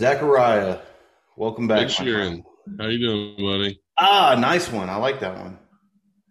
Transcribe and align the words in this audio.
Zachariah, 0.00 0.80
welcome 1.38 1.66
back. 1.66 1.86
Sheeran. 1.86 2.42
How 2.78 2.88
you 2.88 2.98
doing, 2.98 3.34
buddy? 3.38 3.80
Ah, 3.98 4.36
nice 4.38 4.70
one. 4.70 4.90
I 4.90 4.96
like 4.96 5.20
that 5.20 5.38
one. 5.38 5.58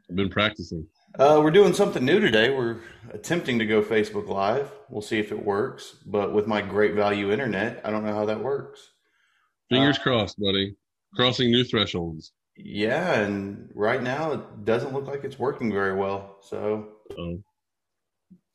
I've 0.08 0.16
been 0.16 0.30
practicing. 0.30 0.86
Uh, 1.18 1.42
we're 1.44 1.50
doing 1.50 1.74
something 1.74 2.06
new 2.06 2.20
today. 2.20 2.52
We're 2.52 2.78
attempting 3.12 3.58
to 3.58 3.66
go 3.66 3.82
Facebook 3.82 4.28
Live. 4.28 4.72
We'll 4.92 5.02
see 5.02 5.18
if 5.18 5.32
it 5.32 5.44
works. 5.44 5.96
But 6.06 6.32
with 6.32 6.46
my 6.46 6.62
great 6.62 6.94
value 6.94 7.32
internet, 7.32 7.82
I 7.84 7.90
don't 7.90 8.06
know 8.06 8.14
how 8.14 8.26
that 8.26 8.40
works. 8.44 8.88
Fingers 9.70 9.98
Uh, 9.98 10.04
crossed, 10.04 10.40
buddy. 10.40 10.76
Crossing 11.16 11.50
new 11.50 11.64
thresholds. 11.64 12.34
Yeah, 12.56 13.20
and 13.20 13.72
right 13.74 14.04
now 14.04 14.34
it 14.34 14.64
doesn't 14.66 14.94
look 14.94 15.08
like 15.08 15.24
it's 15.24 15.40
working 15.40 15.72
very 15.72 15.96
well. 15.96 16.38
So, 16.44 16.90
Oh. 17.18 17.42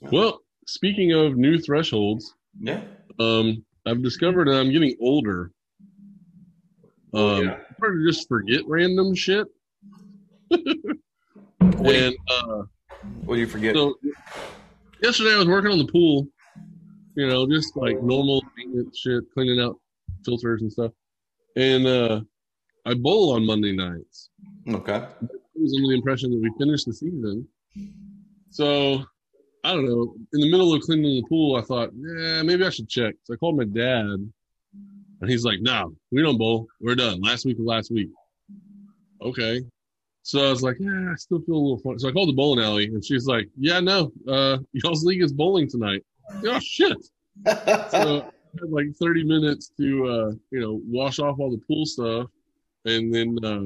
Well, 0.03 0.41
speaking 0.69 1.11
of 1.13 1.37
new 1.37 1.59
thresholds, 1.59 2.33
yeah. 2.61 2.83
um, 3.19 3.65
I've 3.87 4.03
discovered 4.03 4.49
that 4.49 4.59
I'm 4.59 4.71
getting 4.71 4.97
older. 5.01 5.53
Um, 7.13 7.45
yeah. 7.45 7.59
I'm 7.83 7.99
to 7.99 8.07
just 8.07 8.29
forget 8.29 8.63
random 8.67 9.15
shit. 9.15 9.47
And 11.61 12.15
uh, 12.31 12.63
what 13.25 13.37
do 13.37 13.41
you 13.41 13.47
forget? 13.47 13.75
so 13.75 13.95
yesterday 15.03 15.35
I 15.35 15.39
was 15.39 15.47
working 15.47 15.71
on 15.71 15.79
the 15.79 15.87
pool, 15.87 16.29
you 17.17 17.27
know, 17.27 17.47
just 17.49 17.77
like 17.77 18.03
normal 18.03 18.43
maintenance 18.57 18.99
shit, 18.99 19.25
cleaning 19.33 19.61
out 19.61 19.81
filters 20.25 20.63
and 20.63 20.71
stuff. 20.71 20.93
And 21.57 21.87
uh, 21.87 22.21
I 22.87 22.95
bowl 22.95 23.33
on 23.33 23.47
Monday 23.47 23.73
nights. 23.73 24.31
okay. 24.69 24.95
I 24.95 25.27
was 25.55 25.75
under 25.77 25.89
the 25.89 25.95
impression 25.95 26.31
that 26.31 26.41
we 26.41 26.53
finished 26.59 26.87
the 26.87 26.93
season. 26.93 27.47
So 28.51 29.05
I 29.65 29.73
don't 29.73 29.85
know. 29.87 30.15
In 30.33 30.41
the 30.41 30.51
middle 30.51 30.73
of 30.75 30.81
cleaning 30.83 31.23
the 31.23 31.29
pool, 31.29 31.57
I 31.57 31.63
thought, 31.63 31.91
yeah, 31.95 32.43
maybe 32.43 32.65
I 32.65 32.71
should 32.71 32.89
check. 32.89 33.15
So 33.25 33.35
I 33.35 33.37
called 33.37 33.57
my 33.57 33.65
dad, 33.65 34.05
and 34.07 35.29
he's 35.31 35.45
like, 35.45 35.61
"No, 35.61 35.95
we 36.11 36.23
don't 36.23 36.39
bowl. 36.39 36.67
We're 36.81 36.95
done. 36.95 37.21
Last 37.21 37.45
week 37.45 37.59
was 37.59 37.67
last 37.67 37.91
week." 37.91 38.09
Okay. 39.23 39.63
So 40.23 40.47
I 40.47 40.51
was 40.51 40.63
like, 40.63 40.77
"Yeah, 40.81 41.11
I 41.13 41.15
still 41.17 41.41
feel 41.41 41.57
a 41.57 41.59
little 41.59 41.79
fun." 41.79 41.99
So 41.99 42.09
I 42.09 42.13
called 42.13 42.29
the 42.31 42.35
bowling 42.35 42.65
alley, 42.65 42.87
and 42.87 43.05
she's 43.05 43.27
like, 43.27 43.49
"Yeah, 43.59 43.81
no, 43.81 44.13
uh, 44.29 44.59
y'all's 44.73 45.05
league 45.05 45.23
is 45.23 45.33
bowling 45.33 45.69
tonight." 45.69 46.05
Oh 46.45 46.59
shit! 46.61 46.97
So 47.47 48.31
I 48.57 48.61
had 48.61 48.71
like 48.71 48.87
30 49.01 49.23
minutes 49.25 49.71
to, 49.79 50.07
uh, 50.09 50.31
you 50.51 50.61
know, 50.61 50.81
wash 50.87 51.19
off 51.21 51.39
all 51.39 51.51
the 51.53 51.63
pool 51.69 51.87
stuff, 51.87 52.29
and 52.85 53.15
then, 53.15 53.37
uh, 53.45 53.61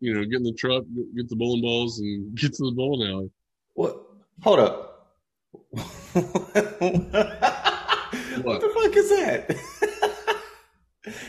you 0.00 0.14
know, 0.14 0.24
get 0.24 0.36
in 0.38 0.44
the 0.44 0.52
truck, 0.54 0.84
get- 0.94 1.14
get 1.14 1.28
the 1.28 1.36
bowling 1.36 1.60
balls, 1.60 2.00
and 2.00 2.34
get 2.38 2.54
to 2.54 2.64
the 2.64 2.72
bowling 2.72 3.10
alley. 3.10 3.30
what? 3.74 4.00
Hold 4.42 4.60
up. 4.60 4.89
What? 5.70 5.82
the 8.60 8.70
fuck 8.74 8.96
is 8.96 9.10
that? 9.10 9.56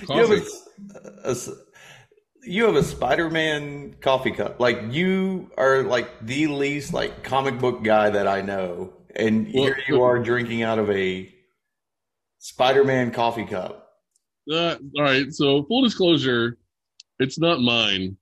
you 0.10 0.16
have 0.18 0.32
a, 0.32 1.30
a 1.30 1.36
you 2.44 2.66
have 2.66 2.76
a 2.76 2.84
Spider-Man 2.84 3.96
coffee 4.02 4.32
cup. 4.32 4.60
Like 4.60 4.82
you 4.90 5.52
are 5.58 5.84
like 5.84 6.26
the 6.26 6.48
least 6.48 6.94
like 6.94 7.24
comic 7.24 7.60
book 7.60 7.84
guy 7.84 8.10
that 8.10 8.28
I 8.28 8.42
know, 8.42 8.94
and 9.16 9.46
Well, 9.54 9.66
here 9.66 9.78
you 9.88 10.02
are 10.02 10.20
drinking 10.20 10.64
out 10.64 10.80
of 10.80 10.90
a 10.90 11.32
Spider-Man 12.40 13.12
coffee 13.12 13.46
cup. 13.46 13.90
Uh, 14.52 14.76
all 14.98 15.04
right. 15.04 15.32
So 15.32 15.64
full 15.64 15.84
disclosure, 15.84 16.58
it's 17.20 17.38
not 17.38 17.60
mine. 17.62 18.18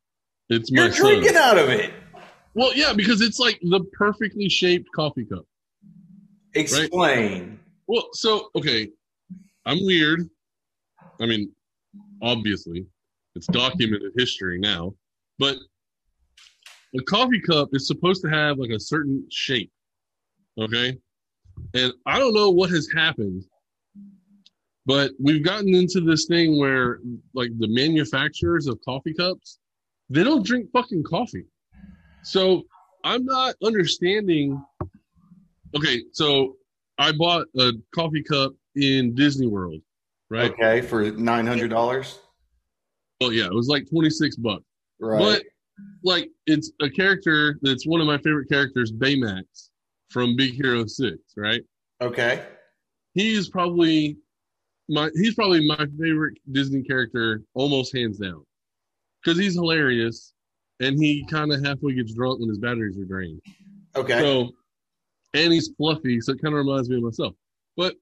It's 0.49 0.71
my 0.71 0.83
You're 0.83 0.91
son. 0.91 1.13
drinking 1.13 1.37
out 1.37 1.57
of 1.57 1.69
it. 1.69 1.93
Well, 2.55 2.75
yeah, 2.75 2.93
because 2.93 3.21
it's 3.21 3.39
like 3.39 3.59
the 3.61 3.81
perfectly 3.93 4.49
shaped 4.49 4.89
coffee 4.93 5.25
cup. 5.25 5.45
Explain. 6.55 7.59
Well, 7.87 8.07
so 8.13 8.49
okay, 8.55 8.89
I'm 9.65 9.83
weird. 9.85 10.29
I 11.21 11.25
mean, 11.25 11.51
obviously, 12.21 12.85
it's 13.35 13.47
documented 13.47 14.13
history 14.17 14.59
now, 14.59 14.93
but 15.37 15.57
a 16.97 17.03
coffee 17.03 17.41
cup 17.41 17.69
is 17.73 17.87
supposed 17.87 18.21
to 18.23 18.29
have 18.29 18.57
like 18.57 18.71
a 18.71 18.79
certain 18.79 19.25
shape. 19.31 19.71
Okay, 20.59 20.97
and 21.73 21.93
I 22.05 22.19
don't 22.19 22.33
know 22.33 22.49
what 22.49 22.69
has 22.71 22.87
happened, 22.95 23.45
but 24.85 25.11
we've 25.19 25.43
gotten 25.43 25.75
into 25.75 26.01
this 26.01 26.25
thing 26.25 26.59
where 26.59 26.99
like 27.33 27.51
the 27.59 27.67
manufacturers 27.67 28.67
of 28.67 28.79
coffee 28.83 29.13
cups, 29.13 29.59
they 30.09 30.23
don't 30.23 30.45
drink 30.45 30.69
fucking 30.71 31.03
coffee. 31.03 31.45
So 32.23 32.63
I'm 33.03 33.25
not 33.25 33.55
understanding. 33.63 34.61
Okay, 35.75 36.03
so 36.13 36.55
I 36.97 37.11
bought 37.11 37.45
a 37.57 37.71
coffee 37.93 38.23
cup 38.23 38.53
in 38.75 39.13
Disney 39.15 39.47
World, 39.47 39.81
right? 40.29 40.51
Okay, 40.51 40.81
for 40.81 41.11
nine 41.11 41.45
hundred 41.45 41.69
dollars. 41.69 42.19
Well, 43.21 43.33
yeah, 43.33 43.45
it 43.45 43.53
was 43.53 43.67
like 43.67 43.89
26 43.89 44.37
bucks. 44.37 44.63
Right. 44.99 45.19
But 45.19 45.43
like 46.03 46.29
it's 46.45 46.71
a 46.81 46.89
character 46.89 47.59
that's 47.61 47.85
one 47.85 48.01
of 48.01 48.07
my 48.07 48.17
favorite 48.17 48.49
characters, 48.49 48.91
Baymax 48.91 49.69
from 50.09 50.35
Big 50.35 50.53
Hero 50.53 50.85
6, 50.85 51.17
right? 51.37 51.61
okay. 52.01 52.43
He's 53.13 53.49
probably 53.49 54.17
my 54.87 55.09
he's 55.15 55.33
probably 55.33 55.67
my 55.67 55.85
favorite 55.99 56.37
Disney 56.51 56.83
character 56.83 57.43
almost 57.53 57.95
hands 57.95 58.17
down. 58.17 58.43
Cuz 59.25 59.37
he's 59.37 59.55
hilarious 59.55 60.33
and 60.79 60.97
he 60.97 61.25
kind 61.25 61.51
of 61.51 61.63
halfway 61.63 61.93
gets 61.93 62.13
drunk 62.13 62.39
when 62.39 62.49
his 62.49 62.59
batteries 62.59 62.97
are 62.97 63.05
drained. 63.05 63.41
Okay. 63.95 64.19
So, 64.19 64.51
and 65.33 65.53
he's 65.53 65.69
fluffy, 65.77 66.21
so 66.21 66.33
it 66.33 66.41
kind 66.41 66.53
of 66.53 66.65
reminds 66.65 66.89
me 66.89 66.97
of 66.97 67.03
myself. 67.03 67.33
But 67.77 67.95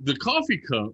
the 0.00 0.16
coffee 0.16 0.58
cup 0.58 0.92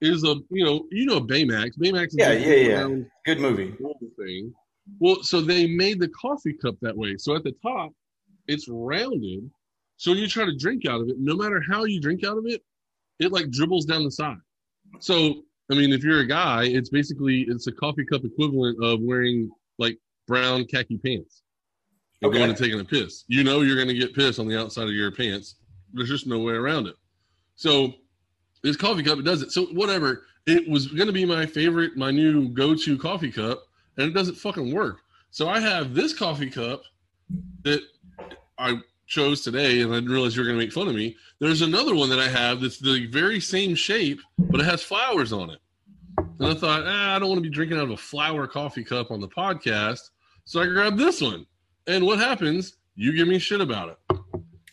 is 0.00 0.24
a, 0.24 0.34
you 0.50 0.64
know, 0.64 0.86
you 0.90 1.06
know 1.06 1.20
Baymax. 1.20 1.78
Baymax 1.78 2.08
is 2.08 2.16
Yeah, 2.18 2.30
a 2.32 2.38
yeah, 2.38 2.88
yeah. 2.88 2.96
Good 3.26 3.40
movie. 3.40 3.74
thing. 4.18 4.52
Well, 4.98 5.22
so 5.22 5.40
they 5.40 5.66
made 5.66 6.00
the 6.00 6.08
coffee 6.08 6.54
cup 6.54 6.74
that 6.82 6.96
way. 6.96 7.16
So 7.18 7.36
at 7.36 7.44
the 7.44 7.54
top, 7.62 7.92
it's 8.48 8.66
rounded. 8.68 9.50
So 9.96 10.10
when 10.10 10.18
you 10.20 10.26
try 10.26 10.46
to 10.46 10.56
drink 10.56 10.86
out 10.86 11.00
of 11.02 11.08
it, 11.08 11.16
no 11.18 11.36
matter 11.36 11.62
how 11.70 11.84
you 11.84 12.00
drink 12.00 12.24
out 12.24 12.38
of 12.38 12.46
it, 12.46 12.62
it 13.18 13.30
like 13.32 13.50
dribbles 13.50 13.84
down 13.84 14.04
the 14.04 14.10
side. 14.10 14.38
So 15.00 15.42
I 15.70 15.74
mean, 15.74 15.92
if 15.92 16.02
you're 16.02 16.20
a 16.20 16.26
guy, 16.26 16.64
it's 16.64 16.88
basically 16.88 17.42
it's 17.48 17.66
a 17.66 17.72
coffee 17.72 18.04
cup 18.04 18.24
equivalent 18.24 18.82
of 18.82 19.00
wearing 19.02 19.50
like 19.78 19.98
brown 20.26 20.64
khaki 20.64 20.98
pants 20.98 21.42
Okay. 22.22 22.38
going 22.38 22.50
and 22.50 22.58
taking 22.58 22.80
a 22.80 22.84
piss. 22.84 23.24
You 23.28 23.44
know 23.44 23.62
you're 23.62 23.76
going 23.76 23.88
to 23.88 23.94
get 23.94 24.14
piss 24.14 24.38
on 24.38 24.46
the 24.46 24.58
outside 24.60 24.84
of 24.84 24.92
your 24.92 25.10
pants. 25.10 25.56
There's 25.92 26.08
just 26.08 26.26
no 26.26 26.38
way 26.38 26.52
around 26.52 26.86
it. 26.86 26.96
So 27.56 27.94
this 28.62 28.76
coffee 28.76 29.02
cup 29.02 29.18
it 29.18 29.24
does 29.24 29.42
it. 29.42 29.52
So 29.52 29.66
whatever. 29.66 30.24
It 30.46 30.68
was 30.68 30.86
going 30.88 31.06
to 31.06 31.12
be 31.12 31.26
my 31.26 31.44
favorite, 31.46 31.96
my 31.96 32.10
new 32.10 32.48
go-to 32.48 32.96
coffee 32.98 33.30
cup, 33.30 33.62
and 33.98 34.06
it 34.06 34.14
doesn't 34.14 34.36
fucking 34.36 34.74
work. 34.74 35.00
So 35.30 35.48
I 35.48 35.60
have 35.60 35.94
this 35.94 36.14
coffee 36.14 36.50
cup 36.50 36.82
that 37.62 37.80
I 38.58 38.80
chose 39.06 39.42
today, 39.42 39.82
and 39.82 39.92
I 39.92 39.96
didn't 39.96 40.10
realize 40.10 40.34
you 40.34 40.42
were 40.42 40.48
going 40.48 40.58
to 40.58 40.64
make 40.64 40.72
fun 40.72 40.88
of 40.88 40.94
me. 40.94 41.14
There's 41.40 41.62
another 41.62 41.94
one 41.94 42.08
that 42.08 42.18
I 42.18 42.28
have 42.28 42.60
that's 42.60 42.78
the 42.78 43.06
very 43.06 43.38
same 43.38 43.74
shape, 43.74 44.20
but 44.38 44.60
it 44.60 44.64
has 44.64 44.82
flowers 44.82 45.32
on 45.32 45.50
it. 45.50 45.58
And 46.38 46.48
I 46.48 46.54
thought, 46.54 46.84
ah, 46.86 47.16
I 47.16 47.18
don't 47.18 47.28
want 47.28 47.38
to 47.38 47.48
be 47.48 47.54
drinking 47.54 47.76
out 47.78 47.84
of 47.84 47.90
a 47.90 47.96
flower 47.96 48.46
coffee 48.46 48.82
cup 48.82 49.10
on 49.10 49.20
the 49.20 49.28
podcast. 49.28 50.10
So 50.46 50.60
I 50.60 50.66
grabbed 50.66 50.98
this 50.98 51.20
one. 51.20 51.46
And 51.86 52.06
what 52.06 52.18
happens? 52.18 52.74
You 52.94 53.14
give 53.14 53.28
me 53.28 53.38
shit 53.38 53.60
about 53.60 53.90
it. 53.90 54.18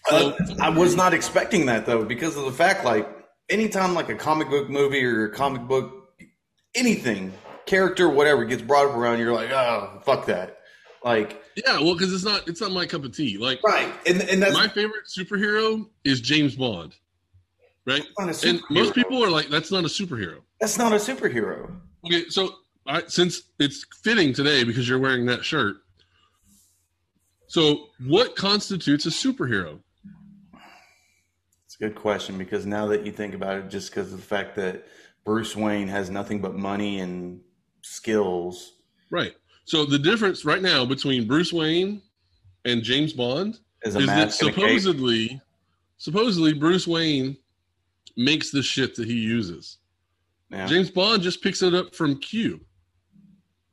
Uh, 0.10 0.34
I 0.62 0.70
was 0.70 0.96
not 0.96 1.14
expecting 1.14 1.66
that 1.68 1.86
though, 1.86 2.06
because 2.06 2.38
of 2.38 2.46
the 2.46 2.52
fact 2.52 2.86
like 2.86 3.08
anytime 3.50 3.94
like 3.94 4.10
a 4.10 4.16
comic 4.16 4.50
book 4.50 4.70
movie 4.70 5.04
or 5.04 5.26
a 5.26 5.32
comic 5.34 5.64
book 5.68 6.14
anything, 6.76 7.34
character, 7.66 8.08
whatever 8.10 8.46
gets 8.46 8.62
brought 8.62 8.88
up 8.88 8.96
around, 8.96 9.20
you're 9.20 9.34
like, 9.34 9.52
oh 9.52 10.02
fuck 10.06 10.26
that. 10.28 10.60
Like 11.04 11.42
Yeah, 11.56 11.80
well, 11.80 11.94
because 11.94 12.14
it's 12.14 12.24
not 12.24 12.48
it's 12.48 12.62
not 12.62 12.72
my 12.72 12.86
cup 12.86 13.04
of 13.04 13.16
tea. 13.16 13.38
Like 13.38 13.62
Right. 13.64 13.94
And 14.06 14.22
and 14.22 14.42
that's 14.42 14.54
my 14.54 14.68
favorite 14.68 15.06
superhero 15.08 15.88
is 16.04 16.22
James 16.22 16.56
Bond. 16.56 16.96
Right? 17.86 18.04
And 18.44 18.62
most 18.70 18.94
people 18.94 19.24
are 19.24 19.30
like, 19.30 19.48
that's 19.48 19.72
not 19.72 19.86
a 19.86 19.88
superhero. 19.88 20.40
that's 20.60 20.78
not 20.78 20.92
a 20.92 20.98
superhero. 20.98 21.74
Okay, 22.06 22.26
so 22.30 22.56
I, 22.86 23.04
since 23.08 23.44
it's 23.60 23.86
fitting 24.04 24.34
today 24.34 24.64
because 24.64 24.88
you're 24.90 25.00
wearing 25.00 25.26
that 25.28 25.44
shirt, 25.46 25.78
so 27.48 27.88
what 28.06 28.36
constitutes 28.36 29.06
a 29.06 29.10
superhero? 29.10 29.80
It's 31.66 31.76
a 31.76 31.80
good 31.80 31.96
question 31.96 32.38
because 32.38 32.66
now 32.66 32.88
that 32.88 33.06
you 33.06 33.12
think 33.12 33.34
about 33.34 33.58
it, 33.58 33.70
just 33.70 33.90
because 33.90 34.12
of 34.14 34.20
the 34.20 34.26
fact 34.26 34.56
that 34.56 34.86
Bruce 35.26 35.56
Wayne 35.56 35.88
has 35.88 36.10
nothing 36.10 36.40
but 36.40 36.56
money 36.56 37.00
and 37.00 37.42
skills. 37.82 38.74
Right. 39.10 39.34
So 39.66 39.86
the 39.86 40.00
difference 40.00 40.46
right 40.46 40.62
now 40.62 40.86
between 40.86 41.28
Bruce 41.28 41.52
Wayne 41.52 42.02
and 42.66 42.84
James 42.84 43.14
Bond 43.14 43.60
Is 43.84 43.96
is 43.96 44.06
that 44.06 44.06
mask 44.06 44.42
and 44.42 44.50
a 44.50 44.54
cape. 44.54 44.64
supposedly, 44.64 45.42
supposedly 45.98 46.54
Bruce 46.54 46.88
Wayne 46.88 47.38
makes 48.16 48.52
the 48.52 48.64
shit 48.64 48.96
that 48.96 49.08
he 49.08 49.16
uses. 49.16 49.78
Yeah. 50.50 50.66
James 50.66 50.90
Bond 50.90 51.22
just 51.22 51.44
picks 51.44 51.62
it 51.62 51.74
up 51.74 51.94
from 51.94 52.18
Q. 52.20 52.62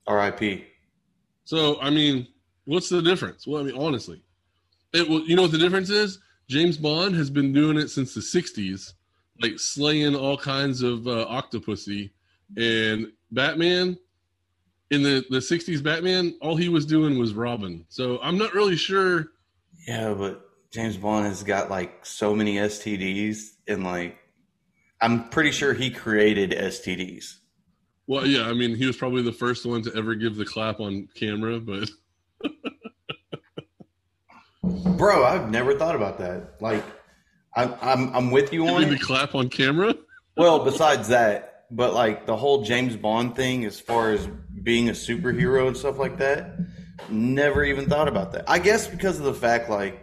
R.I.P. 0.07 0.67
So 1.45 1.81
I 1.81 1.91
mean, 1.91 2.27
what's 2.65 2.89
the 2.89 3.03
difference? 3.03 3.47
Well, 3.47 3.61
I 3.61 3.65
mean, 3.65 3.77
honestly, 3.77 4.23
it 4.93 5.09
well, 5.09 5.21
you 5.21 5.37
know 5.37 5.43
what 5.43 5.53
the 5.53 5.59
difference 5.59 5.91
is? 5.91 6.19
James 6.49 6.77
Bond 6.77 7.15
has 7.15 7.31
been 7.31 7.53
doing 7.53 7.77
it 7.77 7.89
since 7.89 8.15
the 8.15 8.21
'60s, 8.21 8.93
like 9.41 9.59
slaying 9.59 10.15
all 10.15 10.37
kinds 10.37 10.83
of 10.83 11.07
uh, 11.07 11.27
octopussy 11.27 12.11
And 12.57 13.13
Batman 13.31 13.99
in 14.91 15.03
the 15.03 15.25
the 15.31 15.39
'60s 15.39 15.83
Batman, 15.83 16.35
all 16.41 16.57
he 16.57 16.69
was 16.69 16.87
doing 16.87 17.19
was 17.19 17.35
robbing. 17.35 17.85
So 17.89 18.19
I'm 18.23 18.39
not 18.39 18.55
really 18.55 18.77
sure. 18.77 19.27
Yeah, 19.87 20.15
but 20.15 20.43
James 20.71 20.97
Bond 20.97 21.27
has 21.27 21.43
got 21.43 21.71
like 21.71 22.05
so 22.05 22.35
many 22.35 22.57
STDs, 22.57 23.53
and 23.69 23.85
like 23.85 24.19
I'm 25.01 25.29
pretty 25.29 25.51
sure 25.51 25.75
he 25.75 25.91
created 25.91 26.51
STDs. 26.51 27.37
Well, 28.07 28.27
yeah, 28.27 28.47
I 28.47 28.53
mean, 28.53 28.75
he 28.77 28.87
was 28.87 28.97
probably 28.97 29.23
the 29.23 29.33
first 29.33 29.65
one 29.65 29.83
to 29.83 29.97
ever 29.97 30.15
give 30.15 30.37
the 30.37 30.45
clap 30.45 30.81
on 30.81 31.09
camera, 31.15 31.59
but 31.59 31.89
Bro, 34.97 35.25
I've 35.25 35.51
never 35.51 35.79
thought 35.79 35.95
about 35.95 36.19
that. 36.19 36.61
Like, 36.61 36.85
I'm 37.55 37.75
I'm, 37.81 38.15
I'm 38.15 38.31
with 38.31 38.53
you 38.53 38.67
on 38.67 38.81
giving 38.81 38.97
it. 38.97 38.99
the 39.01 39.05
clap 39.05 39.35
on 39.35 39.49
camera. 39.49 39.95
Well, 40.37 40.65
besides 40.65 41.09
that, 41.09 41.67
but 41.71 41.95
like 41.95 42.27
the 42.27 42.37
whole 42.37 42.63
James 42.65 42.97
Bond 42.97 43.37
thing, 43.37 43.65
as 43.65 43.81
far 43.81 44.13
as 44.13 44.29
being 44.63 44.89
a 44.89 44.93
superhero 44.93 45.67
and 45.69 45.77
stuff 45.77 45.99
like 45.99 46.19
that, 46.19 46.59
never 47.09 47.65
even 47.65 47.89
thought 47.89 48.09
about 48.09 48.33
that. 48.33 48.45
I 48.49 48.59
guess 48.59 48.89
because 48.89 49.19
of 49.19 49.25
the 49.25 49.35
fact 49.35 49.71
like 49.71 50.01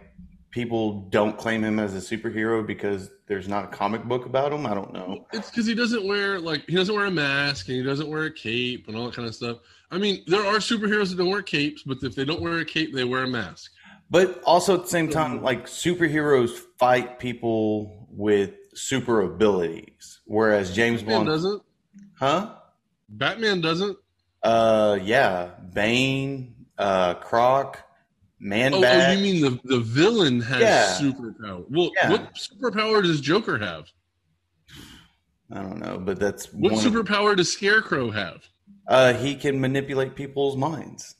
people 0.50 1.08
don't 1.10 1.36
claim 1.36 1.64
him 1.64 1.78
as 1.78 1.94
a 1.94 2.16
superhero 2.16 2.64
because 2.64 3.10
there's 3.26 3.48
not 3.48 3.64
a 3.64 3.68
comic 3.68 4.04
book 4.04 4.26
about 4.26 4.52
him. 4.52 4.66
I 4.66 4.74
don't 4.74 4.92
know. 4.92 5.26
It's 5.32 5.50
because 5.50 5.66
he 5.66 5.74
doesn't 5.74 6.06
wear 6.06 6.38
like 6.38 6.64
he 6.68 6.76
doesn't 6.76 6.94
wear 6.94 7.06
a 7.06 7.10
mask 7.10 7.68
and 7.68 7.76
he 7.76 7.82
doesn't 7.82 8.08
wear 8.08 8.24
a 8.24 8.32
cape 8.32 8.88
and 8.88 8.96
all 8.96 9.06
that 9.06 9.14
kind 9.14 9.26
of 9.26 9.34
stuff. 9.34 9.58
I 9.90 9.98
mean, 9.98 10.22
there 10.26 10.44
are 10.46 10.56
superheroes 10.56 11.10
that 11.10 11.18
don't 11.18 11.30
wear 11.30 11.42
capes, 11.42 11.82
but 11.82 12.02
if 12.02 12.14
they 12.14 12.24
don't 12.24 12.40
wear 12.40 12.58
a 12.58 12.64
cape, 12.64 12.94
they 12.94 13.04
wear 13.04 13.24
a 13.24 13.28
mask. 13.28 13.72
But 14.12 14.42
also 14.44 14.74
at 14.74 14.82
the 14.82 14.88
same 14.90 15.08
time, 15.08 15.42
like 15.42 15.64
superheroes 15.66 16.50
fight 16.78 17.18
people 17.18 18.06
with 18.10 18.50
super 18.74 19.22
abilities, 19.22 20.20
whereas 20.26 20.74
James 20.74 21.00
Batman 21.00 21.16
Bond, 21.16 21.28
doesn't. 21.28 21.62
huh? 22.18 22.54
Batman 23.08 23.62
doesn't. 23.62 23.96
Uh, 24.42 24.98
yeah, 25.02 25.52
Bane, 25.72 26.54
uh, 26.76 27.14
Croc, 27.14 27.78
Man 28.38 28.74
Oh, 28.74 28.82
oh, 28.84 29.12
you 29.12 29.22
mean 29.22 29.40
the 29.40 29.58
the 29.64 29.80
villain 29.80 30.40
has 30.42 30.60
Yeah. 30.60 30.98
superpower? 31.00 31.64
Well, 31.70 31.90
Yeah. 31.96 32.10
what 32.10 32.34
superpower 32.34 33.02
does 33.02 33.20
Joker 33.20 33.56
have? 33.56 33.84
I 35.50 35.62
don't 35.62 35.78
know, 35.78 35.98
but 35.98 36.18
that's 36.18 36.52
What 36.52 36.72
one 36.72 36.84
of- 36.86 36.92
superpower 36.92 37.34
does 37.36 37.50
Scarecrow 37.52 38.10
have? 38.10 38.42
uh, 38.88 39.14
he 39.14 39.36
can 39.36 39.58
manipulate 39.60 40.16
people's 40.16 40.56
minds. 40.56 41.14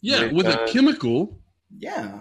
Yeah, 0.00 0.22
With, 0.24 0.32
with 0.32 0.46
uh, 0.46 0.64
a 0.66 0.68
chemical. 0.72 1.38
Yeah, 1.78 2.18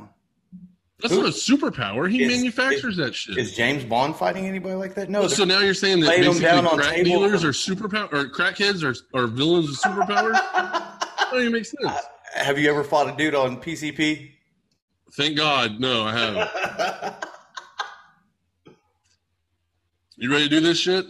That's 1.01 1.13
who- 1.13 1.21
not 1.23 1.29
a 1.29 1.33
superpower. 1.33 2.09
He 2.09 2.23
Is- 2.23 2.31
manufactures 2.37 2.97
that 2.97 3.13
shit. 3.15 3.37
is 3.37 3.55
James 3.55 3.83
Bond 3.83 4.15
fighting 4.15 4.45
anybody 4.47 4.75
like 4.75 4.95
that? 4.95 5.09
No. 5.09 5.27
So 5.27 5.43
now 5.45 5.59
you're 5.59 5.73
saying 5.73 5.99
that 6.01 6.17
basically 6.17 6.39
crack 6.41 6.95
table- 6.95 7.03
dealers 7.05 7.43
are 7.43 7.49
superpower 7.51 8.11
or 8.13 8.29
crackheads 8.29 8.83
are, 8.83 8.95
are 9.19 9.27
villains 9.27 9.67
with 9.69 9.79
superpowers? 9.79 10.33
that 10.53 11.27
don't 11.31 11.41
even 11.41 11.53
make 11.53 11.65
sense. 11.65 11.83
Uh, 11.85 11.99
have 12.35 12.57
you 12.59 12.69
ever 12.69 12.83
fought 12.83 13.11
a 13.13 13.15
dude 13.17 13.35
on 13.35 13.57
PCP? 13.61 14.31
Thank 15.13 15.35
God, 15.37 15.79
no, 15.79 16.03
I 16.03 16.17
haven't. 16.17 17.15
You 20.17 20.31
ready 20.31 20.43
to 20.43 20.49
do 20.49 20.59
this 20.59 20.77
shit? 20.79 21.07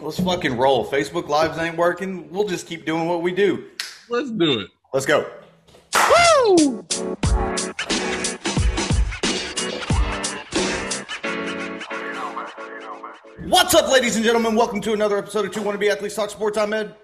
Let's 0.00 0.18
fucking 0.18 0.56
roll. 0.56 0.86
Facebook 0.86 1.28
Lives 1.28 1.58
ain't 1.58 1.76
working. 1.76 2.30
We'll 2.30 2.48
just 2.48 2.66
keep 2.66 2.86
doing 2.86 3.06
what 3.06 3.20
we 3.20 3.30
do. 3.32 3.68
Let's 4.08 4.30
do 4.30 4.60
it. 4.60 4.68
Let's 4.94 5.04
go. 5.04 5.30
What's 13.48 13.74
up, 13.74 13.90
ladies 13.90 14.16
and 14.16 14.24
gentlemen? 14.24 14.54
Welcome 14.56 14.80
to 14.82 14.92
another 14.92 15.16
episode 15.18 15.44
of 15.46 15.52
Two 15.52 15.62
Wanna 15.62 15.78
Be 15.78 15.88
Athletes 15.88 16.14
Talk 16.14 16.30
Sports. 16.30 16.58
I'm 16.58 16.72
Ed, 16.72 16.94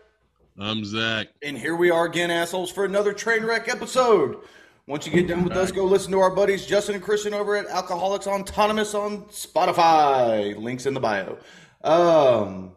I'm 0.59 0.85
Zach. 0.85 1.29
and 1.43 1.57
here 1.57 1.77
we 1.77 1.91
are 1.91 2.05
again, 2.07 2.31
assholes, 2.31 2.71
for 2.71 2.85
another 2.85 3.13
train 3.13 3.45
wreck 3.45 3.69
episode. 3.69 4.39
Once 4.87 5.07
you 5.07 5.13
get 5.13 5.29
done 5.29 5.45
with 5.45 5.53
us, 5.57 5.71
go 5.71 5.85
listen 5.85 6.11
to 6.13 6.19
our 6.19 6.35
buddies 6.35 6.67
Justin 6.67 6.97
and 6.97 7.05
Christian 7.05 7.33
over 7.35 7.57
at 7.57 7.67
Alcoholics 7.67 8.27
Autonomous 8.27 8.95
on 8.95 9.23
Spotify. 9.27 10.57
Links 10.57 10.87
in 10.87 10.95
the 10.95 11.01
bio. 11.01 11.39
Um, 11.85 12.73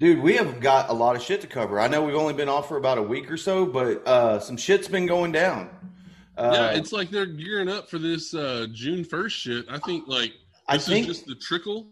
dude, 0.00 0.20
we 0.20 0.36
have 0.36 0.60
got 0.60 0.88
a 0.88 0.92
lot 0.94 1.14
of 1.14 1.22
shit 1.22 1.40
to 1.42 1.46
cover. 1.46 1.78
I 1.78 1.88
know 1.88 2.02
we've 2.02 2.14
only 2.14 2.34
been 2.34 2.48
off 2.48 2.68
for 2.68 2.76
about 2.78 2.96
a 2.98 3.02
week 3.02 3.30
or 3.30 3.36
so, 3.36 3.66
but 3.66 4.06
uh, 4.06 4.40
some 4.40 4.56
shit's 4.56 4.88
been 4.88 5.06
going 5.06 5.32
down. 5.32 5.68
Uh, 6.38 6.50
yeah, 6.54 6.70
it's 6.78 6.92
like 6.92 7.10
they're 7.10 7.26
gearing 7.26 7.68
up 7.68 7.90
for 7.90 7.98
this 7.98 8.32
uh, 8.32 8.66
June 8.72 9.04
1st 9.04 9.30
shit. 9.30 9.66
I 9.68 9.78
think 9.78 10.08
like 10.08 10.32
I 10.66 10.78
this 10.78 10.86
think 10.86 11.06
is 11.08 11.16
just 11.18 11.26
the 11.26 11.34
trickle, 11.34 11.88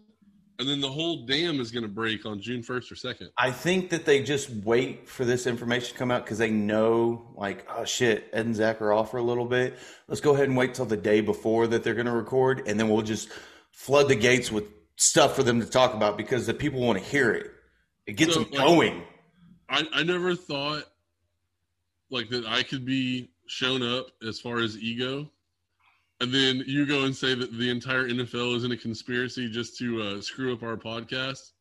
and 0.61 0.69
then 0.69 0.79
the 0.79 0.89
whole 0.89 1.25
dam 1.25 1.59
is 1.59 1.71
going 1.71 1.81
to 1.83 1.89
break 1.89 2.23
on 2.25 2.39
June 2.39 2.61
1st 2.61 2.91
or 2.91 2.95
2nd. 2.95 3.29
I 3.35 3.49
think 3.51 3.89
that 3.89 4.05
they 4.05 4.21
just 4.21 4.49
wait 4.51 5.09
for 5.09 5.25
this 5.25 5.47
information 5.47 5.93
to 5.93 5.97
come 5.97 6.11
out 6.11 6.23
because 6.23 6.37
they 6.37 6.51
know, 6.51 7.33
like, 7.35 7.65
oh 7.67 7.83
shit, 7.83 8.29
Ed 8.31 8.45
and 8.45 8.55
Zach 8.55 8.79
are 8.79 8.93
off 8.93 9.09
for 9.09 9.17
a 9.17 9.23
little 9.23 9.45
bit. 9.45 9.77
Let's 10.07 10.21
go 10.21 10.35
ahead 10.35 10.47
and 10.49 10.55
wait 10.55 10.75
till 10.75 10.85
the 10.85 10.95
day 10.95 11.19
before 11.21 11.65
that 11.67 11.83
they're 11.83 11.95
going 11.95 12.05
to 12.05 12.11
record, 12.11 12.61
and 12.67 12.79
then 12.79 12.89
we'll 12.89 13.01
just 13.01 13.29
flood 13.71 14.07
the 14.07 14.15
gates 14.15 14.51
with 14.51 14.65
stuff 14.97 15.35
for 15.35 15.41
them 15.41 15.59
to 15.59 15.65
talk 15.65 15.95
about 15.95 16.15
because 16.15 16.45
the 16.45 16.53
people 16.53 16.79
want 16.79 16.99
to 16.99 17.03
hear 17.03 17.31
it. 17.33 17.49
It 18.05 18.13
gets 18.13 18.35
So, 18.35 18.43
them 18.43 18.51
like- 18.51 18.59
going. 18.61 19.03
I, 19.67 19.87
I 19.93 20.03
never 20.03 20.35
thought 20.35 20.83
like 22.11 22.29
that 22.29 22.45
I 22.45 22.61
could 22.61 22.85
be 22.85 23.31
shown 23.47 23.81
up 23.81 24.07
as 24.27 24.39
far 24.39 24.59
as 24.59 24.77
ego. 24.77 25.27
And 26.21 26.31
then 26.31 26.63
you 26.67 26.85
go 26.85 27.05
and 27.05 27.15
say 27.15 27.33
that 27.33 27.57
the 27.57 27.71
entire 27.71 28.07
NFL 28.07 28.55
is 28.55 28.63
in 28.63 28.71
a 28.71 28.77
conspiracy 28.77 29.49
just 29.49 29.75
to 29.79 30.01
uh, 30.03 30.21
screw 30.21 30.53
up 30.53 30.61
our 30.61 30.77
podcast. 30.77 31.51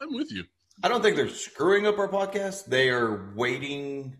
I'm 0.00 0.14
with 0.14 0.32
you. 0.32 0.44
I 0.82 0.88
don't 0.88 1.02
think 1.02 1.14
they're 1.16 1.28
screwing 1.28 1.86
up 1.86 1.98
our 1.98 2.08
podcast. 2.08 2.64
They 2.64 2.88
are 2.88 3.32
waiting 3.34 4.16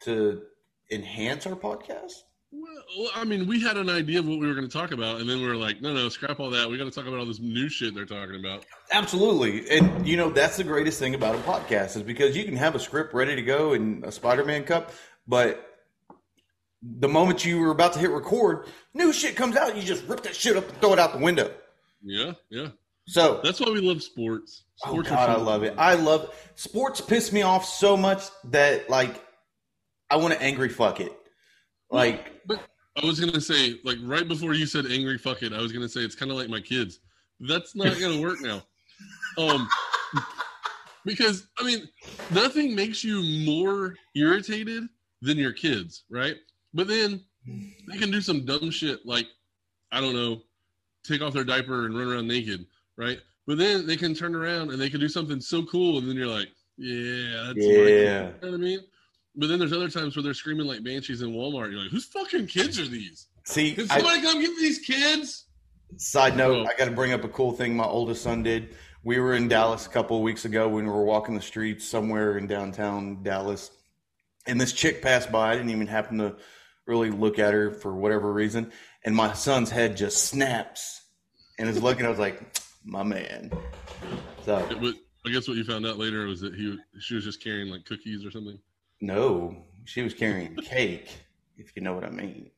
to 0.00 0.42
enhance 0.90 1.46
our 1.46 1.54
podcast. 1.54 2.12
Well, 2.52 3.10
I 3.14 3.24
mean, 3.24 3.46
we 3.46 3.60
had 3.60 3.78
an 3.78 3.88
idea 3.88 4.18
of 4.18 4.28
what 4.28 4.38
we 4.38 4.46
were 4.46 4.54
going 4.54 4.68
to 4.68 4.72
talk 4.72 4.92
about, 4.92 5.20
and 5.20 5.28
then 5.28 5.40
we 5.40 5.46
were 5.46 5.56
like, 5.56 5.80
no, 5.80 5.94
no, 5.94 6.10
scrap 6.10 6.38
all 6.38 6.50
that. 6.50 6.68
We 6.68 6.76
got 6.76 6.84
to 6.84 6.90
talk 6.90 7.06
about 7.06 7.18
all 7.18 7.26
this 7.26 7.40
new 7.40 7.70
shit 7.70 7.94
they're 7.94 8.04
talking 8.04 8.38
about. 8.38 8.66
Absolutely. 8.92 9.68
And 9.70 10.06
you 10.06 10.18
know, 10.18 10.28
that's 10.28 10.58
the 10.58 10.64
greatest 10.64 10.98
thing 10.98 11.14
about 11.14 11.34
a 11.34 11.38
podcast 11.38 11.96
is 11.96 12.02
because 12.02 12.36
you 12.36 12.44
can 12.44 12.56
have 12.56 12.74
a 12.74 12.78
script 12.78 13.14
ready 13.14 13.34
to 13.34 13.42
go 13.42 13.72
in 13.72 14.04
a 14.06 14.12
Spider-Man 14.12 14.64
cup, 14.64 14.92
but 15.26 15.75
the 16.82 17.08
moment 17.08 17.44
you 17.44 17.58
were 17.58 17.70
about 17.70 17.92
to 17.94 17.98
hit 17.98 18.10
record, 18.10 18.66
new 18.94 19.12
shit 19.12 19.36
comes 19.36 19.56
out, 19.56 19.76
you 19.76 19.82
just 19.82 20.04
rip 20.06 20.22
that 20.22 20.34
shit 20.34 20.56
up 20.56 20.68
and 20.68 20.80
throw 20.80 20.92
it 20.92 20.98
out 20.98 21.12
the 21.12 21.18
window. 21.18 21.50
Yeah, 22.02 22.32
yeah. 22.50 22.68
So, 23.08 23.40
That's 23.42 23.60
why 23.60 23.70
we 23.70 23.80
love 23.80 24.02
sports. 24.02 24.64
oh 24.84 24.90
Sports 24.90 25.10
are 25.10 25.14
God, 25.14 25.30
I 25.30 25.36
love 25.36 25.62
it. 25.62 25.74
I 25.78 25.94
love 25.94 26.34
sports 26.56 27.00
piss 27.00 27.32
me 27.32 27.42
off 27.42 27.64
so 27.64 27.96
much 27.96 28.24
that 28.44 28.90
like 28.90 29.22
I 30.10 30.16
want 30.16 30.34
to 30.34 30.42
angry 30.42 30.68
fuck 30.68 31.00
it. 31.00 31.12
Like 31.90 32.32
But 32.46 32.60
I 33.00 33.06
was 33.06 33.20
gonna 33.20 33.40
say, 33.40 33.78
like 33.84 33.98
right 34.02 34.26
before 34.26 34.54
you 34.54 34.66
said 34.66 34.86
angry 34.86 35.18
fuck 35.18 35.42
it, 35.42 35.52
I 35.52 35.60
was 35.60 35.72
gonna 35.72 35.88
say 35.88 36.00
it's 36.00 36.16
kind 36.16 36.30
of 36.30 36.36
like 36.36 36.48
my 36.48 36.60
kids. 36.60 36.98
That's 37.40 37.76
not 37.76 37.96
gonna 38.00 38.20
work 38.20 38.40
now. 38.40 38.62
Um, 39.38 39.68
because 41.04 41.46
I 41.58 41.64
mean, 41.64 41.88
nothing 42.32 42.74
makes 42.74 43.04
you 43.04 43.22
more 43.44 43.94
irritated 44.16 44.84
than 45.22 45.38
your 45.38 45.52
kids, 45.52 46.04
right? 46.10 46.36
But 46.76 46.88
then 46.88 47.24
they 47.88 47.96
can 47.96 48.10
do 48.10 48.20
some 48.20 48.44
dumb 48.44 48.70
shit 48.70 49.00
like 49.06 49.26
I 49.90 50.00
don't 50.00 50.14
know, 50.14 50.42
take 51.04 51.22
off 51.22 51.32
their 51.32 51.44
diaper 51.44 51.86
and 51.86 51.96
run 51.96 52.08
around 52.08 52.28
naked, 52.28 52.66
right? 52.96 53.18
But 53.46 53.56
then 53.58 53.86
they 53.86 53.96
can 53.96 54.14
turn 54.14 54.34
around 54.34 54.70
and 54.70 54.80
they 54.80 54.90
can 54.90 55.00
do 55.00 55.08
something 55.08 55.40
so 55.40 55.64
cool, 55.64 55.98
and 55.98 56.08
then 56.08 56.16
you're 56.16 56.26
like, 56.26 56.48
yeah, 56.76 57.44
that's 57.46 57.56
my 57.56 57.62
kid. 57.62 58.04
Yeah. 58.04 58.26
You 58.26 58.32
know 58.42 58.50
what 58.50 58.54
I 58.54 58.56
mean? 58.56 58.80
But 59.36 59.46
then 59.48 59.58
there's 59.58 59.72
other 59.72 59.88
times 59.88 60.16
where 60.16 60.22
they're 60.22 60.34
screaming 60.34 60.66
like 60.66 60.82
banshees 60.84 61.22
in 61.22 61.30
Walmart. 61.30 61.70
You're 61.70 61.82
like, 61.82 61.90
whose 61.90 62.06
fucking 62.06 62.46
kids 62.48 62.78
are 62.78 62.86
these? 62.86 63.28
see, 63.44 63.72
Can 63.74 63.84
I, 63.90 63.98
somebody 63.98 64.22
come 64.22 64.40
get 64.40 64.56
these 64.58 64.80
kids? 64.80 65.44
Side 65.96 66.36
note, 66.36 66.66
Oh. 66.66 66.70
I 66.70 66.76
got 66.76 66.86
to 66.86 66.90
bring 66.90 67.12
up 67.12 67.22
a 67.24 67.28
cool 67.28 67.52
thing 67.52 67.76
my 67.76 67.84
oldest 67.84 68.22
son 68.22 68.42
did. 68.42 68.74
We 69.04 69.20
were 69.20 69.34
in 69.34 69.46
Dallas 69.46 69.86
a 69.86 69.90
couple 69.90 70.16
of 70.16 70.22
weeks 70.24 70.44
ago 70.44 70.68
when 70.68 70.84
we 70.84 70.90
were 70.90 71.04
walking 71.04 71.34
the 71.36 71.40
streets 71.40 71.86
somewhere 71.86 72.38
in 72.38 72.48
downtown 72.48 73.22
Dallas, 73.22 73.70
and 74.46 74.60
this 74.60 74.72
chick 74.72 75.00
passed 75.00 75.30
by. 75.30 75.52
I 75.52 75.56
didn't 75.56 75.70
even 75.70 75.86
happen 75.86 76.18
to 76.18 76.34
really 76.86 77.10
look 77.10 77.38
at 77.38 77.52
her 77.52 77.70
for 77.70 77.94
whatever 77.94 78.32
reason, 78.32 78.72
and 79.04 79.14
my 79.14 79.32
son's 79.32 79.70
head 79.70 79.96
just 79.96 80.24
snaps 80.24 81.02
and 81.58 81.68
is 81.68 81.82
looking. 81.82 82.06
I 82.06 82.08
was 82.10 82.18
like, 82.18 82.40
"My 82.84 83.02
man." 83.02 83.50
So 84.44 84.58
It 84.70 84.78
was, 84.78 84.94
I 85.26 85.30
guess 85.30 85.48
what 85.48 85.56
you 85.56 85.64
found 85.64 85.86
out 85.86 85.98
later 85.98 86.26
was 86.26 86.40
that 86.40 86.54
he 86.54 86.78
she 87.00 87.14
was 87.16 87.24
just 87.24 87.42
carrying 87.42 87.68
like 87.70 87.84
cookies 87.84 88.24
or 88.24 88.30
something. 88.30 88.58
no, 89.00 89.64
she 89.84 90.02
was 90.02 90.14
carrying 90.14 90.54
cake, 90.62 91.18
if 91.56 91.70
you 91.76 91.82
know 91.82 91.94
what 91.94 92.04
I 92.04 92.10
mean. 92.10 92.50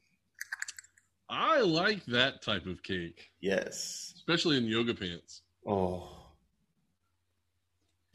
I 1.31 1.61
like 1.61 2.05
that 2.07 2.41
type 2.43 2.65
of 2.67 2.83
cake, 2.83 3.31
Yes. 3.41 4.13
especially 4.17 4.57
in 4.57 4.65
yoga 4.65 4.95
pants. 4.95 5.43
Oh. 5.67 6.15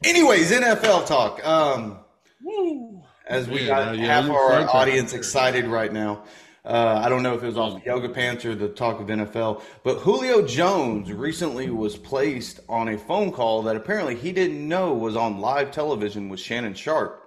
Anyways, 0.04 0.50
NFL 0.52 1.06
talk. 1.06 1.44
Um. 1.46 2.00
Woo! 2.42 3.02
As 3.26 3.48
we 3.48 3.56
Man, 3.56 3.66
got 3.66 3.88
uh, 3.88 3.92
yeah, 3.92 4.20
half 4.20 4.30
our 4.30 4.68
audience 4.68 5.12
excited 5.12 5.66
right 5.66 5.92
now. 5.92 6.24
Uh, 6.64 7.00
I 7.04 7.10
don't 7.10 7.22
know 7.22 7.34
if 7.34 7.42
it 7.42 7.46
was 7.46 7.58
off 7.58 7.78
the 7.78 7.84
yoga 7.84 8.08
pants 8.08 8.44
or 8.46 8.54
the 8.54 8.68
talk 8.68 8.98
of 8.98 9.08
NFL, 9.08 9.62
but 9.82 9.98
Julio 9.98 10.46
Jones 10.46 11.12
recently 11.12 11.68
was 11.68 11.94
placed 11.94 12.60
on 12.70 12.88
a 12.88 12.98
phone 12.98 13.32
call 13.32 13.62
that 13.64 13.76
apparently 13.76 14.14
he 14.14 14.32
didn't 14.32 14.66
know 14.66 14.94
was 14.94 15.14
on 15.14 15.40
live 15.40 15.70
television 15.70 16.30
with 16.30 16.40
Shannon 16.40 16.72
Sharpe. 16.72 17.22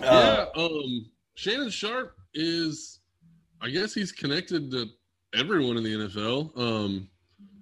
yeah, 0.00 0.46
um, 0.54 1.06
Shannon 1.34 1.70
Sharpe 1.70 2.16
is, 2.34 3.00
I 3.60 3.70
guess 3.70 3.94
he's 3.94 4.12
connected 4.12 4.70
to 4.70 4.86
everyone 5.34 5.76
in 5.76 5.82
the 5.82 6.08
NFL. 6.08 6.56
Um, 6.56 7.09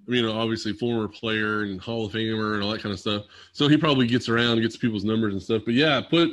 I 0.09 0.21
know, 0.23 0.33
obviously 0.33 0.73
former 0.73 1.07
player 1.07 1.62
and 1.62 1.81
Hall 1.81 2.07
of 2.07 2.12
Famer 2.12 2.55
and 2.55 2.62
all 2.62 2.71
that 2.71 2.83
kind 2.83 2.93
of 2.93 3.00
stuff. 3.00 3.25
So 3.53 3.69
he 3.69 3.77
probably 3.77 4.07
gets 4.07 4.29
around, 4.29 4.61
gets 4.62 4.77
people's 4.77 5.05
numbers 5.05 5.35
and 5.35 5.43
stuff. 5.43 5.62
But 5.65 5.75
yeah, 5.75 6.00
put 6.00 6.31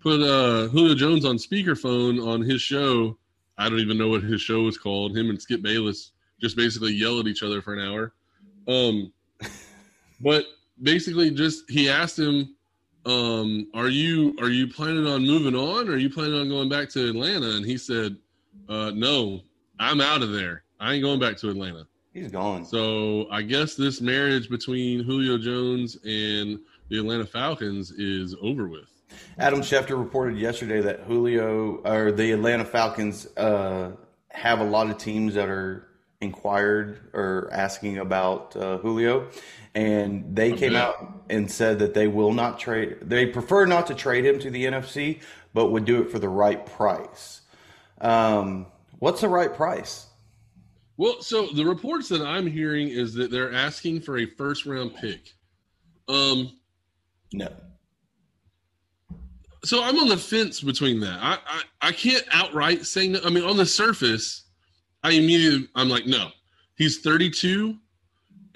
put 0.00 0.20
uh, 0.20 0.68
Julio 0.68 0.94
Jones 0.94 1.24
on 1.24 1.36
speakerphone 1.36 2.24
on 2.24 2.40
his 2.40 2.62
show. 2.62 3.18
I 3.58 3.68
don't 3.68 3.80
even 3.80 3.98
know 3.98 4.08
what 4.08 4.22
his 4.22 4.40
show 4.40 4.62
was 4.62 4.78
called. 4.78 5.16
Him 5.16 5.28
and 5.28 5.40
Skip 5.40 5.60
Bayless 5.60 6.12
just 6.40 6.56
basically 6.56 6.92
yell 6.92 7.18
at 7.18 7.26
each 7.26 7.42
other 7.42 7.60
for 7.60 7.74
an 7.74 7.80
hour. 7.80 8.14
Um, 8.68 9.12
but 10.20 10.44
basically, 10.80 11.30
just 11.32 11.68
he 11.68 11.88
asked 11.88 12.18
him, 12.18 12.54
um, 13.06 13.66
"Are 13.74 13.88
you 13.88 14.36
are 14.40 14.50
you 14.50 14.68
planning 14.68 15.06
on 15.06 15.26
moving 15.26 15.56
on? 15.56 15.88
Or 15.88 15.92
are 15.92 15.98
you 15.98 16.10
planning 16.10 16.34
on 16.34 16.48
going 16.48 16.68
back 16.68 16.88
to 16.90 17.08
Atlanta?" 17.08 17.56
And 17.56 17.66
he 17.66 17.76
said, 17.76 18.16
uh, 18.68 18.92
"No, 18.94 19.40
I'm 19.80 20.00
out 20.00 20.22
of 20.22 20.30
there. 20.30 20.62
I 20.78 20.94
ain't 20.94 21.02
going 21.02 21.18
back 21.18 21.36
to 21.38 21.50
Atlanta." 21.50 21.86
He's 22.12 22.30
gone. 22.30 22.64
So 22.64 23.28
I 23.30 23.42
guess 23.42 23.76
this 23.76 24.00
marriage 24.00 24.48
between 24.48 25.04
Julio 25.04 25.38
Jones 25.38 25.94
and 26.04 26.58
the 26.88 26.98
Atlanta 26.98 27.24
Falcons 27.24 27.92
is 27.92 28.34
over 28.42 28.66
with. 28.66 28.90
Adam 29.38 29.60
Schefter 29.60 29.98
reported 29.98 30.36
yesterday 30.38 30.80
that 30.80 31.00
Julio 31.00 31.80
or 31.84 32.10
the 32.12 32.32
Atlanta 32.32 32.64
Falcons 32.64 33.26
uh, 33.36 33.92
have 34.30 34.60
a 34.60 34.64
lot 34.64 34.90
of 34.90 34.98
teams 34.98 35.34
that 35.34 35.48
are 35.48 35.86
inquired 36.20 36.98
or 37.12 37.48
asking 37.52 37.98
about 37.98 38.54
uh, 38.56 38.78
Julio, 38.78 39.28
and 39.74 40.36
they 40.36 40.52
came 40.52 40.76
out 40.76 41.24
and 41.30 41.50
said 41.50 41.78
that 41.78 41.94
they 41.94 42.08
will 42.08 42.32
not 42.32 42.58
trade. 42.58 42.98
They 43.02 43.26
prefer 43.26 43.66
not 43.66 43.86
to 43.86 43.94
trade 43.94 44.26
him 44.26 44.38
to 44.40 44.50
the 44.50 44.64
NFC, 44.64 45.20
but 45.54 45.70
would 45.70 45.84
do 45.84 46.02
it 46.02 46.10
for 46.10 46.18
the 46.18 46.28
right 46.28 46.64
price. 46.66 47.40
Um, 48.00 48.66
what's 48.98 49.20
the 49.20 49.28
right 49.28 49.52
price? 49.54 50.06
Well, 51.00 51.22
so 51.22 51.46
the 51.46 51.64
reports 51.64 52.10
that 52.10 52.20
I'm 52.20 52.46
hearing 52.46 52.88
is 52.88 53.14
that 53.14 53.30
they're 53.30 53.54
asking 53.54 54.02
for 54.02 54.18
a 54.18 54.26
first 54.26 54.66
round 54.66 54.94
pick. 54.96 55.32
Um, 56.10 56.58
no. 57.32 57.48
So 59.64 59.82
I'm 59.82 59.98
on 59.98 60.10
the 60.10 60.18
fence 60.18 60.60
between 60.60 61.00
that. 61.00 61.18
I, 61.22 61.38
I, 61.46 61.62
I 61.88 61.92
can't 61.92 62.24
outright 62.32 62.84
say 62.84 63.08
no. 63.08 63.18
I 63.24 63.30
mean, 63.30 63.44
on 63.44 63.56
the 63.56 63.64
surface, 63.64 64.44
I 65.02 65.12
immediately 65.12 65.70
I'm 65.74 65.88
like, 65.88 66.04
no. 66.04 66.32
He's 66.76 67.00
32, 67.00 67.78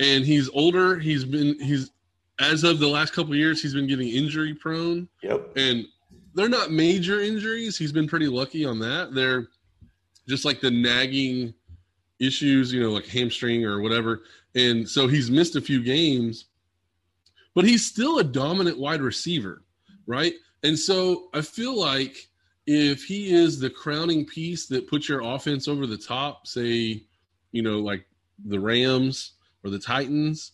and 0.00 0.26
he's 0.26 0.50
older. 0.50 0.98
He's 0.98 1.24
been 1.24 1.58
he's 1.58 1.92
as 2.40 2.62
of 2.62 2.78
the 2.78 2.88
last 2.88 3.14
couple 3.14 3.34
years, 3.34 3.62
he's 3.62 3.72
been 3.72 3.86
getting 3.86 4.08
injury 4.08 4.52
prone. 4.52 5.08
Yep. 5.22 5.56
And 5.56 5.86
they're 6.34 6.50
not 6.50 6.70
major 6.70 7.22
injuries. 7.22 7.78
He's 7.78 7.92
been 7.92 8.06
pretty 8.06 8.28
lucky 8.28 8.66
on 8.66 8.78
that. 8.80 9.14
They're 9.14 9.48
just 10.28 10.44
like 10.44 10.60
the 10.60 10.70
nagging 10.70 11.54
issues, 12.20 12.72
you 12.72 12.82
know, 12.82 12.90
like 12.90 13.06
hamstring 13.06 13.64
or 13.64 13.80
whatever. 13.80 14.22
And 14.54 14.88
so 14.88 15.08
he's 15.08 15.30
missed 15.30 15.56
a 15.56 15.60
few 15.60 15.82
games, 15.82 16.46
but 17.54 17.64
he's 17.64 17.86
still 17.86 18.18
a 18.18 18.24
dominant 18.24 18.78
wide 18.78 19.00
receiver, 19.00 19.62
right? 20.06 20.34
And 20.62 20.78
so 20.78 21.28
I 21.34 21.42
feel 21.42 21.78
like 21.78 22.28
if 22.66 23.04
he 23.04 23.34
is 23.34 23.58
the 23.58 23.70
crowning 23.70 24.24
piece 24.24 24.66
that 24.68 24.88
puts 24.88 25.08
your 25.08 25.20
offense 25.20 25.68
over 25.68 25.86
the 25.86 25.98
top, 25.98 26.46
say, 26.46 27.02
you 27.52 27.62
know, 27.62 27.78
like 27.80 28.06
the 28.46 28.58
Rams 28.58 29.32
or 29.62 29.70
the 29.70 29.78
Titans, 29.78 30.52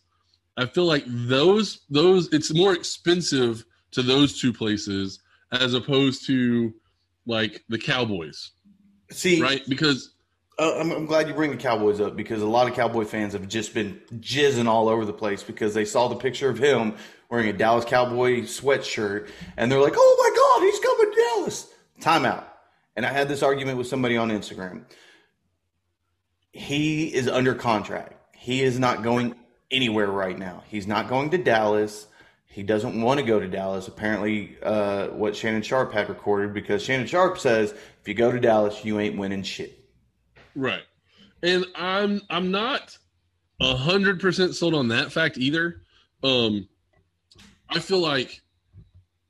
I 0.57 0.67
feel 0.67 0.85
like 0.85 1.05
those 1.07 1.81
those 1.89 2.29
it's 2.33 2.53
more 2.53 2.75
expensive 2.75 3.65
to 3.93 4.03
those 4.03 4.41
two 4.41 4.53
places 4.53 5.21
as 5.53 5.75
opposed 5.75 6.27
to 6.27 6.75
like 7.27 7.65
the 7.69 7.79
Cowboys. 7.79 8.51
See, 9.11 9.41
right? 9.41 9.63
Because 9.69 10.15
uh, 10.61 10.77
I'm, 10.79 10.93
I'm, 10.93 11.07
glad 11.07 11.27
you 11.27 11.33
bring 11.33 11.51
the 11.51 11.57
Cowboys 11.57 12.03
up 12.03 12.15
because 12.15 12.43
a 12.43 12.47
lot 12.47 12.69
of 12.69 12.75
Cowboy 12.75 13.05
fans 13.05 13.33
have 13.33 13.49
just 13.49 13.73
been 13.73 13.99
jizzing 14.19 14.67
all 14.67 14.91
over 14.91 15.07
the 15.07 15.13
place 15.13 15.43
because 15.43 15.73
they 15.73 15.87
saw 15.87 16.09
the 16.09 16.17
picture 16.17 16.51
of 16.51 16.59
him 16.59 16.97
wearing 17.31 17.49
a 17.49 17.55
Dallas 17.55 17.87
Cowboy 17.87 18.43
sweatshirt 18.43 19.31
and 19.57 19.73
they're 19.73 19.81
like, 19.81 19.95
"Oh 19.97 20.17
my 20.21 20.37
God, 20.37 20.67
he's 20.67 20.81
coming 20.81 21.13
to 21.13 21.23
Dallas!" 21.23 21.67
Timeout. 22.01 22.45
And 22.95 23.07
I 23.07 23.11
had 23.11 23.29
this 23.29 23.43
argument 23.43 23.79
with 23.79 23.87
somebody 23.87 24.19
on 24.19 24.29
Instagram. 24.29 24.85
He 26.53 27.07
is 27.15 27.27
under 27.27 27.55
contract. 27.55 28.37
He 28.37 28.63
is 28.63 28.79
not 28.79 29.03
going 29.03 29.37
anywhere 29.71 30.11
right 30.11 30.39
now. 30.39 30.63
He's 30.67 30.87
not 30.87 31.09
going 31.09 31.31
to 31.31 31.39
Dallas. 31.39 32.07
He 32.45 32.63
doesn't 32.63 33.01
want 33.01 33.19
to 33.19 33.25
go 33.25 33.41
to 33.41 33.49
Dallas. 33.49 33.89
Apparently, 33.89 34.59
uh, 34.63 35.07
what 35.09 35.37
Shannon 35.37 35.63
Sharpe 35.63 35.93
had 35.93 36.11
recorded 36.11 36.53
because 36.53 36.83
Shannon 36.83 37.07
Sharpe 37.07 37.39
says, 37.39 37.71
if 37.71 38.09
you 38.09 38.13
go 38.13 38.31
to 38.31 38.41
Dallas, 38.41 38.85
you 38.85 38.99
ain't 38.99 39.17
winning 39.17 39.45
shit. 39.45 39.80
Right. 40.55 40.83
And 41.43 41.65
I'm 41.75 42.21
I'm 42.31 42.51
not 42.51 42.99
a 43.61 43.75
hundred 43.75 44.21
percent 44.21 44.55
sold 44.55 44.75
on 44.75 44.89
that 44.89 45.13
fact 45.13 45.39
either. 45.39 45.83
Um 46.23 46.69
I 47.69 47.79
feel 47.79 48.01
like 48.01 48.41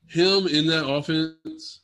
him 0.07 0.47
in 0.47 0.67
that 0.67 0.89
offense 0.89 1.81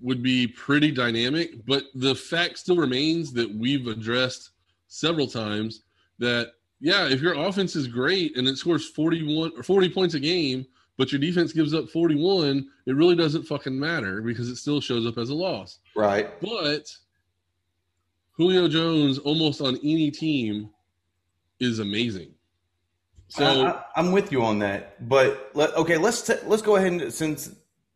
would 0.00 0.22
be 0.22 0.46
pretty 0.46 0.90
dynamic, 0.90 1.64
but 1.66 1.84
the 1.94 2.14
fact 2.14 2.58
still 2.58 2.76
remains 2.76 3.32
that 3.32 3.52
we've 3.52 3.86
addressed 3.86 4.50
several 4.88 5.26
times 5.26 5.82
that 6.18 6.52
yeah, 6.80 7.08
if 7.08 7.22
your 7.22 7.34
offense 7.34 7.74
is 7.76 7.86
great 7.88 8.36
and 8.36 8.46
it 8.46 8.58
scores 8.58 8.90
41 8.90 9.52
or 9.56 9.62
40 9.62 9.88
points 9.88 10.14
a 10.14 10.20
game, 10.20 10.66
but 10.98 11.10
your 11.10 11.20
defense 11.20 11.52
gives 11.52 11.74
up 11.74 11.88
41, 11.88 12.68
it 12.86 12.94
really 12.94 13.16
doesn't 13.16 13.44
fucking 13.44 13.78
matter 13.78 14.20
because 14.20 14.48
it 14.48 14.56
still 14.56 14.80
shows 14.80 15.06
up 15.06 15.16
as 15.16 15.30
a 15.30 15.34
loss. 15.34 15.78
Right. 15.96 16.28
But 16.40 16.94
Julio 18.36 18.68
Jones 18.68 19.18
almost 19.18 19.60
on 19.60 19.76
any 19.76 20.10
team 20.10 20.70
is 21.60 21.78
amazing. 21.78 22.34
So 23.28 23.66
I, 23.66 24.00
am 24.00 24.12
with 24.12 24.30
you 24.30 24.44
on 24.44 24.58
that, 24.60 25.08
but 25.08 25.50
let, 25.54 25.74
okay, 25.76 25.96
let's 25.96 26.22
t- 26.22 26.34
let's 26.46 26.62
go 26.62 26.76
ahead 26.76 26.92
and 26.92 27.12
since 27.12 27.50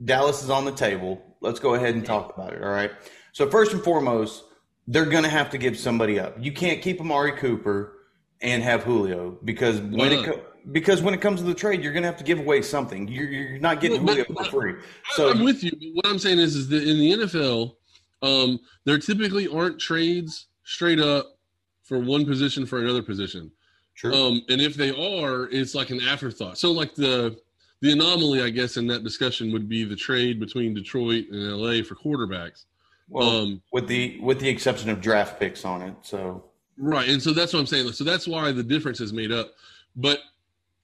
Dallas 0.05 0.43
is 0.43 0.51
on 0.51 0.65
the 0.65 0.73
table, 0.73 1.23
let's 1.41 1.61
go 1.61 1.75
ahead 1.75 1.95
and 1.95 2.05
talk 2.05 2.35
about 2.35 2.53
it. 2.53 2.63
All 2.63 2.71
right. 2.71 2.91
So 3.33 3.49
first 3.49 3.73
and 3.73 3.83
foremost, 3.83 4.45
they're 4.87 5.05
going 5.05 5.25
to 5.25 5.31
have 5.31 5.51
to 5.51 5.59
give 5.59 5.79
somebody 5.79 6.19
up. 6.19 6.35
You 6.41 6.53
can't 6.53 6.81
keep 6.81 7.01
Amari 7.01 7.33
Cooper 7.33 7.93
and 8.41 8.63
have 8.63 8.85
Julio 8.85 9.39
because 9.45 9.81
when 9.81 10.13
it 10.13 10.25
co- 10.25 10.41
because 10.73 11.03
when 11.03 11.15
it 11.15 11.21
comes 11.21 11.41
to 11.41 11.47
the 11.47 11.55
trade, 11.55 11.83
you're 11.83 11.93
going 11.93 12.03
to 12.03 12.09
have 12.09 12.19
to 12.19 12.25
give 12.25 12.39
away 12.39 12.63
something. 12.63 13.09
You're, 13.09 13.29
you're 13.29 13.59
not 13.59 13.81
getting 13.81 14.07
Julio 14.07 14.25
for 14.25 14.45
free. 14.45 14.75
So 15.11 15.31
I'm 15.31 15.45
with 15.45 15.63
you. 15.63 15.73
What 15.95 16.07
I'm 16.07 16.19
saying 16.19 16.39
is, 16.39 16.57
is 16.57 16.69
that 16.69 16.83
in 16.83 16.99
the 16.99 17.13
NFL, 17.13 17.75
um, 18.23 18.61
there 18.85 18.99
typically 18.99 19.49
aren't 19.49 19.79
trades 19.79 20.47
straight 20.65 21.01
up 21.01 21.39
for 21.83 21.99
one 21.99 22.27
position 22.27 22.67
for 22.67 22.81
another 22.81 23.03
position. 23.03 23.51
True. 23.95 24.15
Um, 24.15 24.43
and 24.49 24.61
if 24.61 24.75
they 24.75 24.91
are, 24.91 25.49
it's 25.51 25.75
like 25.75 25.91
an 25.91 26.01
afterthought. 26.01 26.59
So 26.59 26.71
like 26.71 26.95
the 26.95 27.39
the 27.81 27.93
anomaly, 27.93 28.43
I 28.43 28.51
guess, 28.51 28.77
in 28.77 28.87
that 28.89 29.05
discussion 29.05 29.53
would 29.53 29.69
be 29.69 29.85
the 29.85 29.97
trade 29.97 30.41
between 30.41 30.75
Detroit 30.75 31.27
and 31.31 31.53
LA 31.53 31.83
for 31.83 31.95
quarterbacks. 31.95 32.65
Well, 33.09 33.29
um, 33.29 33.63
with 33.73 33.89
the 33.89 34.19
with 34.21 34.41
the 34.41 34.49
exception 34.49 34.91
of 34.91 35.01
draft 35.01 35.41
picks 35.41 35.65
on 35.65 35.83
it. 35.83 35.95
So 36.03 36.45
right, 36.77 37.09
and 37.09 37.23
so 37.23 37.33
that's 37.33 37.53
what 37.53 37.61
I'm 37.61 37.67
saying. 37.67 37.91
So 37.93 38.05
that's 38.05 38.29
why 38.29 38.53
the 38.53 38.63
difference 38.63 39.01
is 39.01 39.13
made 39.13 39.33
up. 39.33 39.55
But 39.97 40.21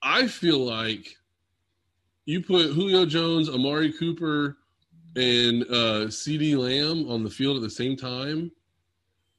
I 0.03 0.27
feel 0.27 0.59
like 0.59 1.17
you 2.25 2.43
put 2.43 2.73
Julio 2.73 3.05
Jones, 3.05 3.49
Amari 3.49 3.93
Cooper, 3.93 4.57
and 5.17 5.63
uh, 5.65 6.07
CeeDee 6.09 6.57
Lamb 6.57 7.11
on 7.11 7.23
the 7.23 7.31
field 7.31 7.57
at 7.57 7.63
the 7.63 7.71
same 7.71 7.97
time, 7.97 8.51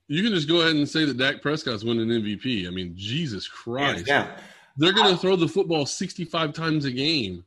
you 0.08 0.24
can 0.24 0.34
just 0.34 0.48
go 0.48 0.62
ahead 0.62 0.76
and 0.76 0.88
say 0.88 1.06
that 1.06 1.18
Dak 1.18 1.42
Prescott's 1.42 1.84
winning 1.84 2.08
MVP. 2.08 2.68
I 2.68 2.70
mean, 2.70 2.94
Jesus 2.96 3.48
Christ. 3.48 4.06
Yeah. 4.08 4.38
They're 4.78 4.94
going 4.94 5.14
to 5.14 5.18
throw 5.18 5.36
the 5.36 5.48
football 5.48 5.86
65 5.86 6.54
times 6.54 6.86
a 6.86 6.92
game. 6.92 7.46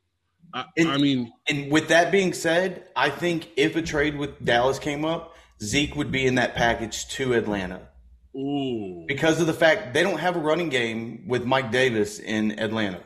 I, 0.53 0.65
and, 0.77 0.89
I, 0.89 0.97
mean, 0.97 1.31
and 1.47 1.71
with 1.71 1.89
that 1.89 2.11
being 2.11 2.33
said, 2.33 2.85
I 2.95 3.09
think 3.09 3.49
if 3.55 3.75
a 3.75 3.81
trade 3.81 4.17
with 4.17 4.43
Dallas 4.43 4.79
came 4.79 5.05
up, 5.05 5.35
Zeke 5.61 5.95
would 5.95 6.11
be 6.11 6.25
in 6.25 6.35
that 6.35 6.55
package 6.55 7.07
to 7.09 7.33
Atlanta. 7.33 7.87
Ooh. 8.35 9.05
Because 9.07 9.39
of 9.39 9.47
the 9.47 9.53
fact 9.53 9.93
they 9.93 10.03
don't 10.03 10.19
have 10.19 10.35
a 10.35 10.39
running 10.39 10.69
game 10.69 11.25
with 11.27 11.45
Mike 11.45 11.71
Davis 11.71 12.19
in 12.19 12.59
Atlanta. 12.59 13.01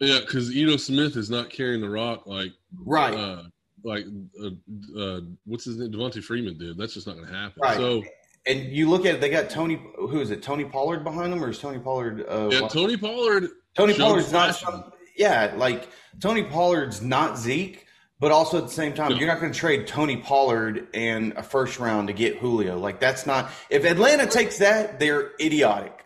Yeah, 0.00 0.20
because 0.20 0.54
Ito 0.54 0.76
Smith 0.76 1.16
is 1.16 1.28
not 1.28 1.50
carrying 1.50 1.80
the 1.80 1.90
rock 1.90 2.26
like 2.26 2.52
right. 2.84 3.14
Uh, 3.14 3.42
like 3.84 4.04
uh, 4.42 4.98
uh, 4.98 5.20
what's 5.44 5.64
his 5.64 5.76
name? 5.78 5.92
Devonta 5.92 6.22
Freeman 6.22 6.58
did. 6.58 6.76
That's 6.76 6.94
just 6.94 7.06
not 7.06 7.16
going 7.16 7.28
to 7.28 7.34
happen. 7.34 7.60
Right. 7.62 7.76
So, 7.76 8.02
and 8.46 8.64
you 8.64 8.88
look 8.88 9.04
at 9.06 9.14
it, 9.16 9.20
they 9.20 9.28
got 9.30 9.50
Tony. 9.50 9.80
Who 9.96 10.20
is 10.20 10.30
it? 10.30 10.42
Tony 10.42 10.64
Pollard 10.64 11.04
behind 11.04 11.32
them, 11.32 11.42
or 11.42 11.50
is 11.50 11.58
Tony 11.58 11.78
Pollard? 11.78 12.24
Uh, 12.28 12.48
yeah, 12.50 12.68
Tony 12.68 12.96
Pollard. 12.96 13.48
Tony 13.76 13.94
Pollard's 13.94 14.32
not. 14.32 14.54
Some, 14.56 14.92
yeah, 15.16 15.52
like 15.56 15.88
Tony 16.20 16.44
Pollard's 16.44 17.02
not 17.02 17.36
Zeke, 17.38 17.86
But 18.20 18.32
also 18.32 18.58
at 18.58 18.64
the 18.64 18.72
same 18.72 18.94
time, 18.94 19.12
you're 19.12 19.28
not 19.28 19.40
going 19.40 19.52
to 19.52 19.58
trade 19.58 19.86
Tony 19.86 20.16
Pollard 20.16 20.88
and 20.94 21.32
a 21.34 21.42
first 21.42 21.78
round 21.78 22.08
to 22.08 22.14
get 22.14 22.38
Julio. 22.38 22.78
Like 22.78 22.98
that's 23.00 23.26
not. 23.26 23.50
If 23.70 23.84
Atlanta 23.84 24.26
takes 24.26 24.58
that, 24.58 24.98
they're 24.98 25.32
idiotic. 25.40 26.04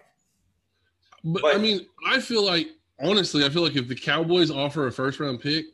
But, 1.24 1.42
But- 1.42 1.54
I 1.54 1.58
mean, 1.58 1.86
I 2.06 2.20
feel 2.20 2.44
like 2.44 2.68
honestly, 3.00 3.44
I 3.44 3.48
feel 3.50 3.62
like 3.62 3.76
if 3.76 3.88
the 3.88 3.94
Cowboys 3.94 4.50
offer 4.50 4.86
a 4.86 4.92
first 4.92 5.20
round 5.20 5.40
pick, 5.40 5.66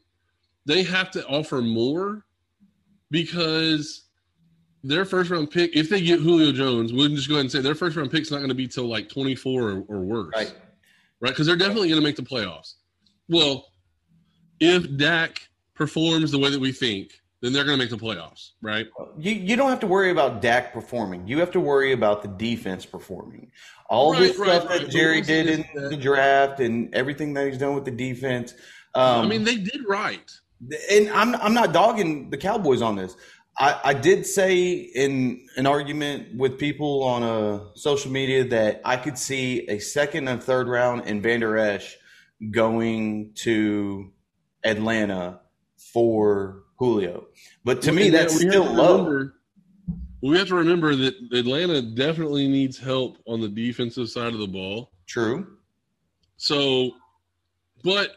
they 0.66 0.82
have 0.82 1.10
to 1.12 1.26
offer 1.26 1.60
more 1.62 2.24
because 3.10 4.04
their 4.84 5.04
first 5.04 5.30
round 5.30 5.50
pick, 5.50 5.74
if 5.74 5.88
they 5.88 6.00
get 6.00 6.20
Julio 6.20 6.52
Jones, 6.52 6.92
we'll 6.92 7.08
just 7.08 7.28
go 7.28 7.34
ahead 7.34 7.42
and 7.42 7.52
say 7.52 7.60
their 7.60 7.74
first 7.74 7.96
round 7.96 8.10
pick's 8.10 8.30
not 8.30 8.38
going 8.38 8.48
to 8.48 8.54
be 8.54 8.68
till 8.68 8.86
like 8.86 9.08
24 9.08 9.62
or, 9.62 9.84
or 9.88 10.00
worse. 10.00 10.32
Right. 10.34 10.54
Right? 11.20 11.30
Because 11.30 11.46
they're 11.46 11.56
definitely 11.56 11.88
going 11.88 12.00
to 12.00 12.06
make 12.06 12.16
the 12.16 12.22
playoffs. 12.22 12.74
Well, 13.28 13.66
if 14.60 14.96
Dak 14.96 15.48
performs 15.74 16.30
the 16.30 16.38
way 16.38 16.50
that 16.50 16.60
we 16.60 16.72
think, 16.72 17.12
then 17.40 17.52
they're 17.52 17.64
going 17.64 17.78
to 17.78 17.82
make 17.84 17.90
the 17.90 17.96
playoffs, 17.96 18.50
right? 18.62 18.86
You 19.16 19.32
you 19.32 19.54
don't 19.56 19.70
have 19.70 19.78
to 19.80 19.86
worry 19.86 20.10
about 20.10 20.42
Dak 20.42 20.72
performing. 20.72 21.26
You 21.28 21.38
have 21.38 21.52
to 21.52 21.60
worry 21.60 21.92
about 21.92 22.22
the 22.22 22.28
defense 22.28 22.84
performing. 22.84 23.52
All 23.88 24.12
Right, 24.12 24.20
this 24.20 24.38
right, 24.38 24.48
stuff 24.60 24.68
right. 24.70 24.80
that 24.82 24.90
Jerry 24.90 25.16
what 25.16 25.18
I'm 25.18 25.24
saying 25.24 25.46
did 25.46 25.58
in 25.60 25.82
that- 25.82 25.90
the 25.90 25.96
draft 25.96 26.58
and 26.60 26.92
everything 26.94 27.34
that 27.34 27.46
he's 27.46 27.58
done 27.58 27.74
with 27.76 27.84
the 27.84 27.92
defense. 27.92 28.54
Um, 28.94 29.24
I 29.24 29.28
mean, 29.28 29.44
they 29.44 29.56
did 29.56 29.82
right. 29.88 30.28
And 30.90 31.10
I'm 31.10 31.34
I'm 31.36 31.54
not 31.54 31.72
dogging 31.72 32.30
the 32.30 32.36
Cowboys 32.36 32.82
on 32.82 32.96
this. 32.96 33.16
I, 33.58 33.80
I 33.84 33.94
did 33.94 34.24
say 34.24 34.70
in 34.72 35.46
an 35.56 35.66
argument 35.66 36.36
with 36.36 36.58
people 36.58 37.02
on 37.02 37.22
uh, 37.24 37.74
social 37.74 38.12
media 38.12 38.44
that 38.44 38.80
I 38.84 38.96
could 38.96 39.18
see 39.18 39.68
a 39.68 39.80
second 39.80 40.28
and 40.28 40.42
third 40.42 40.68
round 40.68 41.06
in 41.08 41.20
Van 41.22 41.40
Der 41.40 41.56
Esch 41.56 41.96
going 42.50 43.32
to 43.36 44.12
Atlanta 44.64 45.40
for 45.92 46.62
Julio. 46.78 47.26
But 47.64 47.82
to 47.82 47.92
me, 47.92 48.10
that's 48.10 48.36
still 48.36 48.64
low. 48.64 48.98
remember- 48.98 49.34
we 50.20 50.36
have 50.36 50.48
to 50.48 50.56
remember 50.56 50.96
that 50.96 51.14
Atlanta 51.32 51.80
definitely 51.80 52.48
needs 52.48 52.76
help 52.76 53.18
on 53.26 53.40
the 53.40 53.48
defensive 53.48 54.08
side 54.08 54.32
of 54.32 54.40
the 54.40 54.48
ball. 54.48 54.90
True. 55.06 55.46
So, 56.36 56.90
but 57.84 58.16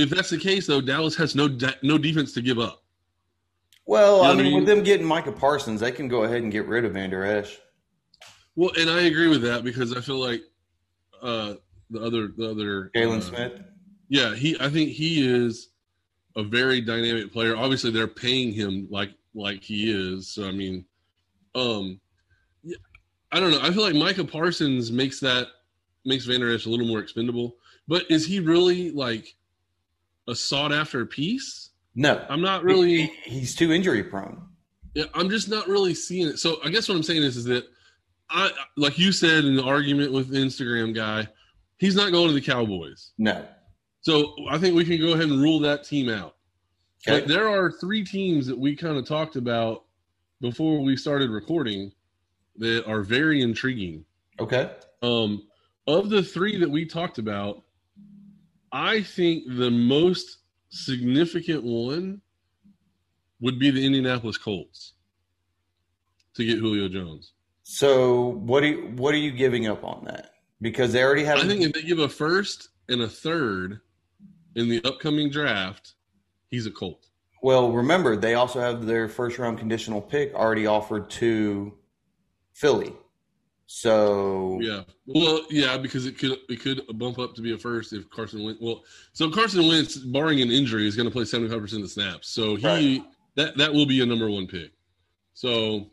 if 0.00 0.10
that's 0.10 0.30
the 0.30 0.38
case, 0.38 0.66
though, 0.66 0.80
Dallas 0.80 1.16
has 1.16 1.34
no 1.34 1.48
no 1.82 1.98
defense 1.98 2.32
to 2.34 2.42
give 2.42 2.58
up. 2.58 2.82
Well, 3.86 4.18
You 4.18 4.22
know 4.22 4.28
I 4.28 4.34
what 4.34 4.40
I 4.40 4.42
mean, 4.42 4.54
with 4.54 4.66
them 4.66 4.82
getting 4.84 5.06
Micah 5.06 5.32
Parsons, 5.32 5.80
they 5.80 5.90
can 5.92 6.06
go 6.08 6.24
ahead 6.24 6.42
and 6.42 6.52
get 6.52 6.66
rid 6.66 6.84
of 6.84 6.92
Van 6.92 7.10
Der 7.10 7.24
Esch. 7.24 7.58
Well, 8.54 8.70
and 8.78 8.90
I 8.90 9.02
agree 9.02 9.28
with 9.28 9.42
that 9.42 9.64
because 9.64 9.96
I 9.96 10.00
feel 10.00 10.18
like 10.18 10.42
uh, 11.22 11.54
the 11.90 12.00
other 12.00 12.28
the 12.28 12.50
other 12.50 12.90
Jaylon 12.94 13.18
uh, 13.18 13.20
Smith. 13.20 13.62
Yeah, 14.08 14.34
he. 14.34 14.56
I 14.60 14.68
think 14.68 14.90
he 14.90 15.26
is 15.26 15.70
a 16.36 16.42
very 16.42 16.80
dynamic 16.80 17.32
player. 17.32 17.56
Obviously, 17.56 17.90
they're 17.90 18.06
paying 18.06 18.52
him 18.52 18.86
like 18.90 19.10
like 19.34 19.62
he 19.62 19.90
is. 19.90 20.32
So 20.32 20.46
I 20.46 20.52
mean, 20.52 20.84
um, 21.54 22.00
yeah, 22.62 22.76
I 23.32 23.40
don't 23.40 23.50
know. 23.50 23.60
I 23.60 23.70
feel 23.72 23.82
like 23.82 23.94
Micah 23.94 24.24
Parsons 24.24 24.92
makes 24.92 25.20
that 25.20 25.48
makes 26.04 26.24
Van 26.26 26.40
Der 26.40 26.54
Esch 26.54 26.66
a 26.66 26.70
little 26.70 26.86
more 26.86 27.00
expendable. 27.00 27.56
But 27.88 28.04
is 28.10 28.26
he 28.26 28.40
really 28.40 28.90
like 28.90 29.34
a 30.30 30.34
sought 30.34 30.72
after 30.72 31.04
piece? 31.06 31.70
No, 31.94 32.24
I'm 32.28 32.40
not 32.40 32.62
really. 32.64 33.02
He- 33.24 33.30
he's 33.40 33.54
too 33.54 33.72
injury 33.72 34.02
prone. 34.04 34.40
Yeah, 34.94 35.04
I'm 35.14 35.28
just 35.30 35.48
not 35.48 35.68
really 35.68 35.94
seeing 35.94 36.28
it. 36.28 36.38
So 36.38 36.58
I 36.64 36.70
guess 36.70 36.88
what 36.88 36.96
I'm 36.96 37.02
saying 37.02 37.22
is, 37.22 37.36
is 37.36 37.44
that 37.44 37.64
I, 38.28 38.50
like 38.76 38.98
you 38.98 39.12
said 39.12 39.44
in 39.44 39.56
the 39.56 39.62
argument 39.64 40.12
with 40.12 40.28
the 40.28 40.38
Instagram 40.38 40.94
guy, 40.94 41.28
he's 41.78 41.94
not 41.94 42.12
going 42.12 42.28
to 42.28 42.34
the 42.34 42.40
Cowboys. 42.40 43.12
No. 43.18 43.44
So 44.02 44.34
I 44.48 44.58
think 44.58 44.74
we 44.74 44.84
can 44.84 44.98
go 45.00 45.12
ahead 45.12 45.28
and 45.28 45.40
rule 45.42 45.60
that 45.60 45.84
team 45.84 46.08
out. 46.08 46.36
Okay. 47.06 47.20
But 47.20 47.28
there 47.28 47.48
are 47.48 47.70
three 47.70 48.04
teams 48.04 48.46
that 48.46 48.58
we 48.58 48.74
kind 48.76 48.96
of 48.96 49.06
talked 49.06 49.36
about 49.36 49.84
before 50.40 50.80
we 50.80 50.96
started 50.96 51.30
recording 51.30 51.92
that 52.56 52.86
are 52.86 53.02
very 53.02 53.42
intriguing. 53.42 54.04
Okay. 54.38 54.70
Um, 55.02 55.46
of 55.86 56.10
the 56.10 56.22
three 56.22 56.58
that 56.58 56.70
we 56.70 56.84
talked 56.84 57.18
about, 57.18 57.62
I 58.72 59.02
think 59.02 59.44
the 59.46 59.70
most 59.70 60.38
significant 60.70 61.64
one 61.64 62.20
would 63.40 63.58
be 63.58 63.70
the 63.70 63.84
Indianapolis 63.84 64.38
Colts 64.38 64.94
to 66.34 66.44
get 66.44 66.58
Julio 66.58 66.88
Jones. 66.88 67.32
So 67.62 68.28
what 68.28 68.60
do 68.60 68.68
you, 68.68 68.92
what 68.96 69.14
are 69.14 69.18
you 69.18 69.32
giving 69.32 69.66
up 69.66 69.84
on 69.84 70.04
that? 70.04 70.32
Because 70.60 70.92
they 70.92 71.02
already 71.02 71.24
have. 71.24 71.38
I 71.38 71.46
think 71.46 71.62
if 71.62 71.72
they 71.72 71.82
give 71.82 71.98
a 71.98 72.08
first 72.08 72.68
and 72.88 73.02
a 73.02 73.08
third 73.08 73.80
in 74.56 74.68
the 74.68 74.82
upcoming 74.84 75.30
draft, 75.30 75.94
he's 76.48 76.66
a 76.66 76.70
Colt. 76.70 77.06
well, 77.42 77.72
remember 77.72 78.16
they 78.16 78.34
also 78.34 78.60
have 78.60 78.86
their 78.86 79.08
first 79.08 79.38
round 79.38 79.58
conditional 79.58 80.02
pick 80.02 80.34
already 80.34 80.66
offered 80.66 81.08
to 81.10 81.72
Philly. 82.52 82.92
So 83.72 84.58
Yeah. 84.60 84.82
Well, 85.06 85.42
yeah, 85.48 85.78
because 85.78 86.04
it 86.04 86.18
could 86.18 86.36
it 86.48 86.60
could 86.60 86.82
bump 86.98 87.20
up 87.20 87.36
to 87.36 87.40
be 87.40 87.52
a 87.52 87.56
first 87.56 87.92
if 87.92 88.10
Carson 88.10 88.42
Wentz. 88.42 88.60
Well, 88.60 88.82
so 89.12 89.30
Carson 89.30 89.68
Wentz, 89.68 89.96
barring 89.96 90.40
an 90.40 90.50
injury, 90.50 90.88
is 90.88 90.96
going 90.96 91.06
to 91.06 91.12
play 91.12 91.24
seventy 91.24 91.48
five 91.48 91.60
percent 91.60 91.84
of 91.84 91.88
the 91.88 91.92
snaps. 91.92 92.28
So 92.30 92.56
he 92.56 92.66
Right. 92.66 93.02
that 93.36 93.56
that 93.58 93.72
will 93.72 93.86
be 93.86 94.00
a 94.00 94.06
number 94.06 94.28
one 94.28 94.48
pick. 94.48 94.72
So, 95.34 95.86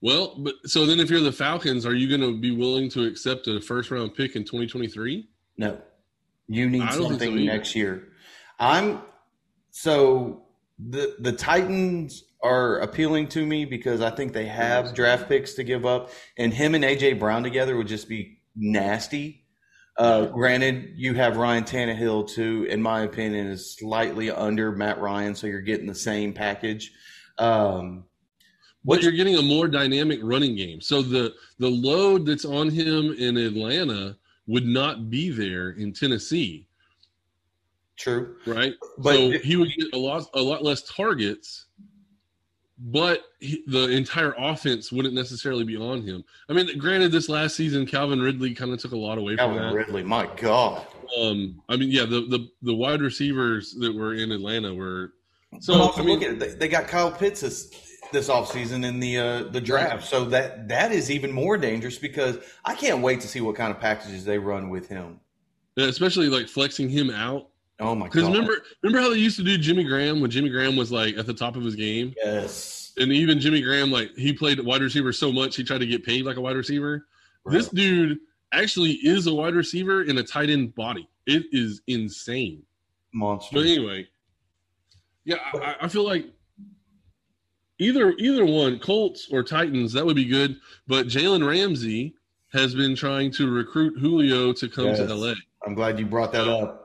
well, 0.00 0.34
but 0.38 0.54
so 0.64 0.86
then 0.86 0.98
if 0.98 1.08
you're 1.08 1.20
the 1.20 1.30
Falcons, 1.30 1.86
are 1.86 1.94
you 1.94 2.08
going 2.08 2.20
to 2.20 2.36
be 2.36 2.50
willing 2.50 2.90
to 2.90 3.04
accept 3.04 3.46
a 3.46 3.60
first 3.60 3.92
round 3.92 4.16
pick 4.16 4.34
in 4.34 4.44
twenty 4.44 4.66
twenty 4.66 4.88
three? 4.88 5.28
no, 5.56 5.80
you 6.48 6.68
need 6.68 6.82
I 6.82 6.90
so 6.90 7.08
something 7.10 7.46
next 7.46 7.76
year. 7.76 8.08
I'm 8.58 9.02
so 9.70 10.46
the 10.80 11.14
the 11.20 11.30
Titans 11.30 12.24
are 12.42 12.78
appealing 12.78 13.28
to 13.28 13.44
me 13.44 13.64
because 13.64 14.00
I 14.00 14.10
think 14.10 14.32
they 14.32 14.46
have 14.46 14.94
draft 14.94 15.28
picks 15.28 15.54
to 15.54 15.64
give 15.64 15.84
up, 15.84 16.10
and 16.38 16.52
him 16.52 16.74
and 16.74 16.84
AJ 16.84 17.18
Brown 17.18 17.42
together 17.42 17.76
would 17.76 17.88
just 17.88 18.08
be 18.08 18.38
nasty. 18.56 19.44
Uh, 19.98 20.26
granted, 20.26 20.92
you 20.96 21.12
have 21.14 21.36
Ryan 21.36 21.64
Tannehill 21.64 22.28
too. 22.30 22.66
In 22.70 22.80
my 22.80 23.02
opinion, 23.02 23.46
is 23.48 23.76
slightly 23.76 24.30
under 24.30 24.72
Matt 24.72 24.98
Ryan, 25.00 25.34
so 25.34 25.46
you're 25.46 25.60
getting 25.60 25.86
the 25.86 25.94
same 25.94 26.32
package. 26.32 26.92
Um, 27.38 28.04
But 28.82 29.02
you're 29.02 29.12
getting 29.12 29.36
a 29.36 29.42
more 29.42 29.68
dynamic 29.68 30.20
running 30.22 30.56
game. 30.56 30.80
So 30.80 31.02
the 31.02 31.34
the 31.58 31.68
load 31.68 32.24
that's 32.24 32.46
on 32.46 32.70
him 32.70 33.12
in 33.18 33.36
Atlanta 33.36 34.16
would 34.46 34.64
not 34.64 35.10
be 35.10 35.28
there 35.30 35.70
in 35.72 35.92
Tennessee. 35.92 36.66
true, 37.98 38.36
right? 38.46 38.72
But- 38.98 39.14
so 39.16 39.30
he 39.32 39.56
would 39.56 39.68
get 39.76 39.92
a 39.92 39.98
lot 39.98 40.24
a 40.32 40.40
lot 40.40 40.62
less 40.64 40.80
targets, 40.82 41.66
but 42.80 43.24
he, 43.40 43.62
the 43.66 43.88
entire 43.88 44.34
offense 44.38 44.90
wouldn't 44.90 45.14
necessarily 45.14 45.64
be 45.64 45.76
on 45.76 46.02
him. 46.02 46.24
I 46.48 46.54
mean, 46.54 46.78
granted, 46.78 47.12
this 47.12 47.28
last 47.28 47.54
season 47.54 47.84
Calvin 47.86 48.20
Ridley 48.20 48.54
kind 48.54 48.72
of 48.72 48.80
took 48.80 48.92
a 48.92 48.96
lot 48.98 49.18
away 49.18 49.36
from 49.36 49.54
Calvin 49.54 49.62
that. 49.62 49.74
Ridley. 49.74 50.02
My 50.02 50.28
God. 50.36 50.86
Um, 51.18 51.60
I 51.68 51.76
mean, 51.76 51.90
yeah, 51.90 52.04
the, 52.04 52.22
the 52.22 52.48
the 52.62 52.74
wide 52.74 53.02
receivers 53.02 53.74
that 53.80 53.94
were 53.94 54.14
in 54.14 54.32
Atlanta 54.32 54.72
were 54.72 55.12
So 55.60 55.74
also 55.74 56.02
I 56.02 56.04
mean, 56.04 56.18
look 56.20 56.28
at. 56.28 56.38
They, 56.38 56.48
they 56.50 56.68
got 56.68 56.88
Kyle 56.88 57.10
Pitts 57.10 57.42
this 57.42 57.70
this 58.12 58.28
offseason 58.28 58.84
in 58.84 58.98
the 58.98 59.18
uh, 59.18 59.42
the 59.44 59.60
draft. 59.60 60.06
So 60.06 60.24
that 60.26 60.68
that 60.68 60.92
is 60.92 61.10
even 61.10 61.32
more 61.32 61.58
dangerous 61.58 61.98
because 61.98 62.38
I 62.64 62.74
can't 62.74 63.02
wait 63.02 63.20
to 63.20 63.28
see 63.28 63.40
what 63.40 63.56
kind 63.56 63.70
of 63.70 63.80
packages 63.80 64.24
they 64.24 64.38
run 64.38 64.70
with 64.70 64.88
him. 64.88 65.20
especially 65.76 66.28
like 66.28 66.48
flexing 66.48 66.88
him 66.88 67.10
out 67.10 67.48
Oh 67.80 67.94
my 67.94 68.06
god! 68.06 68.12
because 68.12 68.28
remember 68.28 68.52
remember 68.82 69.00
how 69.02 69.10
they 69.10 69.18
used 69.18 69.36
to 69.38 69.42
do 69.42 69.56
Jimmy 69.58 69.84
Graham 69.84 70.20
when 70.20 70.30
Jimmy 70.30 70.50
Graham 70.50 70.76
was 70.76 70.92
like 70.92 71.16
at 71.16 71.26
the 71.26 71.34
top 71.34 71.56
of 71.56 71.62
his 71.64 71.74
game, 71.74 72.12
yes, 72.22 72.92
and 72.98 73.10
even 73.10 73.40
Jimmy 73.40 73.62
Graham 73.62 73.90
like 73.90 74.14
he 74.16 74.32
played 74.32 74.60
wide 74.64 74.82
receiver 74.82 75.12
so 75.12 75.32
much 75.32 75.56
he 75.56 75.64
tried 75.64 75.78
to 75.78 75.86
get 75.86 76.04
paid 76.04 76.24
like 76.26 76.36
a 76.36 76.40
wide 76.40 76.56
receiver. 76.56 77.06
This 77.46 77.68
dude 77.68 78.18
actually 78.52 78.92
is 79.02 79.26
a 79.26 79.34
wide 79.34 79.54
receiver 79.54 80.02
in 80.02 80.18
a 80.18 80.22
tight 80.22 80.50
end 80.50 80.74
body. 80.74 81.08
It 81.26 81.44
is 81.52 81.80
insane. 81.86 82.62
monster. 83.14 83.54
But 83.56 83.64
anyway, 83.66 84.06
yeah, 85.24 85.36
I, 85.54 85.76
I 85.82 85.88
feel 85.88 86.04
like 86.04 86.26
either 87.78 88.12
either 88.18 88.44
one, 88.44 88.78
Colts 88.78 89.28
or 89.32 89.42
Titans, 89.42 89.92
that 89.94 90.04
would 90.04 90.16
be 90.16 90.26
good. 90.26 90.56
But 90.86 91.06
Jalen 91.06 91.46
Ramsey 91.48 92.14
has 92.52 92.74
been 92.74 92.94
trying 92.96 93.30
to 93.32 93.48
recruit 93.50 93.98
Julio 93.98 94.52
to 94.52 94.68
come 94.68 94.86
Yes. 94.86 94.98
to 94.98 95.14
LA. 95.14 95.34
I'm 95.64 95.74
glad 95.74 95.98
you 95.98 96.06
brought 96.06 96.32
that 96.32 96.48
up. 96.48 96.79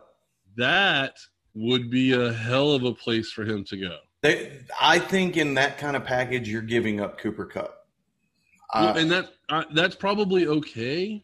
That 0.57 1.15
would 1.53 1.89
be 1.89 2.13
a 2.13 2.31
hell 2.33 2.71
of 2.71 2.83
a 2.83 2.93
place 2.93 3.31
for 3.31 3.43
him 3.43 3.63
to 3.65 3.77
go. 3.77 3.97
They, 4.21 4.59
I 4.81 4.99
think 4.99 5.37
in 5.37 5.53
that 5.55 5.77
kind 5.77 5.95
of 5.95 6.03
package, 6.03 6.49
you're 6.49 6.61
giving 6.61 6.99
up 6.99 7.17
Cooper 7.17 7.45
Kupp. 7.45 7.87
Well, 8.73 8.89
Uh, 8.89 8.93
and 8.99 9.11
that 9.11 9.29
uh, 9.49 9.63
that's 9.73 9.95
probably 9.95 10.47
okay. 10.47 11.23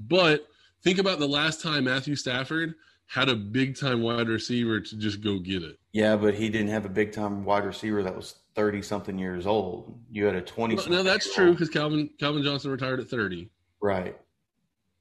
But 0.00 0.46
think 0.82 0.98
about 0.98 1.18
the 1.18 1.28
last 1.28 1.62
time 1.62 1.84
Matthew 1.84 2.16
Stafford 2.16 2.74
had 3.06 3.28
a 3.28 3.36
big 3.36 3.78
time 3.78 4.02
wide 4.02 4.28
receiver 4.28 4.80
to 4.80 4.96
just 4.96 5.20
go 5.20 5.38
get 5.38 5.62
it. 5.62 5.78
yeah, 5.92 6.16
but 6.16 6.34
he 6.34 6.48
didn't 6.48 6.68
have 6.68 6.84
a 6.84 6.88
big 6.88 7.12
time 7.12 7.44
wide 7.44 7.64
receiver 7.64 8.02
that 8.02 8.14
was 8.16 8.36
thirty 8.54 8.82
something 8.82 9.18
years 9.18 9.46
old. 9.46 9.98
You 10.10 10.24
had 10.26 10.34
a 10.34 10.42
twenty. 10.42 10.76
No, 10.88 11.02
that's 11.02 11.32
true 11.34 11.52
because 11.52 11.68
Calvin 11.70 12.10
Calvin 12.18 12.42
Johnson 12.42 12.70
retired 12.72 13.00
at 13.00 13.08
thirty. 13.08 13.50
Right. 13.80 14.16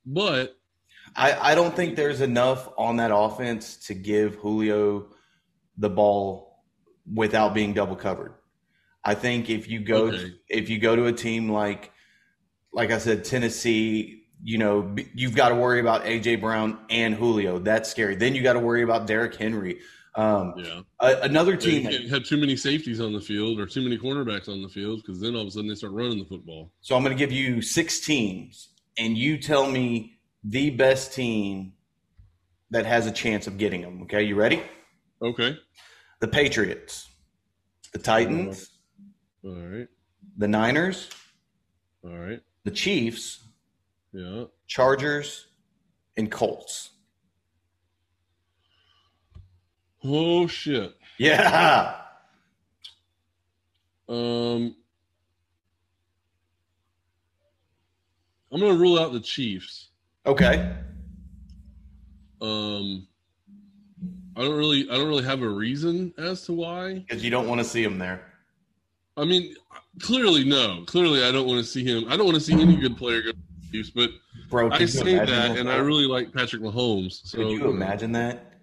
But 0.06 0.59
I, 1.16 1.52
I 1.52 1.56
don't 1.56 1.76
think 1.76 1.96
there's 1.96 2.22
enough 2.22 2.70
on 2.78 2.98
that 2.98 3.12
offense 3.14 3.78
to 3.88 3.94
give 3.94 4.36
Julio 4.36 5.08
the 5.78 5.90
ball 5.90 6.64
without 7.14 7.54
being 7.54 7.74
double 7.74 7.96
covered. 7.96 8.34
I 9.04 9.16
think 9.16 9.50
if 9.50 9.70
you 9.70 9.80
go 9.80 10.08
Okay. 10.08 10.34
if 10.50 10.70
you 10.70 10.78
go 10.80 10.96
to 10.96 11.06
a 11.06 11.14
team 11.14 11.50
like 11.52 11.92
like 12.74 12.92
I 12.92 12.98
said 13.00 13.26
Tennessee, 13.26 14.24
you 14.44 14.58
know, 14.58 14.96
you've 15.16 15.36
got 15.36 15.50
to 15.50 15.56
worry 15.56 15.80
about 15.80 16.04
AJ 16.06 16.40
Brown 16.42 16.78
and 16.90 17.16
Julio. 17.16 17.60
That's 17.60 17.90
scary. 17.90 18.16
Then 18.16 18.36
you 18.36 18.44
got 18.44 18.54
to 18.54 18.60
worry 18.60 18.84
about 18.84 19.08
Derrick 19.08 19.36
Henry. 19.36 19.80
Um, 20.16 20.54
Yeah. 20.58 20.82
a- 21.00 21.22
another 21.22 21.56
team. 21.56 21.84
can't 21.84 22.10
have 22.10 22.24
too 22.26 22.38
many 22.38 22.56
safeties 22.56 23.00
on 23.00 23.14
the 23.14 23.22
field 23.22 23.60
or 23.60 23.66
too 23.66 23.82
many 23.82 23.98
cornerbacks 23.98 24.48
on 24.50 24.62
the 24.62 24.70
field 24.70 25.02
because 25.02 25.20
then 25.22 25.34
all 25.36 25.42
of 25.42 25.48
a 25.48 25.52
sudden 25.52 25.68
they 25.70 25.76
start 25.76 25.94
running 25.94 26.20
the 26.20 26.26
football. 26.26 26.72
So 26.82 26.96
I'm 26.96 27.04
going 27.04 27.16
to 27.16 27.20
give 27.20 27.32
you 27.32 27.62
six 27.62 28.00
teams, 28.02 28.70
and 28.98 29.18
you 29.18 29.38
tell 29.38 29.70
me 29.70 30.19
the 30.44 30.70
best 30.70 31.14
team 31.14 31.74
that 32.72 32.86
has 32.86 33.06
a 33.08 33.12
chance 33.12 33.48
of 33.48 33.58
getting 33.58 33.82
them. 33.82 34.04
Okay, 34.04 34.24
you 34.24 34.36
ready? 34.36 34.62
Okay. 35.22 35.58
The 36.22 36.28
Patriots, 36.28 37.08
the 37.94 38.00
Titans, 38.00 38.70
All 39.44 39.52
right. 39.56 39.88
the 40.38 40.48
Niners, 40.48 41.10
All 42.04 42.18
right. 42.18 42.40
the 42.64 42.72
Chiefs, 42.72 43.40
Yeah. 44.14 44.46
Chargers, 44.68 45.48
and 46.18 46.30
Colts. 46.32 46.92
Oh 50.04 50.48
shit. 50.48 50.94
Yeah. 51.18 51.96
Um, 54.08 54.76
I'm 58.52 58.60
gonna 58.60 58.74
rule 58.74 58.98
out 58.98 59.12
the 59.14 59.20
Chiefs. 59.20 59.89
Okay. 60.30 60.76
Um, 62.40 63.08
I 64.36 64.42
don't 64.42 64.56
really, 64.56 64.88
I 64.92 64.96
don't 64.96 65.08
really 65.08 65.24
have 65.24 65.42
a 65.42 65.50
reason 65.50 66.14
as 66.20 66.46
to 66.46 66.54
why. 66.54 67.00
Because 67.00 67.24
you 67.24 67.32
don't 67.32 67.48
want 67.48 67.62
to 67.62 67.66
see 67.66 67.84
him 67.84 67.98
there. 67.98 68.22
I 69.18 69.26
mean, 69.26 69.56
clearly 70.00 70.44
no. 70.44 70.84
Clearly, 70.86 71.24
I 71.24 71.32
don't 71.32 71.48
want 71.48 71.58
to 71.58 71.64
see 71.66 71.84
him. 71.84 72.06
I 72.08 72.16
don't 72.16 72.28
want 72.28 72.36
to 72.36 72.44
see 72.44 72.54
any 72.54 72.76
good 72.76 72.96
player 72.96 73.24
go 73.24 73.32
to 73.32 73.38
the 73.38 73.72
Chiefs. 73.72 73.90
But 73.90 74.12
Bro, 74.50 74.70
I 74.72 74.86
say 74.86 75.16
that, 75.16 75.58
and 75.58 75.68
I 75.68 75.78
really 75.78 76.06
like 76.06 76.32
Patrick 76.32 76.62
Mahomes. 76.62 77.22
So 77.26 77.40
Could 77.40 77.50
you 77.50 77.68
imagine 77.68 78.12
that? 78.12 78.54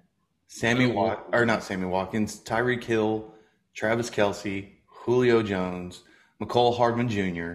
Sammy 0.46 0.86
Wat 0.86 1.26
or 1.32 1.44
not 1.44 1.64
Sammy 1.64 1.86
Watkins, 1.86 2.38
Tyreek 2.44 2.84
Hill, 2.84 3.34
Travis 3.74 4.08
Kelce, 4.08 4.68
Julio 4.86 5.42
Jones, 5.42 6.04
Mecole 6.40 6.76
Hardman 6.76 7.08
Jr. 7.08 7.54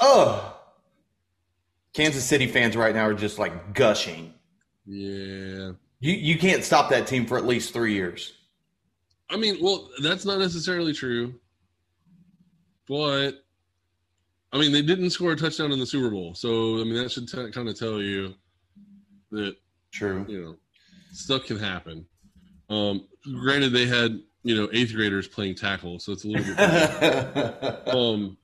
Oh, 0.00 0.56
Kansas 1.94 2.24
City 2.24 2.46
fans 2.46 2.76
right 2.76 2.94
now 2.94 3.06
are 3.06 3.14
just 3.14 3.38
like 3.38 3.74
gushing. 3.74 4.34
Yeah. 4.84 5.72
You 6.00 6.12
you 6.12 6.38
can't 6.38 6.62
stop 6.62 6.90
that 6.90 7.06
team 7.06 7.24
for 7.24 7.38
at 7.38 7.46
least 7.46 7.72
three 7.72 7.94
years. 7.94 8.34
I 9.30 9.36
mean, 9.36 9.56
well, 9.62 9.88
that's 10.02 10.24
not 10.24 10.38
necessarily 10.38 10.92
true. 10.92 11.34
But 12.86 13.44
I 14.52 14.58
mean, 14.58 14.72
they 14.72 14.82
didn't 14.82 15.10
score 15.10 15.32
a 15.32 15.36
touchdown 15.36 15.72
in 15.72 15.78
the 15.78 15.86
Super 15.86 16.10
Bowl, 16.10 16.34
so 16.34 16.80
I 16.80 16.84
mean 16.84 16.94
that 16.94 17.10
should 17.10 17.28
t- 17.28 17.50
kind 17.50 17.68
of 17.68 17.78
tell 17.78 18.02
you 18.02 18.34
that 19.30 19.56
True. 19.92 20.24
you 20.28 20.42
know 20.42 20.56
stuff 21.12 21.46
can 21.46 21.58
happen. 21.58 22.06
Um, 22.68 23.08
granted, 23.42 23.72
they 23.72 23.86
had 23.86 24.20
you 24.42 24.54
know 24.54 24.68
eighth 24.72 24.92
graders 24.94 25.26
playing 25.26 25.54
tackle, 25.54 25.98
so 25.98 26.12
it's 26.12 26.24
a 26.24 26.28
little 26.28 26.54
bit. 26.54 27.88
um, 27.94 28.36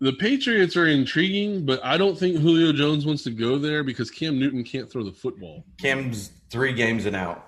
the 0.00 0.12
Patriots 0.14 0.76
are 0.76 0.86
intriguing, 0.86 1.66
but 1.66 1.84
I 1.84 1.98
don't 1.98 2.18
think 2.18 2.38
Julio 2.38 2.72
Jones 2.72 3.04
wants 3.04 3.22
to 3.24 3.30
go 3.30 3.58
there 3.58 3.84
because 3.84 4.10
Cam 4.10 4.38
Newton 4.38 4.64
can't 4.64 4.90
throw 4.90 5.04
the 5.04 5.12
football. 5.12 5.64
Cam's 5.80 6.30
three 6.50 6.72
games 6.72 7.04
and 7.04 7.14
out. 7.14 7.46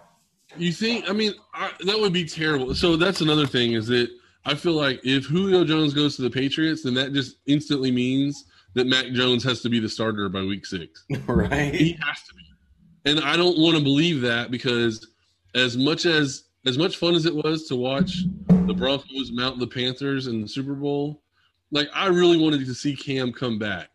You 0.59 0.71
think? 0.71 1.09
I 1.09 1.15
mean, 1.15 1.33
I, 1.55 1.71
that 1.87 1.99
would 1.99 2.13
be 2.13 2.27
terrible. 2.27 2.75
So 2.75 2.97
that's 2.97 3.23
another 3.23 3.47
thing 3.47 3.73
is 3.73 3.87
that 3.87 4.11
I 4.45 4.55
feel 4.55 4.75
like 4.75 5.01
if 5.03 5.25
Julio 5.25 5.65
Jones 5.65 5.95
goes 5.95 6.17
to 6.17 6.23
the 6.23 6.31
Patriots, 6.31 6.83
then 6.83 6.93
that 6.95 7.15
just 7.15 7.37
instantly 7.47 7.91
means 7.91 8.45
that 8.75 8.87
Mac 8.87 9.07
Jones 9.13 9.43
has 9.45 9.63
to 9.63 9.71
be 9.71 9.81
the 9.81 9.89
starter 9.89 10.29
by 10.29 10.43
week 10.43 10.67
six. 10.67 11.05
Right? 11.27 11.75
He 11.75 11.93
has 12.03 12.23
to 12.29 12.35
be, 12.35 12.43
and 13.07 13.21
I 13.21 13.37
don't 13.37 13.59
want 13.59 13.79
to 13.79 13.83
believe 13.83 14.21
that 14.23 14.51
because 14.51 15.07
as 15.55 15.79
much 15.79 16.05
as 16.05 16.45
as 16.67 16.77
much 16.77 16.97
fun 16.97 17.15
as 17.15 17.25
it 17.25 17.35
was 17.35 17.67
to 17.69 17.77
watch 17.77 18.25
the 18.47 18.75
Broncos 18.75 19.33
mount 19.33 19.59
the 19.59 19.67
Panthers 19.67 20.27
in 20.27 20.43
the 20.43 20.49
Super 20.49 20.75
Bowl, 20.75 21.23
like 21.73 21.89
I 21.93 22.07
really 22.07 22.37
wanted 22.37 22.65
to 22.67 22.75
see 22.75 22.95
Cam 22.95 23.33
come 23.33 23.59
back. 23.59 23.89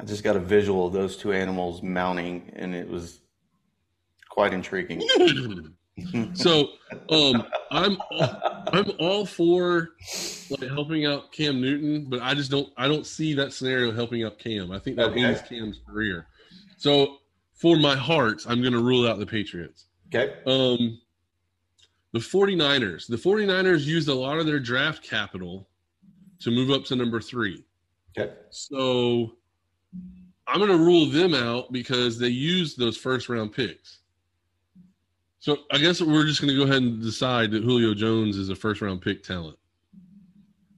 I 0.00 0.04
just 0.04 0.24
got 0.24 0.36
a 0.36 0.40
visual 0.40 0.86
of 0.86 0.92
those 0.92 1.16
two 1.16 1.32
animals 1.32 1.82
mounting, 1.82 2.50
and 2.56 2.74
it 2.74 2.88
was 2.88 3.20
quite 4.30 4.54
intriguing. 4.54 5.02
so 6.34 6.68
um 7.10 7.44
i'm 7.72 7.98
all, 8.12 8.42
i'm 8.72 8.90
all 9.00 9.26
for 9.26 9.90
like 10.50 10.70
helping 10.70 11.06
out 11.06 11.32
cam 11.32 11.60
newton 11.60 12.06
but 12.08 12.20
i 12.22 12.34
just 12.34 12.50
don't 12.50 12.72
i 12.76 12.86
don't 12.86 13.06
see 13.06 13.34
that 13.34 13.52
scenario 13.52 13.90
helping 13.90 14.22
out 14.22 14.38
cam 14.38 14.70
i 14.70 14.78
think 14.78 14.96
that 14.96 15.06
Okay. 15.06 15.24
ends 15.24 15.42
cam's 15.48 15.80
career 15.86 16.26
so 16.76 17.16
for 17.54 17.76
my 17.76 17.96
heart 17.96 18.42
i'm 18.48 18.60
going 18.60 18.72
to 18.72 18.82
rule 18.82 19.08
out 19.08 19.18
the 19.18 19.26
patriots 19.26 19.86
Okay. 20.14 20.32
um 20.46 21.00
the 22.12 22.20
49ers 22.20 23.06
the 23.08 23.16
49ers 23.16 23.84
used 23.84 24.08
a 24.08 24.14
lot 24.14 24.38
of 24.38 24.46
their 24.46 24.60
draft 24.60 25.02
capital 25.02 25.67
to 26.40 26.50
move 26.50 26.70
up 26.70 26.84
to 26.84 26.96
number 26.96 27.20
three 27.20 27.64
Okay. 28.18 28.32
so 28.50 29.34
I'm 30.46 30.58
going 30.58 30.70
to 30.70 30.78
rule 30.78 31.06
them 31.06 31.34
out 31.34 31.70
because 31.72 32.18
they 32.18 32.28
used 32.28 32.78
those 32.78 32.96
first 32.96 33.28
round 33.28 33.52
picks. 33.52 33.98
So 35.40 35.58
I 35.70 35.78
guess 35.78 36.00
we're 36.00 36.24
just 36.24 36.40
going 36.40 36.52
to 36.52 36.58
go 36.58 36.64
ahead 36.64 36.82
and 36.82 37.02
decide 37.02 37.50
that 37.50 37.62
Julio 37.62 37.94
Jones 37.94 38.36
is 38.36 38.48
a 38.48 38.56
first 38.56 38.80
round 38.80 39.02
pick 39.02 39.22
talent. 39.22 39.58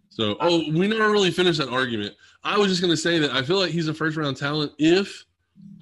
So, 0.09 0.37
oh, 0.41 0.59
we 0.73 0.89
never 0.89 1.11
really 1.11 1.31
finished 1.31 1.59
that 1.61 1.69
argument. 1.71 2.15
I 2.43 2.59
was 2.59 2.69
just 2.69 2.81
going 2.83 2.93
to 2.93 2.97
say 2.97 3.19
that 3.21 3.31
I 3.31 3.43
feel 3.43 3.59
like 3.59 3.71
he's 3.71 3.89
a 3.89 3.95
first 3.95 4.17
round 4.17 4.37
talent 4.37 4.73
if, 4.79 5.25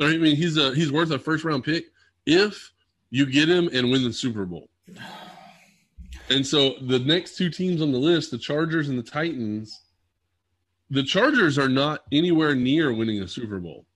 or 0.01 0.07
I 0.07 0.17
mean, 0.19 0.37
he's 0.37 0.59
a 0.59 0.75
he's 0.75 0.93
worth 0.93 1.11
a 1.11 1.19
first 1.19 1.45
round 1.45 1.65
pick 1.65 1.87
if 2.27 2.73
you 3.11 3.25
get 3.25 3.49
him 3.49 3.71
and 3.73 3.91
win 3.91 4.05
the 4.05 4.13
Super 4.13 4.45
Bowl. 4.45 4.69
And 6.31 6.47
so 6.47 6.75
the 6.83 6.99
next 6.99 7.37
two 7.37 7.51
teams 7.51 7.81
on 7.81 7.93
the 7.93 7.99
list, 7.99 8.31
the 8.31 8.39
Chargers 8.39 8.89
and 8.89 8.99
the 8.99 9.03
Titans, 9.03 9.83
the 10.91 11.03
Chargers 11.03 11.59
are 11.59 11.69
not 11.69 12.05
anywhere 12.13 12.55
near 12.55 12.93
winning 12.93 13.23
a 13.23 13.29
Super 13.29 13.59
Bowl. 13.59 13.87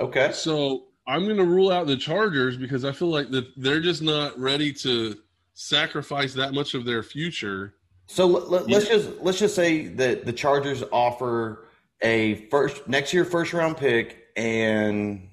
Okay. 0.00 0.32
So 0.32 0.84
I'm 1.06 1.24
going 1.24 1.36
to 1.36 1.44
rule 1.44 1.70
out 1.70 1.86
the 1.86 1.96
Chargers 1.96 2.56
because 2.56 2.84
I 2.84 2.92
feel 2.92 3.08
like 3.08 3.30
that 3.30 3.46
they're 3.56 3.80
just 3.80 4.02
not 4.02 4.38
ready 4.38 4.72
to 4.74 5.16
sacrifice 5.54 6.34
that 6.34 6.54
much 6.54 6.74
of 6.74 6.84
their 6.84 7.02
future. 7.02 7.74
So 8.06 8.26
let, 8.26 8.68
let's 8.68 8.88
just 8.88 9.10
let's 9.20 9.38
just 9.38 9.54
say 9.54 9.88
that 9.88 10.24
the 10.24 10.32
Chargers 10.32 10.82
offer 10.92 11.68
a 12.02 12.46
first 12.46 12.86
next 12.88 13.12
year 13.12 13.24
first 13.24 13.52
round 13.52 13.76
pick 13.76 14.28
and 14.36 15.28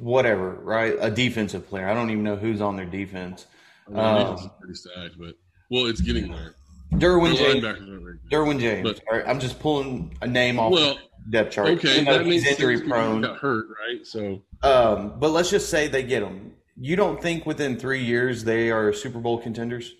whatever, 0.00 0.50
right? 0.62 0.94
A 1.00 1.10
defensive 1.10 1.68
player. 1.68 1.88
I 1.88 1.94
don't 1.94 2.10
even 2.10 2.24
know 2.24 2.36
who's 2.36 2.60
on 2.60 2.76
their 2.76 2.86
defense. 2.86 3.46
Mean, 3.88 3.98
Um, 3.98 4.50
pretty 4.60 4.74
stacked, 4.74 5.18
but 5.18 5.34
well, 5.70 5.86
it's 5.86 6.00
getting 6.00 6.30
there. 6.30 6.54
Derwin 6.92 7.36
James. 7.36 7.64
linebackers 7.64 7.88
aren't 7.90 8.02
very 8.02 8.18
good. 8.18 8.30
Derwin 8.30 8.60
James. 8.60 8.82
But- 8.88 9.00
All 9.10 9.18
right, 9.18 9.26
I'm 9.28 9.40
just 9.40 9.58
pulling 9.58 10.16
a 10.22 10.26
name 10.26 10.58
off 10.58 10.72
Well, 10.72 10.94
the 11.26 11.30
depth 11.30 11.52
chart. 11.52 11.68
okay, 11.70 11.92
even 11.94 12.04
though 12.04 12.18
that 12.18 12.26
he's 12.26 12.44
makes 12.44 12.52
injury 12.60 12.76
sense 12.76 12.86
because 12.88 13.02
he 13.04 13.08
prone. 13.08 13.20
got 13.22 13.38
hurt, 13.38 13.66
right? 13.68 14.06
So 14.06 14.42
Um, 14.62 15.18
but 15.18 15.30
let's 15.30 15.50
just 15.50 15.68
say 15.70 15.88
they 15.88 16.02
get 16.02 16.22
him. 16.22 16.52
You 16.76 16.96
don't 16.96 17.20
think 17.20 17.46
within 17.46 17.78
three 17.78 18.02
years 18.04 18.44
they 18.44 18.70
are 18.70 18.92
Super 18.92 19.18
Bowl 19.20 19.38
contenders? 19.38 19.94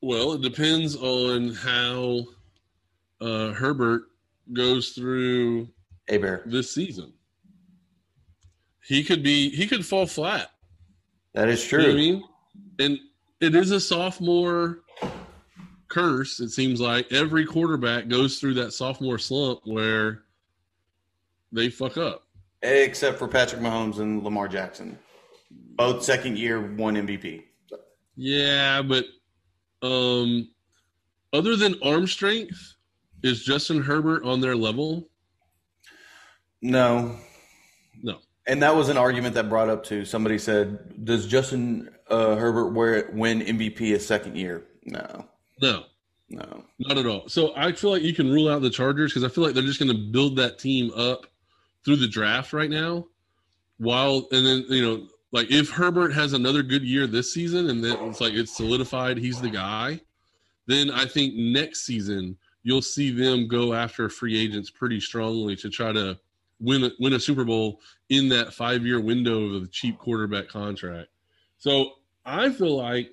Well, 0.00 0.32
it 0.32 0.42
depends 0.42 0.96
on 0.96 1.52
how 1.54 2.24
uh, 3.20 3.52
Herbert 3.52 4.02
goes 4.52 4.90
through 4.90 5.68
A 6.08 6.18
Bear. 6.18 6.42
this 6.46 6.74
season. 6.74 7.12
He 8.84 9.04
could 9.04 9.22
be 9.22 9.50
he 9.50 9.66
could 9.66 9.86
fall 9.86 10.06
flat. 10.06 10.50
That 11.34 11.48
is 11.48 11.70
You 11.70 11.78
know 11.78 11.90
I 11.90 11.94
mean? 11.94 12.24
And 12.78 12.98
it 13.40 13.54
is 13.54 13.70
a 13.70 13.80
sophomore 13.80 14.80
curse, 15.88 16.40
it 16.40 16.50
seems 16.50 16.80
like. 16.80 17.10
Every 17.12 17.44
quarterback 17.44 18.08
goes 18.08 18.38
through 18.38 18.54
that 18.54 18.72
sophomore 18.72 19.18
slump 19.18 19.60
where 19.64 20.22
they 21.52 21.68
fuck 21.68 21.96
up. 21.96 22.24
Except 22.62 23.18
for 23.18 23.28
Patrick 23.28 23.60
Mahomes 23.60 23.98
and 23.98 24.22
Lamar 24.22 24.48
Jackson. 24.48 24.98
Both 25.50 26.02
second 26.02 26.38
year, 26.38 26.74
one 26.76 26.94
MVP. 26.96 27.44
Yeah, 28.16 28.82
but 28.82 29.04
um 29.82 30.48
other 31.32 31.56
than 31.56 31.76
arm 31.82 32.06
strength, 32.06 32.74
is 33.22 33.44
Justin 33.44 33.82
Herbert 33.82 34.24
on 34.24 34.40
their 34.40 34.56
level? 34.56 35.08
No. 36.60 37.16
And 38.46 38.62
that 38.62 38.74
was 38.74 38.88
an 38.88 38.96
argument 38.96 39.34
that 39.34 39.48
brought 39.48 39.68
up 39.68 39.84
too. 39.84 40.04
Somebody 40.04 40.38
said, 40.38 41.04
"Does 41.04 41.26
Justin 41.26 41.88
uh, 42.08 42.34
Herbert 42.36 42.72
wear, 42.72 43.08
win 43.12 43.40
MVP 43.40 43.78
his 43.78 44.04
second 44.06 44.36
year?" 44.36 44.64
No, 44.84 45.26
No. 45.60 45.84
no. 46.28 46.64
Not 46.80 46.98
at 46.98 47.06
all. 47.06 47.28
So 47.28 47.52
I 47.56 47.70
feel 47.72 47.90
like 47.90 48.02
you 48.02 48.14
can 48.14 48.28
rule 48.30 48.48
out 48.48 48.62
the 48.62 48.70
Chargers 48.70 49.12
because 49.12 49.22
I 49.22 49.28
feel 49.32 49.44
like 49.44 49.54
they're 49.54 49.62
just 49.62 49.78
going 49.78 49.96
to 49.96 50.10
build 50.10 50.36
that 50.36 50.58
team 50.58 50.90
up 50.96 51.26
through 51.84 51.96
the 51.96 52.08
draft 52.08 52.52
right 52.52 52.70
now, 52.70 53.06
while 53.78 54.26
and 54.32 54.44
then 54.44 54.64
you 54.68 54.82
know 54.82 55.06
like 55.30 55.50
if 55.50 55.70
Herbert 55.70 56.12
has 56.12 56.32
another 56.32 56.62
good 56.64 56.82
year 56.82 57.06
this 57.06 57.32
season 57.32 57.70
and 57.70 57.82
then 57.82 57.96
it's 58.08 58.20
like 58.20 58.32
it's 58.34 58.56
solidified 58.56 59.18
he's 59.18 59.40
the 59.40 59.50
guy, 59.50 60.00
then 60.66 60.90
I 60.90 61.06
think 61.06 61.34
next 61.34 61.86
season 61.86 62.36
you'll 62.64 62.82
see 62.82 63.10
them 63.10 63.46
go 63.48 63.72
after 63.72 64.08
free 64.08 64.38
agents 64.38 64.70
pretty 64.70 65.00
strongly 65.00 65.54
to 65.56 65.70
try 65.70 65.92
to 65.92 66.18
win 66.62 66.84
a, 66.84 66.90
win 67.00 67.12
a 67.12 67.20
Super 67.20 67.44
Bowl 67.44 67.80
in 68.08 68.28
that 68.30 68.54
five 68.54 68.86
year 68.86 69.00
window 69.00 69.46
of 69.46 69.62
the 69.62 69.68
cheap 69.68 69.98
quarterback 69.98 70.48
contract. 70.48 71.08
So 71.58 71.92
I 72.24 72.50
feel 72.50 72.76
like 72.76 73.10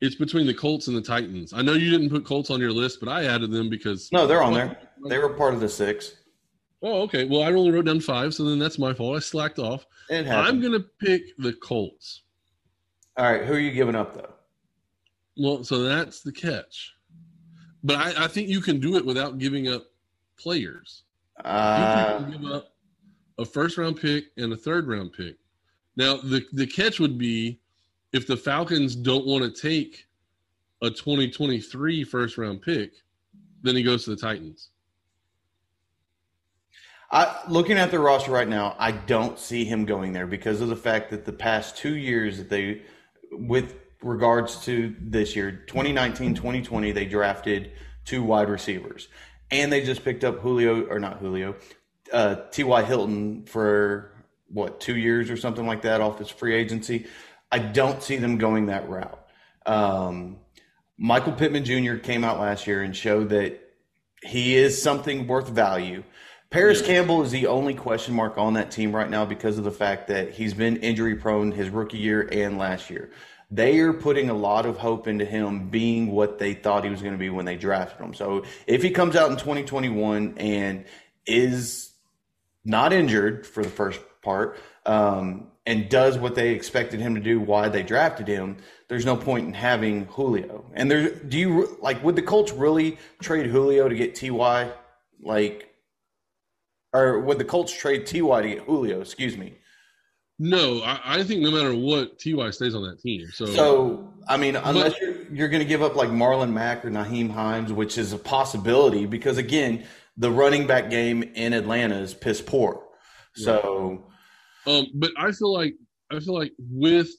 it's 0.00 0.14
between 0.14 0.46
the 0.46 0.54
Colts 0.54 0.88
and 0.88 0.96
the 0.96 1.02
Titans. 1.02 1.52
I 1.52 1.62
know 1.62 1.74
you 1.74 1.90
didn't 1.90 2.10
put 2.10 2.24
Colts 2.24 2.50
on 2.50 2.60
your 2.60 2.72
list, 2.72 3.00
but 3.00 3.08
I 3.08 3.24
added 3.24 3.50
them 3.50 3.68
because 3.68 4.10
no, 4.12 4.26
they're 4.26 4.42
on 4.42 4.54
there. 4.54 4.78
They 5.06 5.18
were 5.18 5.30
part 5.30 5.54
of 5.54 5.60
the 5.60 5.68
six. 5.68 6.16
Oh, 6.82 7.02
okay. 7.02 7.26
Well, 7.26 7.42
I 7.42 7.52
only 7.52 7.70
wrote 7.70 7.84
down 7.84 8.00
five, 8.00 8.34
so 8.34 8.44
then 8.44 8.58
that's 8.58 8.78
my 8.78 8.94
fault. 8.94 9.16
I 9.16 9.20
slacked 9.20 9.58
off. 9.58 9.86
I'm 10.10 10.60
going 10.60 10.72
to 10.72 10.84
pick 10.98 11.36
the 11.38 11.52
Colts. 11.52 12.22
All 13.16 13.30
right. 13.30 13.44
Who 13.44 13.52
are 13.52 13.58
you 13.58 13.70
giving 13.70 13.94
up, 13.94 14.14
though? 14.14 14.32
Well, 15.36 15.62
so 15.62 15.82
that's 15.82 16.22
the 16.22 16.32
catch. 16.32 16.94
But 17.84 17.96
I, 17.96 18.24
I 18.24 18.28
think 18.28 18.48
you 18.48 18.60
can 18.60 18.80
do 18.80 18.96
it 18.96 19.04
without 19.04 19.38
giving 19.38 19.68
up 19.68 19.86
players. 20.38 21.04
Uh, 21.44 22.18
give 22.20 22.44
up 22.44 22.74
a 23.38 23.44
first 23.44 23.78
round 23.78 24.00
pick 24.00 24.26
and 24.36 24.52
a 24.52 24.56
third 24.56 24.86
round 24.86 25.12
pick. 25.12 25.36
Now, 25.96 26.16
the, 26.16 26.44
the 26.52 26.66
catch 26.66 27.00
would 27.00 27.18
be 27.18 27.60
if 28.12 28.26
the 28.26 28.36
Falcons 28.36 28.94
don't 28.94 29.26
want 29.26 29.42
to 29.44 29.60
take 29.60 30.06
a 30.82 30.90
2023 30.90 32.04
first 32.04 32.38
round 32.38 32.62
pick, 32.62 32.92
then 33.62 33.76
he 33.76 33.82
goes 33.82 34.04
to 34.04 34.10
the 34.10 34.16
Titans. 34.16 34.70
I, 37.12 37.40
looking 37.48 37.76
at 37.76 37.90
the 37.90 37.98
roster 37.98 38.30
right 38.30 38.48
now, 38.48 38.76
I 38.78 38.92
don't 38.92 39.38
see 39.38 39.64
him 39.64 39.84
going 39.84 40.12
there 40.12 40.26
because 40.26 40.60
of 40.60 40.68
the 40.68 40.76
fact 40.76 41.10
that 41.10 41.24
the 41.24 41.32
past 41.32 41.76
two 41.76 41.96
years 41.96 42.38
that 42.38 42.48
they, 42.48 42.82
with 43.32 43.74
regards 44.00 44.64
to 44.64 44.94
this 45.00 45.34
year, 45.34 45.50
2019, 45.66 46.34
2020, 46.34 46.92
they 46.92 47.04
drafted 47.04 47.72
two 48.04 48.22
wide 48.22 48.48
receivers. 48.48 49.08
And 49.50 49.72
they 49.72 49.82
just 49.82 50.04
picked 50.04 50.24
up 50.24 50.40
Julio, 50.40 50.86
or 50.86 51.00
not 51.00 51.18
Julio, 51.18 51.56
uh, 52.12 52.36
T.Y. 52.50 52.82
Hilton 52.82 53.44
for 53.46 54.12
what, 54.48 54.80
two 54.80 54.96
years 54.96 55.30
or 55.30 55.36
something 55.36 55.66
like 55.66 55.82
that 55.82 56.00
off 56.00 56.18
his 56.18 56.28
free 56.28 56.54
agency. 56.54 57.06
I 57.50 57.58
don't 57.58 58.02
see 58.02 58.16
them 58.16 58.38
going 58.38 58.66
that 58.66 58.88
route. 58.88 59.18
Um, 59.66 60.38
Michael 60.96 61.32
Pittman 61.32 61.64
Jr. 61.64 61.96
came 61.96 62.24
out 62.24 62.38
last 62.38 62.66
year 62.66 62.82
and 62.82 62.94
showed 62.94 63.30
that 63.30 63.60
he 64.22 64.56
is 64.56 64.80
something 64.80 65.26
worth 65.26 65.48
value. 65.48 66.04
Parris 66.50 66.80
yeah. 66.80 66.88
Campbell 66.88 67.22
is 67.22 67.30
the 67.30 67.46
only 67.46 67.74
question 67.74 68.14
mark 68.14 68.36
on 68.36 68.54
that 68.54 68.70
team 68.70 68.94
right 68.94 69.08
now 69.08 69.24
because 69.24 69.56
of 69.56 69.64
the 69.64 69.70
fact 69.70 70.08
that 70.08 70.32
he's 70.32 70.52
been 70.52 70.76
injury 70.78 71.14
prone 71.14 71.52
his 71.52 71.70
rookie 71.70 71.98
year 71.98 72.28
and 72.30 72.58
last 72.58 72.90
year. 72.90 73.10
They 73.50 73.80
are 73.80 73.92
putting 73.92 74.30
a 74.30 74.34
lot 74.34 74.64
of 74.64 74.78
hope 74.78 75.08
into 75.08 75.24
him 75.24 75.68
being 75.68 76.12
what 76.12 76.38
they 76.38 76.54
thought 76.54 76.84
he 76.84 76.90
was 76.90 77.02
going 77.02 77.14
to 77.14 77.18
be 77.18 77.30
when 77.30 77.44
they 77.44 77.56
drafted 77.56 78.00
him. 78.00 78.14
So 78.14 78.44
if 78.66 78.82
he 78.82 78.90
comes 78.90 79.16
out 79.16 79.30
in 79.30 79.36
2021 79.36 80.38
and 80.38 80.84
is 81.26 81.90
not 82.64 82.92
injured 82.92 83.46
for 83.46 83.64
the 83.64 83.70
first 83.70 84.00
part 84.22 84.58
um, 84.86 85.48
and 85.66 85.88
does 85.88 86.16
what 86.16 86.36
they 86.36 86.50
expected 86.50 87.00
him 87.00 87.16
to 87.16 87.20
do, 87.20 87.40
why 87.40 87.68
they 87.68 87.82
drafted 87.82 88.28
him, 88.28 88.58
there's 88.88 89.04
no 89.04 89.16
point 89.16 89.46
in 89.46 89.54
having 89.54 90.06
Julio. 90.06 90.64
And 90.72 90.90
there, 90.90 91.10
do 91.10 91.38
you 91.38 91.78
like 91.80 92.04
would 92.04 92.16
the 92.16 92.22
Colts 92.22 92.52
really 92.52 92.98
trade 93.20 93.46
Julio 93.46 93.88
to 93.88 93.94
get 93.94 94.14
Ty? 94.14 94.72
Like 95.20 95.70
or 96.92 97.20
would 97.20 97.38
the 97.38 97.44
Colts 97.44 97.72
trade 97.72 98.06
Ty 98.06 98.42
to 98.42 98.48
get 98.48 98.58
Julio? 98.60 99.00
Excuse 99.00 99.36
me. 99.36 99.54
No, 100.42 100.80
I, 100.80 101.00
I, 101.04 101.22
think 101.22 101.42
no 101.42 101.50
matter 101.50 101.74
what, 101.74 102.18
Ty 102.18 102.48
stays 102.48 102.74
on 102.74 102.82
that 102.84 102.98
team. 102.98 103.28
So, 103.30 103.44
so 103.44 104.14
I 104.26 104.38
mean, 104.38 104.56
unless 104.56 104.94
but, 104.94 105.02
you're 105.02 105.22
you're 105.30 105.48
going 105.50 105.60
to 105.60 105.68
give 105.68 105.82
up 105.82 105.96
like 105.96 106.08
Marlon 106.08 106.50
Mack 106.50 106.82
or 106.82 106.90
Nyheim 106.90 107.30
Hines, 107.30 107.74
which 107.74 107.98
is 107.98 108.14
a 108.14 108.18
possibility, 108.18 109.04
because 109.04 109.36
again, 109.36 109.84
the 110.16 110.30
running 110.30 110.66
back 110.66 110.88
game 110.88 111.22
in 111.22 111.52
Atlanta 111.52 111.96
is 111.96 112.14
piss 112.14 112.40
poor. 112.40 112.82
So, 113.34 114.10
um, 114.66 114.86
but 114.94 115.10
I 115.18 115.30
feel 115.32 115.52
like 115.52 115.74
I 116.10 116.20
feel 116.20 116.32
like 116.32 116.52
with 116.58 117.10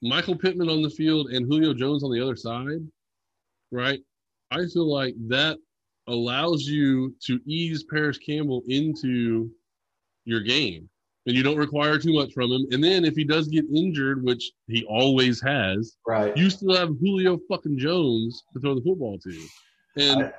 Michael 0.00 0.34
Pittman 0.34 0.70
on 0.70 0.80
the 0.80 0.88
field 0.88 1.32
and 1.32 1.44
Julio 1.44 1.74
Jones 1.74 2.02
on 2.02 2.12
the 2.12 2.22
other 2.22 2.34
side, 2.34 2.80
right? 3.72 4.00
I 4.50 4.64
feel 4.72 4.90
like 4.90 5.14
that 5.28 5.58
allows 6.06 6.62
you 6.62 7.14
to 7.26 7.38
ease 7.46 7.84
Parris 7.90 8.16
Campbell 8.16 8.62
into 8.68 9.50
your 10.24 10.40
game. 10.40 10.88
And 11.26 11.34
you 11.34 11.42
don't 11.42 11.56
require 11.56 11.98
too 11.98 12.12
much 12.12 12.32
from 12.34 12.52
him. 12.52 12.66
And 12.70 12.84
then 12.84 13.04
if 13.04 13.14
he 13.14 13.24
does 13.24 13.48
get 13.48 13.64
injured, 13.74 14.22
which 14.22 14.52
he 14.66 14.84
always 14.84 15.40
has, 15.40 15.96
right, 16.06 16.36
you 16.36 16.50
still 16.50 16.76
have 16.76 16.90
Julio 17.00 17.38
fucking 17.48 17.78
Jones 17.78 18.42
to 18.52 18.60
throw 18.60 18.74
the 18.74 18.82
football 18.82 19.18
to. 19.18 19.46
And 19.96 20.32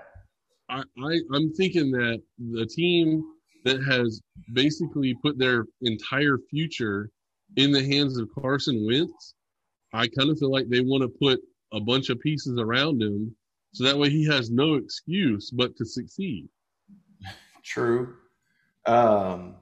I, 0.69 0.83
I 1.03 1.19
I'm 1.33 1.51
thinking 1.53 1.91
that 1.91 2.21
the 2.37 2.65
team 2.65 3.23
that 3.63 3.83
has 3.83 4.21
basically 4.53 5.15
put 5.23 5.39
their 5.39 5.65
entire 5.81 6.37
future 6.49 7.09
in 7.57 7.71
the 7.71 7.83
hands 7.83 8.17
of 8.17 8.29
Carson 8.39 8.85
Wentz, 8.85 9.33
I 9.93 10.07
kind 10.07 10.29
of 10.29 10.37
feel 10.37 10.51
like 10.51 10.69
they 10.69 10.81
want 10.81 11.01
to 11.01 11.09
put 11.09 11.39
a 11.73 11.79
bunch 11.79 12.09
of 12.09 12.19
pieces 12.19 12.59
around 12.59 13.01
him 13.01 13.35
so 13.73 13.83
that 13.83 13.97
way 13.97 14.09
he 14.09 14.25
has 14.25 14.49
no 14.49 14.75
excuse 14.75 15.51
but 15.51 15.75
to 15.77 15.85
succeed. 15.85 16.47
True. 17.63 18.15
Um, 18.85 19.55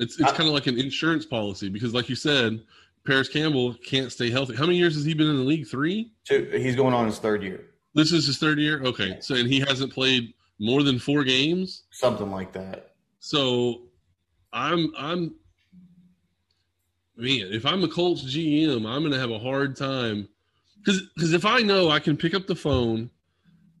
it's 0.00 0.18
it's 0.18 0.32
kind 0.32 0.48
of 0.48 0.54
like 0.54 0.66
an 0.66 0.78
insurance 0.78 1.26
policy 1.26 1.68
because, 1.68 1.94
like 1.94 2.08
you 2.08 2.16
said, 2.16 2.60
Parris 3.06 3.28
Campbell 3.28 3.74
can't 3.74 4.10
stay 4.10 4.30
healthy. 4.30 4.56
How 4.56 4.64
many 4.64 4.78
years 4.78 4.94
has 4.94 5.04
he 5.04 5.14
been 5.14 5.28
in 5.28 5.36
the 5.36 5.42
league? 5.42 5.66
Three. 5.66 6.12
Two. 6.24 6.50
He's 6.52 6.74
going 6.74 6.94
on 6.94 7.06
his 7.06 7.18
third 7.18 7.42
year. 7.42 7.66
This 7.94 8.12
is 8.12 8.26
his 8.26 8.38
third 8.38 8.58
year. 8.58 8.82
Okay, 8.82 9.18
so 9.20 9.34
and 9.34 9.46
he 9.46 9.60
hasn't 9.60 9.92
played 9.92 10.32
more 10.58 10.82
than 10.82 10.98
four 10.98 11.22
games. 11.22 11.84
Something 11.90 12.30
like 12.30 12.52
that. 12.52 12.94
So, 13.18 13.82
I'm 14.52 14.92
I'm 14.96 15.34
man. 17.16 17.48
If 17.52 17.66
I'm 17.66 17.84
a 17.84 17.88
Colts 17.88 18.24
GM, 18.24 18.86
I'm 18.86 19.00
going 19.02 19.12
to 19.12 19.18
have 19.18 19.30
a 19.30 19.38
hard 19.38 19.76
time 19.76 20.28
because 20.78 21.02
because 21.14 21.34
if 21.34 21.44
I 21.44 21.60
know 21.60 21.90
I 21.90 22.00
can 22.00 22.16
pick 22.16 22.34
up 22.34 22.46
the 22.46 22.56
phone 22.56 23.10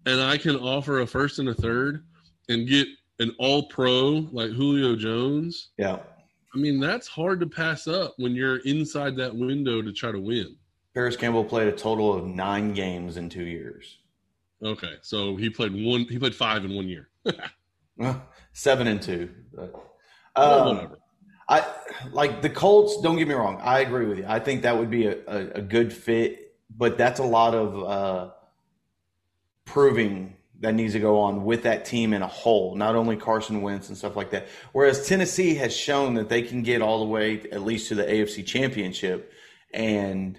and 0.04 0.20
I 0.20 0.36
can 0.36 0.56
offer 0.56 1.00
a 1.00 1.06
first 1.06 1.38
and 1.38 1.48
a 1.48 1.54
third 1.54 2.04
and 2.50 2.68
get 2.68 2.86
an 3.20 3.34
all 3.38 3.64
pro 3.64 4.26
like 4.32 4.50
Julio 4.50 4.96
Jones. 4.96 5.70
Yeah. 5.78 6.00
I 6.54 6.58
mean, 6.58 6.80
that's 6.80 7.06
hard 7.06 7.40
to 7.40 7.46
pass 7.46 7.86
up 7.86 8.14
when 8.16 8.34
you're 8.34 8.58
inside 8.58 9.16
that 9.16 9.34
window 9.34 9.82
to 9.82 9.92
try 9.92 10.10
to 10.10 10.20
win. 10.20 10.56
Parris 10.94 11.16
Campbell 11.16 11.44
played 11.44 11.68
a 11.68 11.72
total 11.72 12.12
of 12.12 12.26
nine 12.26 12.72
games 12.72 13.16
in 13.16 13.28
two 13.28 13.44
years. 13.44 13.98
Okay. 14.62 14.94
So 15.02 15.36
he 15.36 15.48
played 15.48 15.72
one, 15.72 16.06
he 16.06 16.18
played 16.18 16.34
five 16.34 16.64
in 16.64 16.74
one 16.74 16.88
year. 16.88 17.08
Seven 18.52 18.88
and 18.88 19.00
two. 19.00 19.30
Um, 20.36 20.76
whatever. 20.76 20.98
I 21.48 21.64
like 22.12 22.42
the 22.42 22.50
Colts. 22.50 23.00
Don't 23.02 23.16
get 23.16 23.28
me 23.28 23.34
wrong. 23.34 23.60
I 23.62 23.80
agree 23.80 24.06
with 24.06 24.18
you. 24.18 24.24
I 24.26 24.38
think 24.38 24.62
that 24.62 24.76
would 24.76 24.90
be 24.90 25.06
a, 25.06 25.18
a, 25.26 25.50
a 25.56 25.62
good 25.62 25.92
fit, 25.92 26.54
but 26.76 26.96
that's 26.96 27.18
a 27.18 27.24
lot 27.24 27.54
of 27.54 27.82
uh, 27.82 28.30
proving 29.64 30.36
that 30.60 30.74
needs 30.74 30.92
to 30.92 31.00
go 31.00 31.18
on 31.18 31.44
with 31.44 31.62
that 31.62 31.84
team 31.84 32.12
in 32.12 32.22
a 32.22 32.26
whole, 32.26 32.76
not 32.76 32.94
only 32.94 33.16
Carson 33.16 33.62
Wentz 33.62 33.88
and 33.88 33.96
stuff 33.96 34.14
like 34.14 34.30
that. 34.30 34.46
Whereas 34.72 35.08
Tennessee 35.08 35.54
has 35.54 35.74
shown 35.74 36.14
that 36.14 36.28
they 36.28 36.42
can 36.42 36.62
get 36.62 36.82
all 36.82 37.00
the 37.00 37.06
way 37.06 37.40
at 37.50 37.62
least 37.62 37.88
to 37.88 37.94
the 37.94 38.04
AFC 38.04 38.46
championship 38.46 39.32
and 39.72 40.38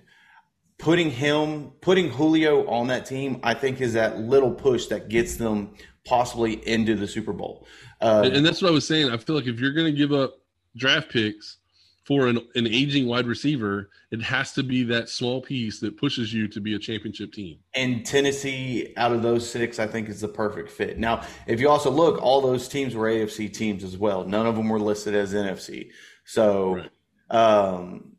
putting 0.77 1.09
him, 1.09 1.71
putting 1.81 2.09
Julio 2.09 2.67
on 2.67 2.87
that 2.87 3.07
team, 3.07 3.39
I 3.43 3.55
think 3.55 3.81
is 3.81 3.93
that 3.93 4.19
little 4.19 4.51
push 4.51 4.87
that 4.87 5.09
gets 5.09 5.37
them 5.37 5.75
possibly 6.05 6.53
into 6.67 6.95
the 6.95 7.07
Super 7.07 7.33
Bowl. 7.33 7.67
Uh, 7.99 8.29
and 8.31 8.45
that's 8.45 8.61
what 8.61 8.69
I 8.69 8.71
was 8.71 8.87
saying. 8.87 9.09
I 9.09 9.17
feel 9.17 9.35
like 9.35 9.47
if 9.47 9.59
you're 9.59 9.73
going 9.73 9.91
to 9.91 9.97
give 9.97 10.11
up 10.11 10.35
draft 10.75 11.11
picks 11.11 11.57
for 12.03 12.27
an, 12.27 12.39
an 12.55 12.67
aging 12.67 13.07
wide 13.07 13.27
receiver, 13.27 13.89
it 14.11 14.21
has 14.21 14.53
to 14.53 14.63
be 14.63 14.83
that 14.83 15.07
small 15.07 15.41
piece 15.41 15.79
that 15.79 15.97
pushes 15.97 16.33
you 16.33 16.47
to 16.47 16.59
be 16.59 16.73
a 16.73 16.79
championship 16.79 17.31
team. 17.31 17.59
And 17.75 18.05
Tennessee, 18.05 18.93
out 18.97 19.11
of 19.11 19.21
those 19.21 19.47
six, 19.47 19.77
I 19.77 19.87
think 19.87 20.09
is 20.09 20.21
the 20.21 20.27
perfect 20.27 20.71
fit. 20.71 20.97
Now, 20.97 21.23
if 21.45 21.59
you 21.59 21.69
also 21.69 21.91
look, 21.91 22.21
all 22.21 22.41
those 22.41 22.67
teams 22.67 22.95
were 22.95 23.07
AFC 23.07 23.53
teams 23.53 23.83
as 23.83 23.97
well. 23.97 24.25
None 24.25 24.47
of 24.47 24.55
them 24.55 24.67
were 24.67 24.79
listed 24.79 25.13
as 25.13 25.33
NFC. 25.33 25.91
So, 26.25 26.75
right. 26.75 26.89
um, 27.29 28.13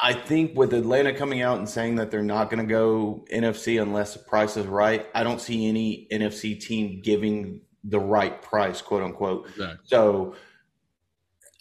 I 0.00 0.14
think 0.14 0.56
with 0.56 0.74
Atlanta 0.74 1.14
coming 1.14 1.42
out 1.42 1.58
and 1.58 1.68
saying 1.68 1.94
that 1.96 2.10
they're 2.10 2.24
not 2.24 2.50
going 2.50 2.66
to 2.66 2.68
go 2.68 3.24
NFC 3.32 3.80
unless 3.80 4.14
the 4.14 4.18
price 4.18 4.56
is 4.56 4.66
right, 4.66 5.06
I 5.14 5.22
don't 5.22 5.40
see 5.40 5.68
any 5.68 6.08
NFC 6.10 6.58
team 6.58 7.00
giving 7.04 7.60
the 7.84 8.00
right 8.00 8.42
price, 8.42 8.82
quote 8.82 9.02
unquote. 9.02 9.46
Exactly. 9.50 9.78
So 9.84 10.34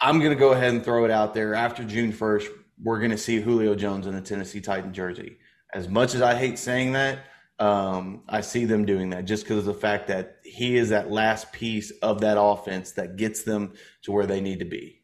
I'm 0.02 0.20
going 0.20 0.32
to 0.32 0.40
go 0.40 0.52
ahead 0.52 0.74
and 0.74 0.84
throw 0.84 1.06
it 1.06 1.12
out 1.12 1.34
there. 1.34 1.54
After 1.54 1.84
June 1.84 2.12
1st, 2.12 2.48
we're 2.82 2.98
going 2.98 3.12
to 3.12 3.18
see 3.18 3.40
Julio 3.40 3.76
Jones 3.76 4.08
in 4.08 4.16
the 4.16 4.22
Tennessee 4.22 4.60
Titan 4.60 4.94
jersey. 4.94 5.38
As 5.74 5.88
much 5.88 6.16
as 6.16 6.22
I 6.22 6.36
hate 6.36 6.58
saying 6.58 6.94
that, 6.94 7.20
um, 7.60 8.24
I 8.28 8.42
see 8.42 8.66
them 8.66 8.86
doing 8.86 9.12
that 9.12 9.26
just 9.26 9.44
because 9.44 9.60
of 9.60 9.66
the 9.66 9.74
fact 9.76 10.08
that 10.08 10.38
he 10.44 10.78
is 10.78 10.90
that 10.90 11.12
last 11.12 11.52
piece 11.54 11.92
of 12.02 12.20
that 12.22 12.42
offense 12.42 12.92
that 12.94 13.18
gets 13.18 13.44
them 13.44 13.74
to 14.02 14.12
where 14.12 14.26
they 14.26 14.42
need 14.42 14.60
to 14.60 14.66
be. 14.66 15.04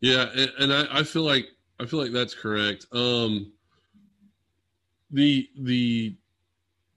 Yeah, 0.00 0.26
and, 0.34 0.52
and 0.58 0.72
I, 0.72 1.00
I 1.00 1.02
feel 1.02 1.22
like 1.22 1.46
I 1.78 1.86
feel 1.86 2.00
like 2.00 2.12
that's 2.12 2.34
correct. 2.34 2.86
Um, 2.92 3.52
the 5.10 5.48
the 5.60 6.16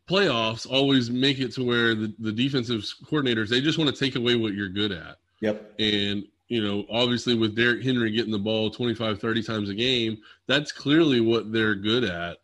playoffs 0.10 0.70
always 0.70 1.10
make 1.10 1.40
it 1.40 1.52
to 1.54 1.66
where 1.66 1.94
the, 1.94 2.13
the 2.20 2.32
defensive 2.32 2.82
coordinators 3.06 3.50
they 3.50 3.60
just 3.60 3.78
want 3.78 3.94
to 3.94 3.96
take 3.96 4.16
away 4.16 4.36
what 4.36 4.54
you're 4.54 4.70
good 4.70 4.94
at. 4.94 5.18
Yep. 5.42 5.74
And 5.80 6.24
you 6.48 6.64
know, 6.64 6.86
obviously 6.90 7.36
with 7.36 7.56
Derrick 7.56 7.84
Henry 7.84 8.12
getting 8.12 8.32
the 8.32 8.40
ball 8.40 8.70
25, 8.70 9.20
30 9.20 9.44
times 9.44 9.70
a 9.70 9.74
game, 9.74 10.18
that's 10.48 10.72
clearly 10.72 11.20
what 11.20 11.52
they're 11.52 11.76
good 11.76 12.04
at. 12.04 12.38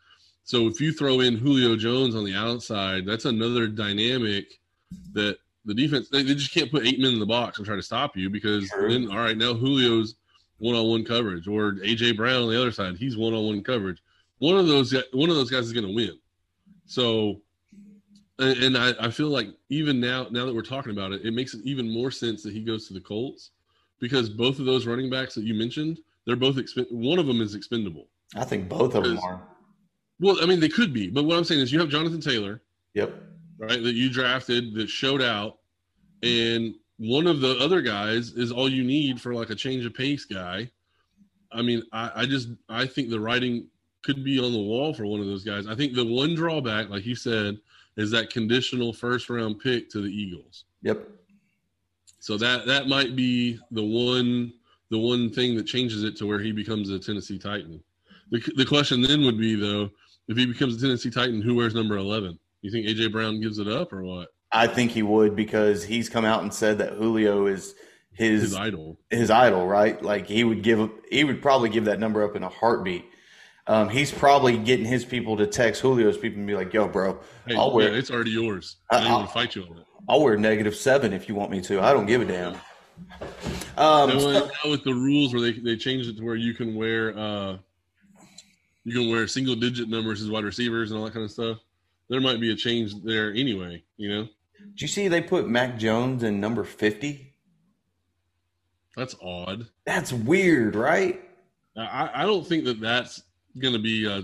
So 0.43 0.67
if 0.67 0.81
you 0.81 0.91
throw 0.91 1.21
in 1.21 1.37
Julio 1.37 1.77
Jones 1.77 2.15
on 2.15 2.25
the 2.25 2.35
outside, 2.35 3.05
that's 3.05 3.25
another 3.25 3.67
dynamic 3.67 4.59
that 5.13 5.37
the 5.65 5.73
defense 5.73 6.09
they, 6.09 6.23
they 6.23 6.35
just 6.35 6.53
can't 6.53 6.69
put 6.69 6.85
eight 6.85 6.99
men 6.99 7.13
in 7.13 7.19
the 7.19 7.25
box 7.25 7.57
and 7.57 7.65
try 7.65 7.77
to 7.77 7.81
stop 7.81 8.17
you 8.17 8.29
because 8.29 8.69
True. 8.69 8.91
then 8.91 9.09
all 9.09 9.23
right 9.23 9.37
now 9.37 9.53
Julio's 9.53 10.15
one 10.57 10.75
on 10.75 10.87
one 10.87 11.05
coverage 11.05 11.47
or 11.47 11.73
AJ 11.75 12.17
Brown 12.17 12.43
on 12.43 12.49
the 12.49 12.59
other 12.59 12.71
side 12.71 12.97
he's 12.97 13.17
one 13.17 13.33
on 13.33 13.45
one 13.45 13.63
coverage. 13.63 14.03
One 14.39 14.57
of 14.57 14.67
those 14.67 14.93
one 15.13 15.29
of 15.29 15.37
those 15.37 15.49
guys 15.49 15.65
is 15.65 15.73
going 15.73 15.87
to 15.87 15.95
win. 15.95 16.19
So 16.85 17.41
and, 18.39 18.63
and 18.63 18.77
I, 18.77 18.93
I 18.99 19.09
feel 19.09 19.29
like 19.29 19.47
even 19.69 20.01
now 20.01 20.27
now 20.29 20.45
that 20.45 20.53
we're 20.53 20.61
talking 20.61 20.91
about 20.91 21.13
it, 21.13 21.25
it 21.25 21.33
makes 21.33 21.53
it 21.53 21.61
even 21.63 21.89
more 21.89 22.11
sense 22.11 22.43
that 22.43 22.51
he 22.51 22.59
goes 22.59 22.87
to 22.87 22.93
the 22.93 22.99
Colts 23.01 23.51
because 24.03 24.29
both 24.29 24.59
of 24.59 24.65
those 24.65 24.85
running 24.85 25.09
backs 25.09 25.33
that 25.33 25.45
you 25.45 25.53
mentioned, 25.53 25.97
they're 26.27 26.35
both 26.35 26.57
expen- 26.57 26.91
one 26.91 27.19
of 27.19 27.25
them 27.25 27.39
is 27.41 27.55
expendable. 27.55 28.09
I 28.35 28.43
think 28.43 28.67
both 28.67 28.95
of 28.95 29.05
them 29.05 29.17
are. 29.19 29.41
Well, 30.19 30.37
I 30.41 30.45
mean 30.45 30.59
they 30.59 30.67
could 30.67 30.91
be, 30.93 31.09
but 31.09 31.23
what 31.23 31.37
I'm 31.37 31.45
saying 31.45 31.61
is 31.61 31.71
you 31.71 31.79
have 31.79 31.87
Jonathan 31.87 32.19
Taylor, 32.19 32.61
Yep. 32.95 33.13
right, 33.59 33.81
that 33.81 33.93
you 33.93 34.09
drafted 34.09 34.73
that 34.75 34.89
showed 34.89 35.21
out, 35.21 35.59
and 36.21 36.75
one 36.97 37.27
of 37.27 37.39
the 37.39 37.57
other 37.59 37.81
guys 37.81 38.31
is 38.33 38.51
all 38.51 38.67
you 38.69 38.83
need 38.83 39.21
for 39.21 39.33
like 39.33 39.49
a 39.51 39.55
change 39.55 39.85
of 39.85 39.93
pace 39.93 40.25
guy. 40.25 40.69
I 41.53 41.61
mean, 41.61 41.81
I, 41.93 42.11
I 42.15 42.25
just 42.25 42.49
I 42.67 42.85
think 42.85 43.09
the 43.09 43.19
writing 43.21 43.67
could 44.03 44.21
be 44.25 44.37
on 44.37 44.51
the 44.51 44.59
wall 44.59 44.93
for 44.93 45.05
one 45.05 45.21
of 45.21 45.27
those 45.27 45.45
guys. 45.45 45.65
I 45.65 45.75
think 45.75 45.93
the 45.93 46.05
one 46.05 46.35
drawback, 46.35 46.89
like 46.89 47.05
you 47.05 47.15
said, 47.15 47.57
is 47.95 48.11
that 48.11 48.29
conditional 48.29 48.91
first 48.91 49.29
round 49.29 49.59
pick 49.59 49.89
to 49.91 50.01
the 50.01 50.09
Eagles. 50.09 50.65
Yep. 50.81 51.07
So 52.23 52.37
that 52.37 52.65
that 52.67 52.87
might 52.87 53.17
be 53.17 53.59
the 53.71 53.83
one 53.83 54.53
the 54.89 54.97
one 54.97 55.29
thing 55.29 55.57
that 55.57 55.65
changes 55.65 56.05
it 56.05 56.15
to 56.17 56.25
where 56.25 56.39
he 56.39 56.53
becomes 56.53 56.89
a 56.89 56.97
Tennessee 56.97 57.37
Titan. 57.37 57.83
The 58.31 58.39
the 58.55 58.65
question 58.65 59.01
then 59.01 59.25
would 59.25 59.37
be 59.37 59.55
though, 59.55 59.89
if 60.29 60.37
he 60.37 60.45
becomes 60.45 60.77
a 60.77 60.79
Tennessee 60.79 61.09
Titan, 61.11 61.41
who 61.41 61.53
wears 61.55 61.75
number 61.75 61.97
eleven? 61.97 62.39
You 62.61 62.71
think 62.71 62.87
AJ 62.87 63.11
Brown 63.11 63.41
gives 63.41 63.59
it 63.59 63.67
up 63.67 63.91
or 63.91 64.03
what? 64.03 64.29
I 64.53 64.67
think 64.67 64.91
he 64.91 65.03
would 65.03 65.35
because 65.35 65.83
he's 65.83 66.07
come 66.07 66.23
out 66.23 66.43
and 66.43 66.53
said 66.53 66.77
that 66.77 66.93
Julio 66.93 67.47
is 67.47 67.75
his 68.13 68.41
His 68.43 68.55
idol. 68.55 68.97
his 69.09 69.29
idol, 69.29 69.67
right? 69.67 70.01
Like 70.01 70.25
he 70.25 70.45
would 70.45 70.63
give 70.63 70.89
he 71.11 71.25
would 71.25 71.41
probably 71.41 71.67
give 71.67 71.83
that 71.85 71.99
number 71.99 72.23
up 72.23 72.37
in 72.37 72.43
a 72.43 72.49
heartbeat. 72.49 73.03
Um, 73.67 73.87
he's 73.89 74.11
probably 74.11 74.57
getting 74.57 74.85
his 74.85 75.05
people 75.05 75.37
to 75.37 75.47
text 75.47 75.81
Julio's 75.81 76.17
people 76.17 76.39
and 76.39 76.47
be 76.47 76.55
like, 76.55 76.73
"Yo, 76.73 76.87
bro, 76.87 77.19
Hey, 77.47 77.55
I'll 77.55 77.73
wear 77.73 77.91
yeah, 77.91 77.97
it's 77.97 78.11
already 78.11 78.31
yours. 78.31 78.77
I- 78.91 78.97
I 78.97 79.03
don't 79.03 79.11
I'll- 79.11 79.27
fight 79.27 79.55
you 79.55 79.63
on 79.63 79.77
it. 79.77 79.85
I'll 80.09 80.21
wear 80.21 80.35
negative 80.37 80.75
seven 80.75 81.13
if 81.13 81.29
you 81.29 81.35
want 81.35 81.49
me 81.49 81.61
to. 81.61 81.79
I 81.81 81.93
don't 81.93 82.05
give 82.05 82.21
a 82.21 82.25
damn." 82.25 82.55
Um, 83.77 84.19
so- 84.19 84.31
now 84.65 84.69
with 84.69 84.83
the 84.83 84.93
rules 84.93 85.33
where 85.33 85.41
they 85.41 85.53
they 85.53 85.77
changed 85.77 86.09
it 86.09 86.17
to 86.17 86.23
where 86.23 86.35
you 86.35 86.53
can 86.53 86.75
wear 86.75 87.17
uh 87.17 87.57
you 88.83 88.93
can 88.99 89.09
wear 89.09 89.25
single 89.27 89.55
digit 89.55 89.87
numbers 89.87 90.21
as 90.21 90.29
wide 90.29 90.43
receivers 90.43 90.91
and 90.91 90.99
all 90.99 91.05
that 91.05 91.13
kind 91.13 91.23
of 91.23 91.31
stuff. 91.31 91.57
There 92.09 92.19
might 92.19 92.41
be 92.41 92.51
a 92.51 92.55
change 92.55 92.93
there 93.03 93.31
anyway, 93.31 93.81
you 93.95 94.09
know? 94.09 94.23
Do 94.25 94.29
you 94.77 94.87
see 94.89 95.07
they 95.07 95.21
put 95.21 95.47
Mac 95.47 95.77
Jones 95.79 96.23
in 96.23 96.41
number 96.41 96.65
fifty? 96.65 97.33
That's 98.97 99.15
odd. 99.23 99.67
That's 99.85 100.11
weird, 100.11 100.75
right? 100.75 101.21
I, 101.77 102.09
I 102.13 102.21
don't 102.25 102.45
think 102.45 102.65
that 102.65 102.79
that's 102.81 103.23
going 103.59 103.73
to 103.73 103.79
be 103.79 104.05
a 104.05 104.23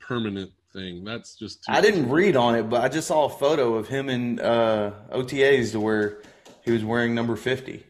permanent 0.00 0.52
thing. 0.72 1.04
That's 1.04 1.34
just 1.36 1.64
too 1.64 1.72
I 1.72 1.80
didn't 1.80 2.10
read 2.10 2.36
on 2.36 2.54
it, 2.54 2.64
but 2.64 2.82
I 2.82 2.88
just 2.88 3.08
saw 3.08 3.26
a 3.26 3.28
photo 3.30 3.74
of 3.74 3.88
him 3.88 4.08
in 4.08 4.40
uh, 4.40 4.92
OTAs 5.12 5.72
to 5.72 5.80
where 5.80 6.22
he 6.64 6.70
was 6.72 6.84
wearing 6.84 7.14
number 7.14 7.36
fifty. 7.36 7.84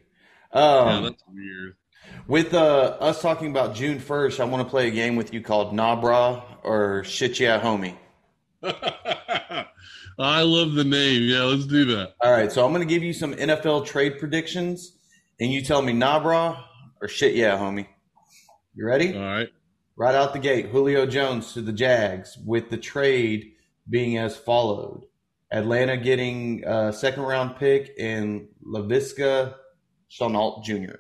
Yeah, 0.55 0.61
Um, 0.61 1.05
that's 1.05 1.23
weird. 1.33 1.77
With 2.29 2.55
uh, 2.55 2.97
us 3.01 3.21
talking 3.23 3.51
about 3.51 3.75
June 3.77 3.99
1st, 4.01 4.41
I 4.41 4.45
want 4.45 4.67
to 4.67 4.69
play 4.71 4.89
a 4.89 4.91
game 4.91 5.15
with 5.17 5.33
you 5.33 5.41
called 5.41 5.73
Nah 5.75 6.01
Bruh 6.01 6.43
or 6.65 7.05
Shit 7.05 7.39
Yeah 7.39 7.61
Homie. 7.61 7.97
I 10.19 10.43
love 10.43 10.73
the 10.75 10.85
name. 10.85 11.23
Yeah, 11.23 11.43
let's 11.43 11.67
do 11.67 11.85
that. 11.97 12.15
All 12.21 12.33
right, 12.33 12.51
so 12.51 12.65
I'm 12.65 12.73
going 12.73 12.87
to 12.87 12.93
give 12.93 13.03
you 13.03 13.13
some 13.13 13.35
NFL 13.35 13.87
trade 13.87 14.19
predictions, 14.19 14.97
and 15.39 15.53
you 15.53 15.63
tell 15.63 15.83
me 15.83 15.93
Nah 15.93 16.21
Bruh 16.23 16.61
or 17.01 17.09
Shit 17.09 17.35
Yeah 17.35 17.59
Homie. 17.59 17.87
You 18.75 18.87
ready? 18.87 19.15
All 19.15 19.21
right. 19.23 19.49
Right 19.97 20.15
out 20.15 20.35
the 20.35 20.39
gate, 20.39 20.67
Julio 20.67 21.07
Jones 21.07 21.55
to 21.55 21.63
the 21.63 21.73
Jags 21.73 22.37
with 22.45 22.69
the 22.69 22.77
trade 22.77 23.53
being 23.89 24.19
as 24.19 24.37
followed. 24.37 25.07
Atlanta 25.51 25.97
getting 25.97 26.65
a 26.67 26.93
second 26.93 27.23
round 27.23 27.57
pick 27.57 27.95
and 27.99 28.49
Laviska 28.63 29.55
Shenault 30.11 30.65
Jr. 30.65 30.97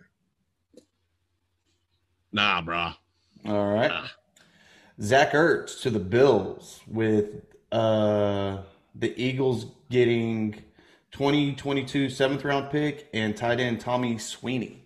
Nah, 2.32 2.62
brah. 2.62 2.96
All 3.44 3.74
right. 3.74 3.88
Nah. 3.88 4.06
Zach 5.00 5.32
Ertz 5.32 5.82
to 5.82 5.90
the 5.90 5.98
Bills 5.98 6.80
with 6.86 7.42
uh, 7.70 8.58
the 8.94 9.22
Eagles 9.22 9.66
getting 9.90 10.54
2022 11.12 12.08
seventh 12.08 12.44
round 12.44 12.70
pick 12.70 13.08
and 13.12 13.36
tight 13.36 13.60
end 13.60 13.80
Tommy 13.80 14.16
Sweeney. 14.16 14.84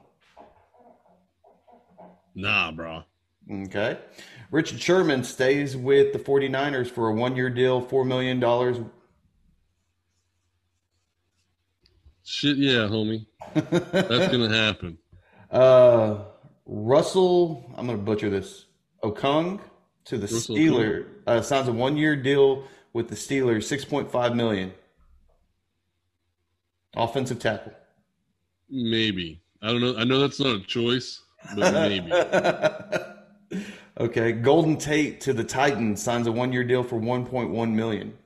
Nah, 2.34 2.72
brah. 2.72 3.04
Okay. 3.50 3.98
Richard 4.50 4.80
Sherman 4.80 5.24
stays 5.24 5.76
with 5.76 6.12
the 6.12 6.18
49ers 6.18 6.88
for 6.88 7.08
a 7.08 7.14
one 7.14 7.36
year 7.36 7.50
deal, 7.50 7.84
$4 7.84 8.06
million. 8.06 8.40
Shit, 12.24 12.56
yeah, 12.58 12.88
homie. 12.88 13.26
That's 13.54 14.28
going 14.28 14.50
to 14.50 14.56
happen. 14.56 14.98
Uh, 15.50 16.18
Russell, 16.66 17.72
I'm 17.76 17.86
going 17.86 17.98
to 17.98 18.04
butcher 18.04 18.30
this. 18.30 18.66
Okung 19.02 19.60
to 20.04 20.18
the 20.18 20.26
Russell 20.26 20.56
Steelers 20.56 21.06
uh, 21.26 21.40
signs 21.42 21.68
a 21.68 21.72
one 21.72 21.96
year 21.96 22.14
deal 22.16 22.64
with 22.92 23.08
the 23.08 23.14
Steelers, 23.14 23.64
6.5 23.64 24.34
million. 24.34 24.72
Offensive 26.94 27.38
tackle. 27.38 27.72
Maybe. 28.68 29.42
I 29.62 29.68
don't 29.68 29.80
know. 29.80 29.96
I 29.96 30.04
know 30.04 30.20
that's 30.20 30.40
not 30.40 30.56
a 30.56 30.60
choice, 30.60 31.22
but 31.56 31.72
maybe. 31.72 32.10
okay, 33.98 34.32
Golden 34.32 34.76
Tate 34.76 35.20
to 35.22 35.32
the 35.32 35.44
Titans 35.44 36.02
signs 36.02 36.26
a 36.26 36.32
one-year 36.32 36.64
deal 36.64 36.82
for 36.82 37.00
1.1 37.00 37.72
million. 37.72 38.16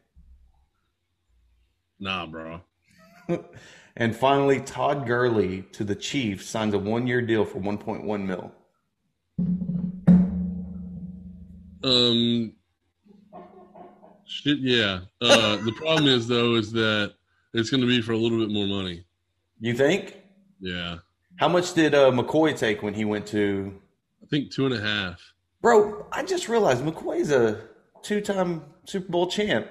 Nah, 1.99 2.27
bro. 2.27 2.61
And 3.97 4.15
finally, 4.15 4.61
Todd 4.61 5.07
Gurley 5.07 5.63
to 5.73 5.85
the 5.85 5.95
Chiefs 5.95 6.47
signs 6.47 6.75
a 6.75 6.79
one-year 6.79 7.23
deal 7.23 7.45
for 7.45 7.61
1.1 7.61 8.27
mil. 8.27 8.53
Um, 11.85 12.55
shit, 14.27 14.59
yeah. 14.59 15.01
Uh, 15.21 15.57
the 15.57 15.73
problem 15.77 16.09
is 16.09 16.27
though 16.27 16.57
is 16.57 16.73
that 16.73 17.15
it's 17.53 17.71
going 17.71 17.83
to 17.83 17.87
be 17.87 18.03
for 18.03 18.13
a 18.13 18.17
little 18.17 18.39
bit 18.39 18.51
more 18.51 18.67
money. 18.67 19.05
You 19.61 19.75
think? 19.75 20.17
Yeah, 20.61 20.99
How 21.37 21.49
much 21.49 21.75
did 21.75 21.95
uh, 21.95 22.11
McCoy 22.11 22.57
take 22.57 22.83
when 22.83 22.95
he 22.95 23.05
went 23.05 23.27
to? 23.29 23.81
I 24.35 24.39
think 24.39 24.51
two 24.51 24.67
and 24.67 24.75
a 24.75 24.81
half. 24.81 25.21
Bro, 25.63 26.07
I 26.11 26.25
just 26.25 26.49
realized 26.49 26.83
McCoy's 26.83 27.31
a 27.31 27.61
two-time 28.03 28.65
Super 28.85 29.09
Bowl 29.13 29.29
champ. 29.29 29.69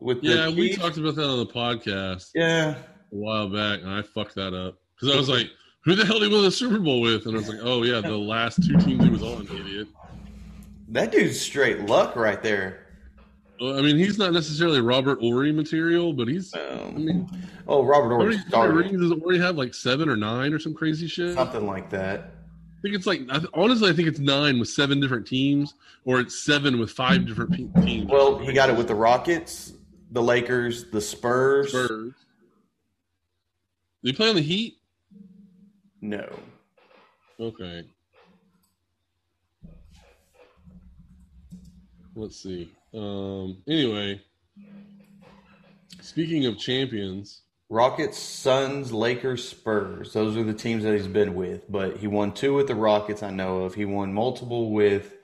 With 0.00 0.20
the 0.22 0.28
Yeah, 0.30 0.48
we 0.48 0.70
Chiefs. 0.70 0.78
talked 0.82 0.96
about 0.96 1.14
that 1.14 1.28
on 1.28 1.38
the 1.38 1.46
podcast 1.46 2.30
Yeah, 2.34 2.70
a 2.70 2.76
while 3.10 3.48
back, 3.48 3.82
and 3.82 3.88
I 3.90 4.02
fucked 4.02 4.34
that 4.34 4.52
up 4.52 4.78
because 4.98 5.14
I 5.14 5.16
was 5.18 5.28
like, 5.28 5.48
"Who 5.84 5.94
the 5.94 6.04
hell 6.04 6.18
did 6.18 6.28
he 6.28 6.34
win 6.34 6.42
the 6.42 6.50
Super 6.50 6.80
Bowl 6.80 7.00
with?" 7.02 7.26
And 7.26 7.36
I 7.36 7.38
was 7.38 7.48
like, 7.48 7.58
"Oh 7.62 7.84
yeah, 7.84 8.00
the 8.00 8.16
last 8.16 8.64
two 8.66 8.76
teams 8.78 9.04
he 9.04 9.10
was 9.10 9.22
on, 9.22 9.42
idiot." 9.44 9.86
that 10.88 11.12
dude's 11.12 11.38
straight 11.38 11.82
luck 11.86 12.16
right 12.16 12.42
there. 12.42 12.86
Well, 13.60 13.78
I 13.78 13.82
mean, 13.82 13.96
he's 13.96 14.18
not 14.18 14.32
necessarily 14.32 14.80
Robert 14.80 15.20
Horry 15.20 15.52
material, 15.52 16.12
but 16.14 16.26
he's. 16.26 16.52
I 16.54 16.58
Um, 16.66 17.04
mean, 17.04 17.30
oh, 17.68 17.84
Robert 17.84 18.08
how 18.08 18.16
Orr 18.16 18.26
many, 18.30 18.42
how 18.50 18.66
many 18.72 18.88
rings 18.90 19.00
does 19.10 19.20
Horry 19.20 19.38
have? 19.38 19.56
Like 19.56 19.72
seven 19.74 20.08
or 20.08 20.16
nine 20.16 20.52
or 20.52 20.58
some 20.58 20.74
crazy 20.74 21.06
shit. 21.06 21.34
Something 21.34 21.66
like 21.66 21.90
that. 21.90 22.32
Think 22.82 22.94
it's 22.94 23.06
like 23.06 23.22
honestly, 23.54 23.90
I 23.90 23.92
think 23.92 24.08
it's 24.08 24.18
nine 24.18 24.58
with 24.58 24.68
seven 24.68 25.00
different 25.00 25.26
teams, 25.26 25.74
or 26.04 26.20
it's 26.20 26.44
seven 26.44 26.78
with 26.78 26.90
five 26.90 27.26
different 27.26 27.54
teams. 27.54 28.10
Well, 28.10 28.38
he 28.38 28.52
got 28.52 28.70
it 28.70 28.76
with 28.76 28.88
the 28.88 28.94
Rockets, 28.94 29.72
the 30.12 30.22
Lakers, 30.22 30.90
the 30.90 31.00
Spurs. 31.00 31.70
Spurs. 31.70 32.14
Did 34.02 34.10
he 34.10 34.12
play 34.12 34.30
on 34.30 34.34
the 34.36 34.42
Heat? 34.42 34.78
No. 36.00 36.26
Okay. 37.38 37.84
Let's 42.14 42.42
see. 42.42 42.72
Um, 42.92 43.62
anyway, 43.68 44.20
speaking 46.00 46.46
of 46.46 46.58
champions, 46.58 47.42
Rockets, 47.70 48.18
Suns, 48.18 48.92
Lakers, 48.92 49.48
Spurs. 49.48 50.12
Those 50.12 50.36
are 50.36 50.42
the 50.42 50.52
teams 50.52 50.82
that 50.82 50.92
he's 50.92 51.06
been 51.06 51.34
with. 51.34 51.70
But 51.70 51.98
he 51.98 52.08
won 52.08 52.32
two 52.32 52.52
with 52.54 52.66
the 52.66 52.74
Rockets, 52.74 53.22
I 53.22 53.30
know 53.30 53.58
of. 53.62 53.74
He 53.74 53.84
won 53.84 54.12
multiple 54.12 54.70
with 54.72 55.14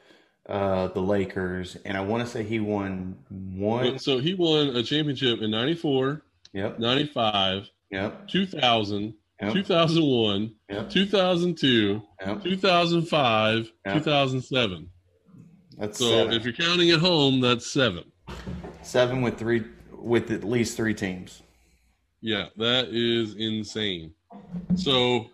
uh, 0.49 0.87
the 0.89 1.01
Lakers, 1.03 1.77
and 1.85 1.97
I 1.97 2.03
want 2.03 2.25
to 2.25 2.31
say 2.31 2.45
he 2.45 2.61
won 2.61 3.17
one. 3.31 3.99
So 3.99 4.19
he 4.19 4.35
won 4.35 4.69
a 4.77 4.83
championship 4.85 5.41
in 5.43 5.51
94, 5.51 6.23
Yep, 6.53 6.79
95, 6.79 7.69
yep, 7.91 8.29
2000, 8.29 9.13
Yep. 9.43 9.53
2001, 9.53 10.55
yep, 10.71 10.89
2002, 10.89 12.01
yep. 12.25 12.43
2005, 12.45 13.71
Yep. 13.85 13.95
2007. 13.95 14.89
That's 15.79 15.99
So 15.99 16.05
seven. 16.11 16.33
if 16.33 16.45
you're 16.45 16.55
counting 16.55 16.91
at 16.93 17.01
home, 17.01 17.41
that's 17.41 17.67
seven. 17.67 18.05
seven 18.83 19.21
with 19.21 19.37
three, 19.37 19.65
with 19.93 20.31
at 20.31 20.45
least 20.45 20.77
three 20.77 20.95
teams. 20.95 21.43
Yeah, 22.21 22.47
that 22.57 22.89
is 22.89 23.35
insane. 23.37 24.13
So, 24.75 25.31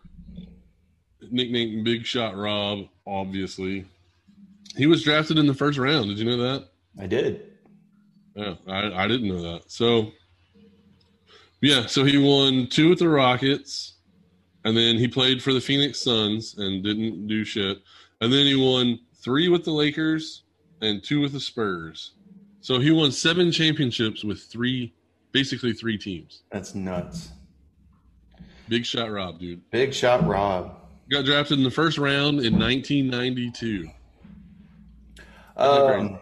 nickname 1.31 1.85
Big 1.85 2.05
Shot 2.05 2.37
Rob, 2.37 2.87
obviously. 3.07 3.87
He 4.77 4.87
was 4.87 5.03
drafted 5.03 5.39
in 5.39 5.47
the 5.47 5.55
first 5.55 5.79
round. 5.79 6.09
Did 6.09 6.19
you 6.19 6.25
know 6.25 6.37
that? 6.39 6.69
I 7.01 7.07
did. 7.07 7.53
Yeah, 8.35 8.55
I, 8.67 9.05
I 9.05 9.09
didn't 9.09 9.29
know 9.29 9.43
that. 9.43 9.71
So, 9.71 10.13
yeah, 11.61 11.87
so 11.87 12.05
he 12.05 12.19
won 12.19 12.67
two 12.67 12.89
with 12.89 12.99
the 12.99 13.09
Rockets, 13.09 13.95
and 14.65 14.77
then 14.77 14.97
he 14.97 15.07
played 15.09 15.43
for 15.43 15.53
the 15.53 15.61
Phoenix 15.61 16.01
Suns 16.01 16.57
and 16.59 16.83
didn't 16.83 17.27
do 17.27 17.45
shit. 17.45 17.79
And 18.21 18.33
then 18.33 18.47
he 18.47 18.57
won 18.57 18.99
three 19.23 19.49
with 19.49 19.65
the 19.65 19.73
Lakers 19.73 20.43
and 20.81 21.03
two 21.03 21.21
with 21.21 21.33
the 21.33 21.41
Spurs. 21.41 22.13
So 22.61 22.79
he 22.79 22.91
won 22.91 23.13
seven 23.13 23.51
championships 23.51 24.25
with 24.25 24.43
three, 24.43 24.95
basically 25.33 25.73
three 25.73 25.99
teams. 25.99 26.43
That's 26.51 26.75
nuts. 26.75 27.31
Big 28.69 28.87
shot, 28.87 29.11
Rob, 29.11 29.39
dude. 29.39 29.69
Big 29.71 29.93
shot, 29.93 30.27
Rob. 30.27 30.77
Got 31.11 31.25
drafted 31.25 31.59
in 31.59 31.65
the 31.65 31.71
first 31.71 31.99
round 31.99 32.41
in 32.41 32.59
1992. 32.59 33.89
Um, 35.57 36.19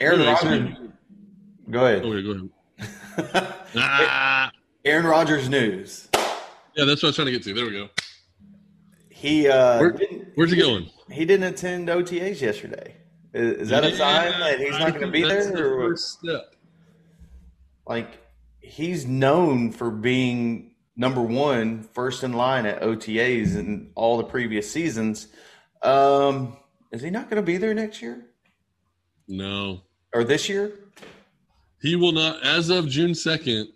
Aaron 0.00 0.20
Rodgers. 0.20 0.76
Go 1.70 1.86
ahead. 1.86 2.02
Oh, 2.04 2.12
yeah, 2.12 2.22
go 2.22 2.30
ahead. 2.30 3.48
Ah, 3.74 4.50
Aaron 4.84 5.06
Rodgers 5.06 5.48
news. 5.48 6.08
yeah, 6.14 6.84
that's 6.84 7.02
what 7.02 7.04
I 7.04 7.08
was 7.08 7.16
trying 7.16 7.26
to 7.26 7.32
get 7.32 7.42
to. 7.44 7.54
There 7.54 7.64
we 7.64 7.70
go. 7.72 7.88
He 9.08 9.48
uh, 9.48 9.78
Where- 9.80 9.92
didn't, 9.92 10.28
Where's 10.34 10.50
he 10.50 10.58
going? 10.58 10.90
he 11.10 11.24
didn't 11.24 11.44
attend 11.54 11.88
OTAs 11.88 12.40
yesterday. 12.40 12.96
Is, 13.32 13.62
is 13.62 13.68
that 13.70 13.84
a 13.84 13.96
sign 13.96 14.38
that 14.40 14.58
he's 14.60 14.78
not 14.78 14.90
going 14.90 15.06
to 15.06 15.10
be 15.10 15.22
That's 15.22 15.46
there? 15.46 15.56
the 15.56 15.62
Or, 15.64 15.88
what? 15.90 15.98
step. 15.98 16.51
Like 17.86 18.18
he's 18.60 19.06
known 19.06 19.72
for 19.72 19.90
being 19.90 20.74
number 20.96 21.22
one, 21.22 21.82
first 21.82 22.22
in 22.22 22.32
line 22.32 22.66
at 22.66 22.82
OTAs 22.82 23.56
in 23.56 23.90
all 23.94 24.16
the 24.18 24.24
previous 24.24 24.70
seasons. 24.70 25.28
Um, 25.82 26.56
is 26.92 27.02
he 27.02 27.10
not 27.10 27.28
going 27.30 27.42
to 27.42 27.46
be 27.46 27.56
there 27.56 27.74
next 27.74 28.00
year 28.02 28.26
No, 29.26 29.80
or 30.14 30.22
this 30.24 30.48
year? 30.48 30.72
he 31.80 31.96
will 31.96 32.12
not. 32.12 32.44
As 32.44 32.70
of 32.70 32.88
June 32.88 33.10
2nd, 33.12 33.66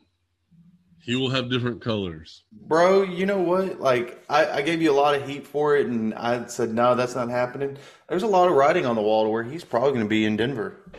he 1.03 1.17
will 1.17 1.31
have 1.31 1.51
different 1.51 1.81
colors. 1.81 2.45
Bro, 2.53 3.05
you 3.05 3.27
know 3.27 3.39
what? 3.39 3.81
Like, 3.81 4.23
I, 4.29 4.59
I 4.59 4.63
gave 4.63 4.83
you 4.83 4.93
a 4.93 4.95
lot 4.95 5.15
of 5.15 5.27
heat 5.29 5.47
for 5.47 5.77
it, 5.77 5.87
and 5.87 6.15
I 6.15 6.47
said, 6.47 6.75
no, 6.75 6.95
that's 6.95 7.15
not 7.15 7.29
happening. 7.31 7.77
There's 8.09 8.23
a 8.25 8.29
lot 8.29 8.49
of 8.49 8.55
writing 8.55 8.87
on 8.87 8.95
the 8.95 9.03
wall 9.03 9.25
to 9.25 9.31
where 9.31 9.43
he's 9.45 9.65
probably 9.65 9.91
going 9.93 10.05
to 10.05 10.09
be 10.09 10.25
in 10.25 10.37
Denver. 10.37 10.93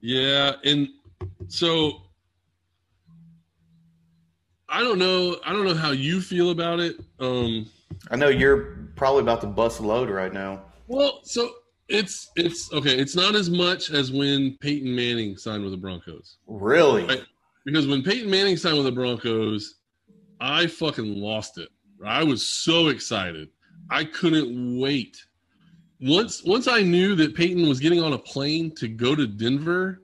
Yeah, 0.00 0.52
and 0.64 0.88
so 1.48 2.02
I 4.68 4.80
don't 4.80 4.98
know. 4.98 5.36
I 5.44 5.52
don't 5.52 5.64
know 5.64 5.74
how 5.74 5.92
you 5.92 6.20
feel 6.20 6.50
about 6.50 6.80
it. 6.80 6.96
Um, 7.20 7.66
I 8.10 8.16
know 8.16 8.28
you're 8.28 8.90
probably 8.96 9.22
about 9.22 9.40
to 9.42 9.46
bust 9.46 9.80
a 9.80 9.82
load 9.82 10.10
right 10.10 10.32
now. 10.32 10.62
well, 10.88 11.20
so 11.22 11.50
it's 11.88 12.30
it's 12.36 12.72
okay. 12.72 12.96
It's 12.98 13.14
not 13.14 13.34
as 13.34 13.48
much 13.48 13.90
as 13.90 14.10
when 14.10 14.56
Peyton 14.60 14.94
Manning 14.94 15.36
signed 15.36 15.62
with 15.62 15.72
the 15.72 15.78
Broncos. 15.78 16.38
Really? 16.46 17.04
Right. 17.04 17.22
Because 17.64 17.86
when 17.86 18.02
Peyton 18.02 18.30
Manning 18.30 18.56
signed 18.56 18.76
with 18.76 18.86
the 18.86 18.92
Broncos, 18.92 19.76
I 20.40 20.66
fucking 20.66 21.20
lost 21.20 21.58
it. 21.58 21.68
I 22.04 22.22
was 22.24 22.44
so 22.44 22.88
excited. 22.88 23.48
I 23.90 24.04
couldn't 24.04 24.80
wait. 24.80 25.16
Once 26.00 26.42
once 26.44 26.68
I 26.68 26.82
knew 26.82 27.14
that 27.16 27.34
Peyton 27.34 27.68
was 27.68 27.80
getting 27.80 28.02
on 28.02 28.12
a 28.12 28.18
plane 28.18 28.74
to 28.76 28.88
go 28.88 29.14
to 29.14 29.26
Denver, 29.26 30.02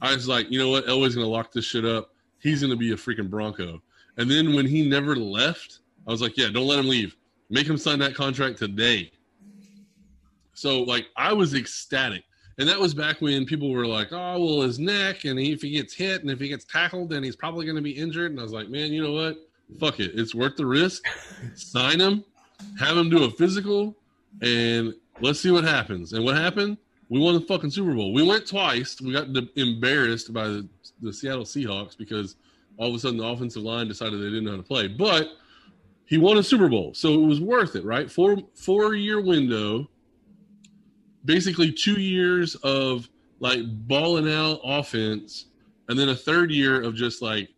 I 0.00 0.14
was 0.14 0.28
like, 0.28 0.50
you 0.50 0.58
know 0.58 0.70
what? 0.70 0.86
Elway's 0.86 1.14
gonna 1.14 1.26
lock 1.26 1.52
this 1.52 1.64
shit 1.64 1.84
up. 1.84 2.10
He's 2.38 2.60
gonna 2.60 2.76
be 2.76 2.92
a 2.92 2.96
freaking 2.96 3.30
Bronco. 3.30 3.82
And 4.16 4.30
then 4.30 4.54
when 4.54 4.66
he 4.66 4.88
never 4.88 5.16
left, 5.16 5.80
I 6.06 6.10
was 6.10 6.20
like, 6.20 6.36
yeah, 6.36 6.48
don't 6.50 6.66
let 6.66 6.78
him 6.78 6.88
leave. 6.88 7.16
Make 7.50 7.66
him 7.66 7.76
sign 7.76 7.98
that 8.00 8.14
contract 8.14 8.58
today. 8.58 9.10
So 10.54 10.82
like 10.82 11.06
I 11.16 11.32
was 11.32 11.54
ecstatic. 11.54 12.24
And 12.58 12.68
that 12.68 12.78
was 12.78 12.94
back 12.94 13.20
when 13.20 13.44
people 13.46 13.70
were 13.70 13.86
like, 13.86 14.12
"Oh, 14.12 14.38
well, 14.38 14.60
his 14.62 14.78
neck, 14.78 15.24
and 15.24 15.38
if 15.38 15.62
he 15.62 15.70
gets 15.70 15.92
hit, 15.92 16.22
and 16.22 16.30
if 16.30 16.38
he 16.38 16.48
gets 16.48 16.64
tackled, 16.64 17.10
then 17.10 17.22
he's 17.22 17.34
probably 17.34 17.66
going 17.66 17.76
to 17.76 17.82
be 17.82 17.90
injured." 17.90 18.30
And 18.30 18.38
I 18.38 18.44
was 18.44 18.52
like, 18.52 18.68
"Man, 18.68 18.92
you 18.92 19.02
know 19.02 19.12
what? 19.12 19.38
Fuck 19.80 19.98
it. 19.98 20.12
It's 20.14 20.34
worth 20.34 20.56
the 20.56 20.66
risk. 20.66 21.02
Sign 21.54 22.00
him, 22.00 22.24
have 22.78 22.96
him 22.96 23.10
do 23.10 23.24
a 23.24 23.30
physical, 23.30 23.96
and 24.40 24.94
let's 25.20 25.40
see 25.40 25.50
what 25.50 25.64
happens." 25.64 26.12
And 26.12 26.24
what 26.24 26.36
happened? 26.36 26.76
We 27.14 27.20
won 27.20 27.34
the 27.34 27.42
fucking 27.42 27.70
Super 27.70 27.94
Bowl. 27.94 28.12
We 28.12 28.24
went 28.24 28.44
twice. 28.44 29.00
We 29.00 29.12
got 29.12 29.28
embarrassed 29.54 30.32
by 30.32 30.48
the, 30.48 30.68
the 31.00 31.12
Seattle 31.12 31.44
Seahawks 31.44 31.96
because 31.96 32.34
all 32.76 32.88
of 32.88 32.94
a 32.96 32.98
sudden 32.98 33.18
the 33.18 33.24
offensive 33.24 33.62
line 33.62 33.86
decided 33.86 34.18
they 34.18 34.24
didn't 34.24 34.42
know 34.42 34.50
how 34.50 34.56
to 34.56 34.64
play. 34.64 34.88
But 34.88 35.28
he 36.06 36.18
won 36.18 36.38
a 36.38 36.42
Super 36.42 36.68
Bowl, 36.68 36.92
so 36.92 37.14
it 37.14 37.24
was 37.24 37.40
worth 37.40 37.76
it, 37.76 37.84
right? 37.84 38.10
Four 38.10 38.38
four 38.56 38.96
year 38.96 39.20
window 39.20 39.88
basically 41.24 41.70
two 41.70 42.00
years 42.00 42.56
of 42.64 43.08
like 43.38 43.60
balling 43.86 44.28
out 44.28 44.58
offense 44.64 45.46
and 45.88 45.96
then 45.96 46.08
a 46.08 46.16
third 46.16 46.50
year 46.50 46.82
of 46.82 46.96
just 46.96 47.22
like 47.22 47.48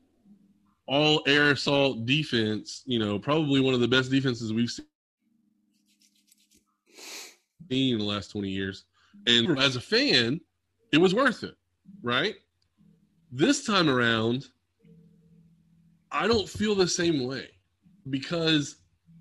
all 0.86 1.22
air 1.26 1.52
assault 1.52 2.04
defense 2.04 2.82
you 2.84 2.98
know 2.98 3.18
probably 3.18 3.60
one 3.60 3.72
of 3.72 3.80
the 3.80 3.88
best 3.88 4.10
defenses 4.10 4.52
we've 4.52 4.70
seen 4.70 4.84
in 7.70 7.98
the 7.98 8.04
last 8.04 8.30
20 8.30 8.48
years 8.48 8.84
and 9.26 9.58
as 9.58 9.76
a 9.76 9.80
fan 9.80 10.40
it 10.92 10.98
was 10.98 11.14
worth 11.14 11.42
it 11.42 11.54
right 12.02 12.34
this 13.32 13.64
time 13.64 13.88
around 13.88 14.46
i 16.12 16.26
don't 16.26 16.48
feel 16.48 16.74
the 16.74 16.88
same 16.88 17.26
way 17.26 17.48
because 18.08 18.76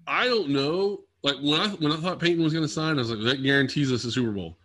i 0.08 0.26
don't 0.26 0.49
know 0.49 1.06
like 1.26 1.38
when 1.38 1.60
I 1.60 1.68
when 1.70 1.91
I 1.91 1.95
thought 1.95 2.20
Peyton 2.20 2.43
was 2.43 2.53
going 2.53 2.64
to 2.64 2.72
sign, 2.72 2.97
I 2.97 2.99
was 2.99 3.10
like, 3.10 3.24
that 3.24 3.41
guarantees 3.41 3.91
us 3.91 4.06
a 4.06 4.12
Super 4.12 4.32
Bowl. 4.32 4.60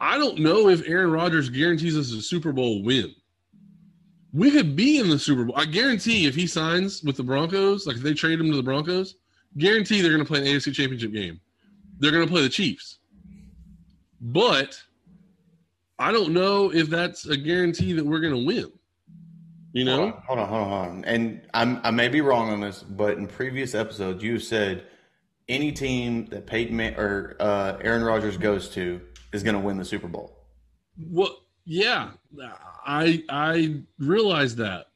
I 0.00 0.16
don't 0.16 0.38
know 0.38 0.68
if 0.68 0.88
Aaron 0.88 1.10
Rodgers 1.10 1.50
guarantees 1.50 1.98
us 1.98 2.12
a 2.12 2.22
Super 2.22 2.50
Bowl 2.50 2.82
win. 2.82 3.14
We 4.32 4.50
could 4.50 4.74
be 4.74 5.00
in 5.00 5.10
the 5.10 5.18
Super 5.18 5.44
Bowl. 5.44 5.54
I 5.56 5.66
guarantee 5.66 6.24
if 6.24 6.34
he 6.34 6.46
signs 6.46 7.02
with 7.02 7.18
the 7.18 7.22
Broncos, 7.22 7.86
like 7.86 7.96
if 7.96 8.02
they 8.02 8.14
trade 8.14 8.40
him 8.40 8.50
to 8.50 8.56
the 8.56 8.62
Broncos, 8.62 9.16
guarantee 9.58 10.00
they're 10.00 10.10
going 10.10 10.24
to 10.24 10.26
play 10.26 10.40
an 10.40 10.46
AFC 10.46 10.72
Championship 10.72 11.12
game. 11.12 11.40
They're 11.98 12.10
going 12.10 12.26
to 12.26 12.32
play 12.32 12.40
the 12.40 12.48
Chiefs. 12.48 12.97
But 14.20 14.80
I 15.98 16.12
don't 16.12 16.32
know 16.32 16.72
if 16.72 16.88
that's 16.88 17.26
a 17.26 17.36
guarantee 17.36 17.92
that 17.94 18.04
we're 18.04 18.20
going 18.20 18.34
to 18.34 18.44
win. 18.44 18.72
You 19.72 19.84
know? 19.84 20.10
Hold 20.26 20.38
on, 20.38 20.48
hold 20.48 20.60
on, 20.62 20.68
hold 20.70 20.72
on. 20.72 21.04
And 21.04 21.42
I'm, 21.54 21.80
I 21.84 21.90
may 21.90 22.08
be 22.08 22.20
wrong 22.20 22.50
on 22.50 22.60
this, 22.60 22.82
but 22.82 23.18
in 23.18 23.26
previous 23.26 23.74
episodes, 23.74 24.22
you 24.22 24.38
said 24.38 24.84
any 25.48 25.72
team 25.72 26.26
that 26.26 26.46
Peyton 26.46 26.80
or 26.80 27.36
uh, 27.40 27.78
Aaron 27.80 28.02
Rodgers 28.02 28.36
goes 28.36 28.68
to 28.70 29.00
is 29.32 29.42
going 29.42 29.54
to 29.54 29.60
win 29.60 29.76
the 29.76 29.84
Super 29.84 30.08
Bowl. 30.08 30.36
Well, 30.98 31.36
yeah, 31.64 32.10
I 32.86 33.22
I 33.28 33.82
realize 33.98 34.56
that. 34.56 34.87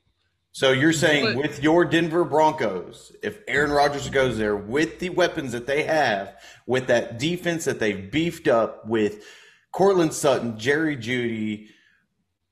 So 0.53 0.71
you're 0.71 0.93
saying 0.93 1.25
But- 1.25 1.37
with 1.37 1.63
your 1.63 1.85
Denver 1.87 2.25
Broncos, 2.25 3.11
if 3.23 3.39
Aaron 3.49 3.71
Rodgers 3.71 4.11
goes 4.11 4.37
there 4.37 4.55
with 4.55 4.99
the 4.99 5.09
weapons 5.09 5.53
that 5.53 5.67
they 5.67 5.85
have, 5.85 6.37
with 6.67 6.87
that 6.89 7.19
defense 7.19 7.65
that 7.65 7.81
they've 7.81 8.11
beefed 8.11 8.49
up 8.49 8.87
with 8.87 9.25
Courtland 9.73 10.13
Sutton, 10.13 10.59
Jerry 10.59 10.97
Jeudy, 10.97 11.69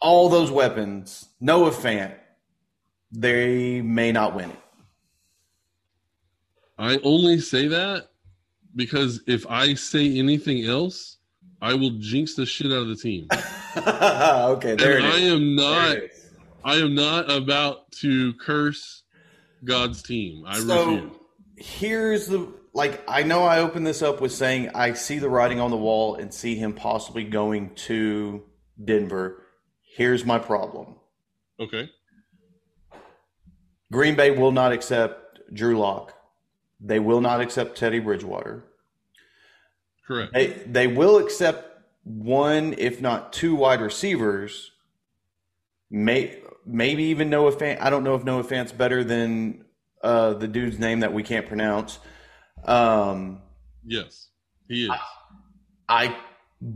all 0.01 0.31
those 0.31 0.51
weapons, 0.51 1.27
Noah 1.41 1.73
Fant, 1.73 2.15
they 3.13 3.83
may 3.83 4.13
not 4.13 4.35
win 4.35 4.51
it. 4.51 4.59
I 6.79 6.99
only 7.05 7.39
say 7.41 7.69
that 7.69 8.09
because 8.75 9.21
if 9.27 9.47
I 9.47 9.75
say 9.75 10.19
anything 10.19 10.65
else, 10.65 11.19
I 11.61 11.75
will 11.75 11.99
jinx 11.99 12.35
the 12.35 12.47
shit 12.47 12.69
out 12.69 12.79
of 12.79 12.89
the 12.89 12.97
team. 12.97 13.29
okay, 13.77 14.75
there 14.77 14.97
and 14.97 15.07
it 15.07 15.15
I 15.15 15.19
am 15.19 15.55
not 15.55 15.89
There 15.89 15.99
it 15.99 16.13
is. 16.13 16.20
I 16.65 16.77
am 16.77 16.95
not 16.95 17.31
about 17.31 17.91
to 18.01 18.35
curse 18.35 19.03
God's 19.65 20.03
team. 20.03 20.45
I 20.47 20.59
So 20.61 20.91
refuse. 20.95 21.11
here's 21.57 22.27
the 22.27 22.53
like 22.73 23.03
I 23.09 23.23
know 23.23 23.43
I 23.43 23.61
opened 23.61 23.87
this 23.87 24.03
up 24.03 24.21
with 24.21 24.33
saying 24.33 24.71
I 24.75 24.93
see 24.93 25.19
the 25.19 25.29
writing 25.29 25.61
on 25.61 25.71
the 25.71 25.77
wall 25.77 26.15
and 26.17 26.33
see 26.33 26.55
him 26.55 26.73
possibly 26.73 27.25
going 27.25 27.75
to 27.87 28.43
Denver. 28.83 29.43
Here's 29.97 30.25
my 30.25 30.39
problem. 30.39 30.97
Okay. 31.59 31.91
Green 33.93 34.15
Bay 34.15 34.31
will 34.31 34.53
not 34.53 34.73
accept 34.73 35.41
Drew 35.53 35.79
Lock. 35.79 36.15
They 36.81 37.01
will 37.01 37.21
not 37.21 37.41
accept 37.41 37.77
Teddy 37.77 37.99
Bridgewater. 37.99 38.65
Correct. 40.07 40.33
They 40.33 40.47
they 40.67 40.87
will 40.87 41.19
accept 41.19 41.83
one, 42.05 42.75
if 42.79 43.01
not 43.01 43.33
two, 43.33 43.55
wide 43.55 43.81
receivers. 43.81 44.71
May 45.91 46.41
maybe 46.71 47.05
even 47.05 47.31
Noah 47.31 47.53
Fant. 47.53 47.81
I 47.81 47.91
don't 47.91 48.05
know 48.05 48.15
if 48.15 48.25
Noah 48.25 48.45
Fant's 48.45 48.73
better 48.73 49.05
than 49.05 49.65
uh, 50.03 50.35
the 50.35 50.49
dude's 50.49 50.79
name 50.79 51.01
that 51.01 51.13
we 51.13 51.23
can't 51.23 51.47
pronounce. 51.47 51.99
Um, 52.65 53.43
yes, 53.85 54.29
he 54.69 54.85
is. 54.85 54.91
I 55.89 56.17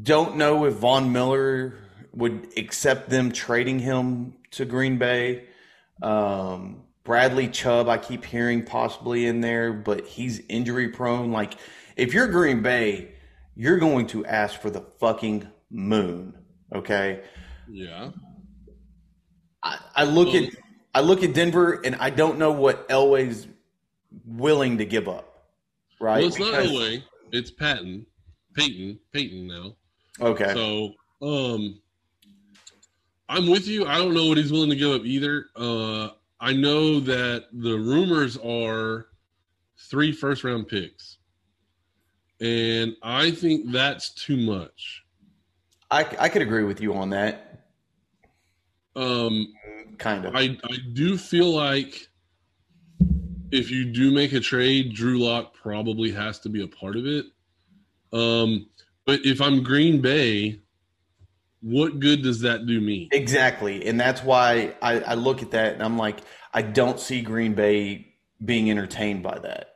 don't 0.02 0.36
know 0.36 0.64
if 0.64 0.74
Von 0.74 1.12
Miller 1.12 1.78
would 2.12 2.48
accept 2.56 3.10
them 3.10 3.32
trading 3.32 3.78
him 3.78 4.34
to 4.52 4.64
Green 4.64 4.98
Bay. 4.98 5.44
Um, 6.02 6.84
Bradley 7.04 7.48
Chubb, 7.48 7.88
I 7.88 7.98
keep 7.98 8.24
hearing 8.24 8.64
possibly 8.64 9.26
in 9.26 9.40
there, 9.40 9.72
but 9.72 10.06
he's 10.06 10.40
injury 10.48 10.88
prone. 10.88 11.32
Like, 11.32 11.54
if 11.96 12.14
you're 12.14 12.28
Green 12.28 12.62
Bay, 12.62 13.14
you're 13.54 13.78
going 13.78 14.06
to 14.08 14.24
ask 14.24 14.60
for 14.60 14.70
the 14.70 14.80
fucking 14.80 15.46
moon. 15.70 16.34
Okay. 16.74 17.22
Yeah. 17.70 18.10
I, 19.64 19.78
I 19.96 20.04
look 20.04 20.34
at 20.34 20.50
I 20.94 21.00
look 21.00 21.22
at 21.24 21.34
Denver 21.34 21.80
and 21.84 21.96
I 21.96 22.10
don't 22.10 22.38
know 22.38 22.52
what 22.52 22.88
Elway's 22.88 23.48
willing 24.26 24.78
to 24.78 24.84
give 24.84 25.08
up. 25.08 25.46
Right? 26.00 26.18
Well, 26.18 26.28
it's 26.28 26.38
not 26.38 26.52
Because- 26.52 26.70
Elway. 26.70 27.02
It's 27.32 27.50
Paton. 27.50 28.06
Peyton. 28.54 29.00
Peyton 29.12 29.48
now. 29.48 29.74
Okay. 30.20 30.52
So, 30.54 30.92
um, 31.20 31.80
I'm 33.28 33.48
with 33.48 33.66
you. 33.66 33.86
I 33.86 33.98
don't 33.98 34.14
know 34.14 34.26
what 34.26 34.36
he's 34.36 34.52
willing 34.52 34.70
to 34.70 34.76
give 34.76 34.92
up 34.92 35.04
either. 35.04 35.46
Uh, 35.56 36.10
I 36.38 36.52
know 36.52 37.00
that 37.00 37.46
the 37.52 37.74
rumors 37.76 38.36
are 38.36 39.08
three 39.90 40.12
first 40.12 40.44
round 40.44 40.68
picks, 40.68 41.18
and 42.40 42.94
I 43.02 43.32
think 43.32 43.72
that's 43.72 44.10
too 44.10 44.36
much. 44.36 45.02
I, 45.90 46.06
I 46.20 46.28
could 46.28 46.42
agree 46.42 46.64
with 46.64 46.80
you 46.80 46.94
on 46.94 47.10
that. 47.10 47.53
Um, 48.96 49.52
Kind 49.98 50.24
of. 50.24 50.34
I 50.34 50.58
I 50.64 50.76
do 50.92 51.16
feel 51.16 51.54
like 51.54 52.08
if 53.52 53.70
you 53.70 53.92
do 53.92 54.10
make 54.10 54.32
a 54.32 54.40
trade, 54.40 54.94
Drew 54.94 55.20
Lock 55.20 55.54
probably 55.54 56.10
has 56.10 56.40
to 56.40 56.48
be 56.48 56.62
a 56.62 56.66
part 56.66 56.96
of 56.96 57.06
it. 57.06 57.26
Um, 58.12 58.66
but 59.06 59.20
if 59.24 59.40
I'm 59.40 59.62
Green 59.62 60.00
Bay, 60.00 60.60
what 61.60 62.00
good 62.00 62.22
does 62.22 62.40
that 62.40 62.66
do 62.66 62.80
me? 62.80 63.08
Exactly. 63.12 63.86
And 63.86 63.98
that's 63.98 64.22
why 64.22 64.74
I, 64.82 65.00
I 65.00 65.14
look 65.14 65.42
at 65.42 65.52
that 65.52 65.74
and 65.74 65.82
I'm 65.82 65.96
like, 65.96 66.18
I 66.52 66.62
don't 66.62 66.98
see 66.98 67.22
Green 67.22 67.54
Bay 67.54 68.14
being 68.44 68.70
entertained 68.70 69.22
by 69.22 69.38
that. 69.38 69.68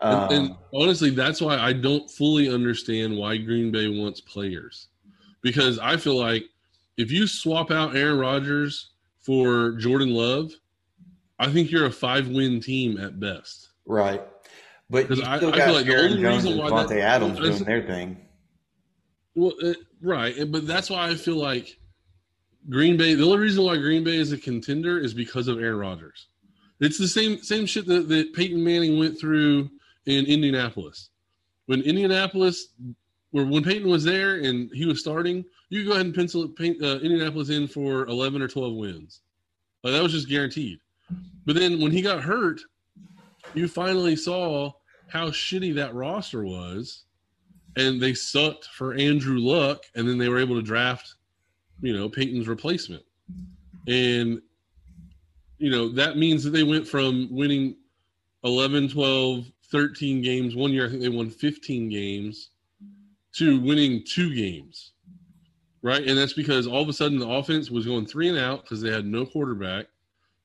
Um, 0.00 0.14
And, 0.14 0.32
and 0.32 0.56
honestly, 0.72 1.10
that's 1.10 1.40
why 1.40 1.58
I 1.58 1.72
don't 1.72 2.08
fully 2.10 2.48
understand 2.48 3.16
why 3.16 3.36
Green 3.38 3.72
Bay 3.72 3.88
wants 3.88 4.20
players. 4.20 4.88
Because 5.42 5.78
I 5.78 5.96
feel 5.96 6.18
like 6.18 6.44
if 6.96 7.10
you 7.10 7.26
swap 7.26 7.70
out 7.70 7.96
Aaron 7.96 8.18
Rodgers 8.18 8.92
for 9.20 9.72
Jordan 9.72 10.10
Love, 10.10 10.52
I 11.38 11.50
think 11.50 11.70
you're 11.70 11.86
a 11.86 11.90
five 11.90 12.28
win 12.28 12.60
team 12.60 12.98
at 12.98 13.18
best. 13.20 13.70
right. 13.86 14.22
But 14.88 15.10
you 15.10 15.20
I- 15.24 15.38
still 15.38 15.52
I 15.52 15.56
got 15.58 15.64
feel 15.66 15.74
like 15.74 15.86
the 15.86 15.96
only 15.96 16.22
Jones 16.22 16.44
reason 16.44 16.58
why 16.58 16.70
Davante 16.70 16.88
that- 16.90 17.00
Adams 17.00 17.38
doing 17.40 17.64
their 17.64 17.82
thing. 17.82 18.16
Well, 19.34 19.52
uh, 19.62 19.74
right, 20.00 20.34
but 20.50 20.64
that's 20.66 20.88
why 20.88 21.08
I 21.08 21.14
feel 21.16 21.34
like 21.36 21.76
Green 22.70 22.96
Bay. 22.96 23.14
The 23.14 23.24
only 23.24 23.38
reason 23.38 23.64
why 23.64 23.76
Green 23.78 24.04
Bay 24.04 24.14
is 24.16 24.30
a 24.32 24.38
contender 24.38 24.98
is 25.00 25.12
because 25.12 25.48
of 25.48 25.58
Aaron 25.58 25.78
Rodgers. 25.78 26.28
It's 26.78 26.98
the 26.98 27.08
same 27.08 27.42
same 27.42 27.66
shit 27.66 27.86
that, 27.86 28.08
that 28.08 28.32
Peyton 28.34 28.62
Manning 28.62 28.96
went 28.98 29.18
through 29.18 29.70
in 30.06 30.24
Indianapolis. 30.24 31.10
When 31.66 31.82
Indianapolis, 31.82 32.68
where 33.36 33.44
when 33.44 33.62
Peyton 33.62 33.90
was 33.90 34.02
there 34.02 34.36
and 34.36 34.70
he 34.72 34.86
was 34.86 34.98
starting, 34.98 35.44
you 35.68 35.80
could 35.80 35.88
go 35.88 35.92
ahead 35.92 36.06
and 36.06 36.14
pencil 36.14 36.48
paint, 36.48 36.82
uh, 36.82 37.00
Indianapolis 37.00 37.50
in 37.50 37.68
for 37.68 38.06
eleven 38.06 38.40
or 38.40 38.48
twelve 38.48 38.72
wins. 38.74 39.20
Like 39.84 39.92
that 39.92 40.02
was 40.02 40.12
just 40.12 40.30
guaranteed. 40.30 40.78
But 41.44 41.54
then 41.54 41.78
when 41.78 41.92
he 41.92 42.00
got 42.00 42.22
hurt, 42.22 42.62
you 43.52 43.68
finally 43.68 44.16
saw 44.16 44.72
how 45.08 45.28
shitty 45.28 45.74
that 45.74 45.94
roster 45.94 46.44
was 46.44 47.04
and 47.76 48.00
they 48.00 48.14
sucked 48.14 48.64
for 48.64 48.94
Andrew 48.94 49.38
Luck, 49.38 49.84
and 49.94 50.08
then 50.08 50.16
they 50.16 50.30
were 50.30 50.38
able 50.38 50.56
to 50.56 50.62
draft, 50.62 51.16
you 51.82 51.94
know, 51.94 52.08
Peyton's 52.08 52.48
replacement. 52.48 53.02
And, 53.86 54.40
you 55.58 55.70
know, 55.70 55.90
that 55.90 56.16
means 56.16 56.42
that 56.44 56.50
they 56.50 56.62
went 56.62 56.88
from 56.88 57.28
winning 57.30 57.76
11, 58.44 58.88
12, 58.88 59.52
13 59.70 60.22
games. 60.22 60.56
One 60.56 60.72
year, 60.72 60.86
I 60.86 60.88
think 60.88 61.02
they 61.02 61.10
won 61.10 61.28
15 61.28 61.90
games 61.90 62.48
to 63.36 63.60
winning 63.60 64.02
two 64.04 64.34
games. 64.34 64.92
Right. 65.82 66.06
And 66.06 66.18
that's 66.18 66.32
because 66.32 66.66
all 66.66 66.82
of 66.82 66.88
a 66.88 66.92
sudden 66.92 67.18
the 67.18 67.28
offense 67.28 67.70
was 67.70 67.86
going 67.86 68.06
three 68.06 68.28
and 68.28 68.38
out 68.38 68.62
because 68.62 68.80
they 68.80 68.90
had 68.90 69.06
no 69.06 69.24
quarterback, 69.24 69.86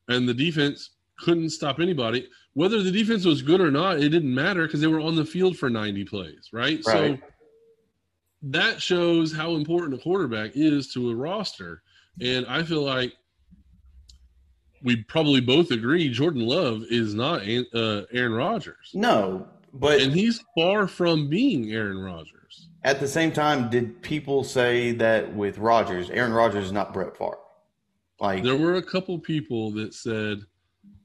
and 0.08 0.28
the 0.28 0.34
defense 0.34 0.92
couldn't 1.18 1.50
stop 1.50 1.80
anybody. 1.80 2.28
Whether 2.54 2.84
the 2.84 2.92
defense 2.92 3.26
was 3.26 3.42
good 3.42 3.62
or 3.62 3.72
not, 3.72 4.00
it 4.00 4.10
didn't 4.10 4.34
matter 4.34 4.68
because 4.68 4.82
they 4.82 4.88
were 4.88 5.00
on 5.00 5.16
the 5.16 5.26
field 5.26 5.58
for 5.58 5.70
90 5.70 6.04
plays, 6.06 6.50
right? 6.52 6.84
So 6.84 7.18
that 8.44 8.82
shows 8.82 9.34
how 9.34 9.56
important 9.56 10.00
a 10.00 10.04
quarterback 10.04 10.52
is 10.56 10.92
to 10.94 11.12
a 11.12 11.16
roster. 11.16 11.82
And 12.20 12.46
I 12.48 12.64
feel 12.64 12.84
like 12.84 13.14
we 14.84 14.98
probably 15.04 15.42
both 15.42 15.72
agree 15.72 16.10
Jordan 16.10 16.46
Love 16.46 16.84
is 16.90 17.14
not 17.14 17.42
uh, 17.42 18.02
Aaron 18.12 18.34
Rodgers. 18.34 18.92
No, 18.94 19.48
but 19.74 20.02
And 20.02 20.14
he's 20.14 20.44
far 20.56 20.88
from 20.88 21.30
being 21.30 21.72
Aaron 21.72 22.00
Rodgers. 22.00 22.41
At 22.84 23.00
the 23.00 23.08
same 23.08 23.32
time, 23.32 23.70
did 23.70 24.02
people 24.02 24.44
say 24.44 24.92
that 24.94 25.34
with 25.34 25.58
Rodgers, 25.58 26.10
Aaron 26.10 26.34
Rodgers 26.34 26.66
is 26.66 26.72
not 26.72 26.94
Brett 26.94 27.16
Favre? 27.16 27.38
Like, 28.20 28.44
There 28.44 28.58
were 28.58 28.76
a 28.76 28.84
couple 28.84 29.18
people 29.20 29.72
that 29.72 29.94
said 29.94 30.40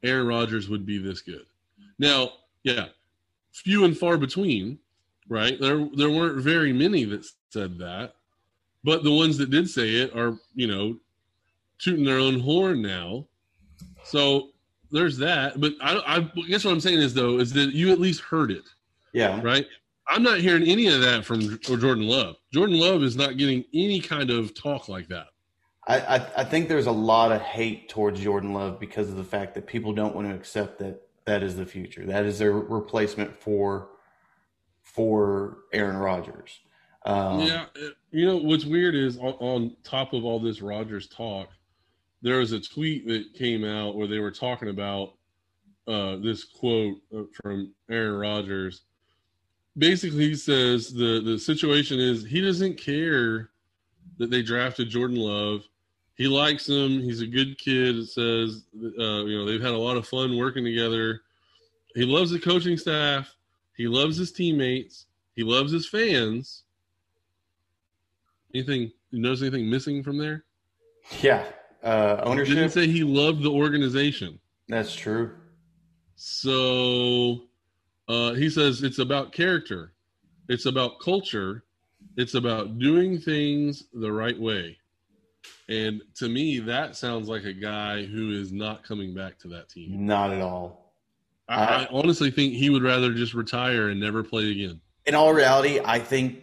Aaron 0.02 0.26
Rodgers 0.26 0.68
would 0.68 0.86
be 0.86 0.98
this 0.98 1.20
good. 1.20 1.46
Now, 1.98 2.30
yeah, 2.62 2.86
few 3.52 3.84
and 3.84 3.96
far 3.96 4.18
between, 4.18 4.78
right? 5.28 5.58
There 5.60 5.88
there 5.94 6.10
weren't 6.10 6.42
very 6.42 6.72
many 6.72 7.04
that 7.04 7.26
said 7.50 7.78
that, 7.78 8.14
but 8.84 9.02
the 9.02 9.12
ones 9.12 9.38
that 9.38 9.50
did 9.50 9.68
say 9.68 9.96
it 9.96 10.14
are, 10.14 10.36
you 10.54 10.66
know, 10.66 10.96
tooting 11.78 12.04
their 12.04 12.18
own 12.18 12.38
horn 12.38 12.82
now. 12.82 13.26
So 14.04 14.50
there's 14.90 15.16
that. 15.18 15.60
But 15.60 15.72
I, 15.80 16.00
I 16.06 16.42
guess 16.48 16.64
what 16.64 16.72
I'm 16.72 16.80
saying 16.80 16.98
is 16.98 17.14
though 17.14 17.38
is 17.38 17.52
that 17.54 17.72
you 17.72 17.92
at 17.92 18.00
least 18.00 18.20
heard 18.20 18.50
it, 18.50 18.64
yeah, 19.12 19.40
right? 19.42 19.66
I'm 20.08 20.22
not 20.22 20.38
hearing 20.38 20.62
any 20.64 20.86
of 20.86 21.00
that 21.00 21.24
from 21.24 21.58
Jordan 21.60 22.06
Love. 22.06 22.36
Jordan 22.52 22.78
Love 22.78 23.02
is 23.02 23.16
not 23.16 23.36
getting 23.36 23.64
any 23.74 24.00
kind 24.00 24.30
of 24.30 24.54
talk 24.54 24.88
like 24.88 25.08
that. 25.08 25.26
I, 25.88 25.98
I, 26.00 26.30
I 26.38 26.44
think 26.44 26.68
there's 26.68 26.86
a 26.86 26.92
lot 26.92 27.32
of 27.32 27.40
hate 27.40 27.88
towards 27.88 28.20
Jordan 28.20 28.52
Love 28.52 28.80
because 28.80 29.08
of 29.08 29.16
the 29.16 29.24
fact 29.24 29.54
that 29.54 29.66
people 29.66 29.92
don't 29.92 30.14
want 30.14 30.28
to 30.28 30.34
accept 30.34 30.78
that 30.80 31.02
that 31.24 31.42
is 31.42 31.56
the 31.56 31.66
future. 31.66 32.06
That 32.06 32.24
is 32.24 32.38
their 32.38 32.52
replacement 32.52 33.36
for 33.36 33.88
for 34.82 35.58
Aaron 35.72 35.96
Rodgers. 35.96 36.60
Um, 37.04 37.40
Yeah, 37.40 37.66
you 38.10 38.26
know 38.26 38.36
what's 38.36 38.64
weird 38.64 38.94
is 38.94 39.18
on, 39.18 39.34
on 39.34 39.76
top 39.84 40.12
of 40.12 40.24
all 40.24 40.40
this 40.40 40.62
Rodgers 40.62 41.08
talk, 41.08 41.50
there 42.22 42.38
was 42.38 42.52
a 42.52 42.60
tweet 42.60 43.06
that 43.08 43.34
came 43.34 43.64
out 43.64 43.96
where 43.96 44.06
they 44.08 44.18
were 44.18 44.30
talking 44.30 44.68
about 44.68 45.14
uh, 45.86 46.16
this 46.16 46.44
quote 46.44 46.96
uh, 47.16 47.22
from 47.42 47.72
Aaron 47.90 48.16
Rodgers. 48.16 48.82
Basically, 49.78 50.28
he 50.28 50.34
says 50.34 50.92
the 50.92 51.20
the 51.24 51.38
situation 51.38 51.98
is 52.00 52.24
he 52.24 52.40
doesn't 52.40 52.78
care 52.78 53.50
that 54.18 54.30
they 54.30 54.42
drafted 54.42 54.88
Jordan 54.88 55.18
Love. 55.18 55.62
He 56.14 56.28
likes 56.28 56.66
him. 56.68 57.00
He's 57.00 57.20
a 57.20 57.26
good 57.26 57.58
kid. 57.58 57.96
It 57.96 58.06
says 58.06 58.64
uh, 58.74 59.24
you 59.24 59.38
know 59.38 59.44
they've 59.44 59.60
had 59.60 59.74
a 59.74 59.78
lot 59.78 59.96
of 59.96 60.08
fun 60.08 60.36
working 60.36 60.64
together. 60.64 61.20
He 61.94 62.04
loves 62.04 62.30
the 62.30 62.38
coaching 62.38 62.76
staff. 62.76 63.34
He 63.76 63.86
loves 63.86 64.16
his 64.16 64.32
teammates. 64.32 65.06
He 65.34 65.42
loves 65.42 65.70
his 65.72 65.86
fans. 65.86 66.62
Anything 68.54 68.92
you 69.10 69.20
notice 69.20 69.42
anything 69.42 69.68
missing 69.68 70.02
from 70.02 70.18
there? 70.18 70.44
yeah. 71.20 71.44
Uh, 71.82 72.34
Didn't 72.34 72.70
say 72.70 72.86
he 72.88 73.04
loved 73.04 73.42
the 73.42 73.50
organization. 73.50 74.40
That's 74.68 74.94
true. 74.94 75.30
So 76.16 77.42
uh, 78.08 78.32
he 78.34 78.48
says 78.50 78.82
it's 78.82 78.98
about 78.98 79.32
character, 79.32 79.92
it's 80.48 80.66
about 80.66 81.00
culture, 81.00 81.64
it's 82.16 82.34
about 82.34 82.78
doing 82.78 83.18
things 83.18 83.84
the 83.92 84.10
right 84.10 84.38
way. 84.38 84.78
And 85.68 86.02
to 86.16 86.28
me, 86.28 86.60
that 86.60 86.96
sounds 86.96 87.28
like 87.28 87.44
a 87.44 87.52
guy 87.52 88.04
who 88.04 88.30
is 88.30 88.52
not 88.52 88.84
coming 88.84 89.14
back 89.14 89.38
to 89.40 89.48
that 89.48 89.68
team. 89.68 90.06
Not 90.06 90.32
at 90.32 90.40
all. 90.40 90.92
I, 91.48 91.54
I 91.64 91.88
honestly 91.90 92.30
think 92.30 92.54
he 92.54 92.70
would 92.70 92.82
rather 92.82 93.12
just 93.12 93.34
retire 93.34 93.88
and 93.88 94.00
never 94.00 94.22
play 94.22 94.50
again. 94.50 94.80
In 95.04 95.14
all 95.14 95.32
reality, 95.32 95.80
I 95.84 95.98
think 95.98 96.42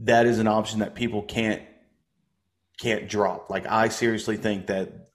that 0.00 0.26
is 0.26 0.38
an 0.38 0.48
option 0.48 0.80
that 0.80 0.94
people 0.94 1.22
can't 1.22 1.62
can't 2.80 3.08
drop. 3.08 3.50
Like 3.50 3.66
I 3.66 3.88
seriously 3.88 4.36
think 4.36 4.66
that 4.66 5.10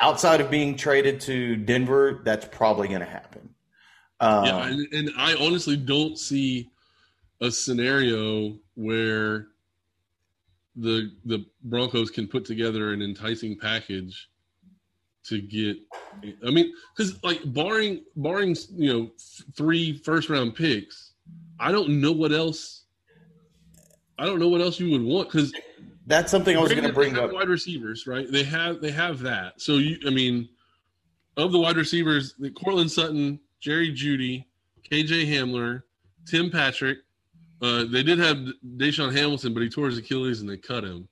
outside 0.00 0.40
of 0.40 0.50
being 0.50 0.76
traded 0.76 1.20
to 1.22 1.54
Denver, 1.56 2.20
that's 2.24 2.46
probably 2.46 2.88
going 2.88 3.00
to 3.00 3.06
happen. 3.06 3.47
Um, 4.20 4.44
yeah, 4.44 4.66
and, 4.66 4.92
and 4.92 5.10
I 5.16 5.34
honestly 5.34 5.76
don't 5.76 6.18
see 6.18 6.70
a 7.40 7.50
scenario 7.50 8.58
where 8.74 9.48
the 10.76 11.12
the 11.24 11.44
Broncos 11.62 12.10
can 12.10 12.26
put 12.26 12.44
together 12.44 12.92
an 12.92 13.02
enticing 13.02 13.58
package 13.58 14.28
to 15.24 15.40
get. 15.40 15.76
I 16.46 16.50
mean, 16.50 16.72
because 16.96 17.22
like 17.22 17.40
barring 17.44 18.02
barring 18.16 18.56
you 18.70 18.92
know 18.92 19.10
three 19.56 19.98
first 19.98 20.28
round 20.30 20.54
picks, 20.54 21.12
I 21.60 21.72
don't 21.72 22.00
know 22.00 22.12
what 22.12 22.32
else. 22.32 22.84
I 24.18 24.26
don't 24.26 24.40
know 24.40 24.48
what 24.48 24.60
else 24.60 24.80
you 24.80 24.90
would 24.90 25.02
want 25.02 25.30
because 25.30 25.52
that's 26.06 26.30
something 26.30 26.56
I 26.56 26.60
was 26.60 26.72
going 26.72 26.84
to 26.84 26.92
bring 26.92 27.16
up. 27.16 27.32
Wide 27.32 27.48
receivers, 27.48 28.06
right? 28.06 28.30
They 28.30 28.42
have 28.44 28.80
they 28.80 28.90
have 28.90 29.20
that. 29.20 29.60
So 29.60 29.74
you, 29.74 29.98
I 30.06 30.10
mean, 30.10 30.48
of 31.36 31.52
the 31.52 31.58
wide 31.58 31.76
receivers, 31.76 32.34
the 32.38 32.50
Courtland 32.50 32.90
Sutton, 32.90 33.38
Jerry 33.60 33.92
Jeudy, 33.92 34.44
KJ 34.90 35.28
Hamler, 35.28 35.82
Tim 36.26 36.50
Patrick. 36.50 36.98
Uh, 37.60 37.84
they 37.90 38.02
did 38.02 38.18
have 38.18 38.38
DaeSean 38.76 39.12
Hamilton, 39.12 39.52
but 39.52 39.62
he 39.62 39.68
tore 39.68 39.86
his 39.86 39.98
Achilles 39.98 40.40
and 40.40 40.48
they 40.48 40.56
cut 40.56 40.84
him. 40.84 41.08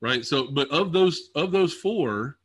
Right. 0.00 0.24
So, 0.24 0.48
but 0.48 0.70
of 0.70 0.92
those 0.92 1.30
of 1.34 1.50
those 1.50 1.74
four, 1.74 2.36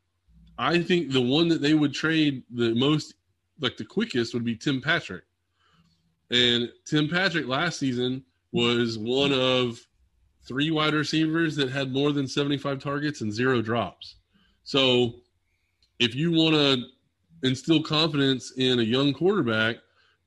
I 0.58 0.82
think 0.82 1.12
the 1.12 1.22
one 1.22 1.48
that 1.50 1.62
they 1.62 1.74
would 1.74 1.94
trade 1.94 2.44
the 2.50 2.74
most, 2.74 3.16
like 3.60 3.78
the 3.78 3.86
quickest, 3.86 4.34
would 4.34 4.46
be 4.46 4.56
Tim 4.56 4.82
Patrick. 4.82 5.24
And 6.32 6.70
Tim 6.86 7.08
Patrick 7.08 7.48
last 7.48 7.78
season 7.78 8.24
was 8.52 8.98
one 8.98 9.34
of 9.34 9.80
three 10.48 10.72
wide 10.72 10.94
receivers 10.94 11.56
that 11.56 11.70
had 11.70 11.92
more 11.92 12.12
than 12.12 12.28
75 12.28 12.80
targets 12.80 13.22
and 13.22 13.32
zero 13.32 13.62
drops. 13.62 14.16
So 14.64 15.16
if 16.00 16.16
you 16.16 16.32
want 16.32 16.56
to 16.56 16.86
instill 17.44 17.84
confidence 17.84 18.54
in 18.58 18.80
a 18.80 18.84
young 18.84 19.14
quarterback, 19.14 19.78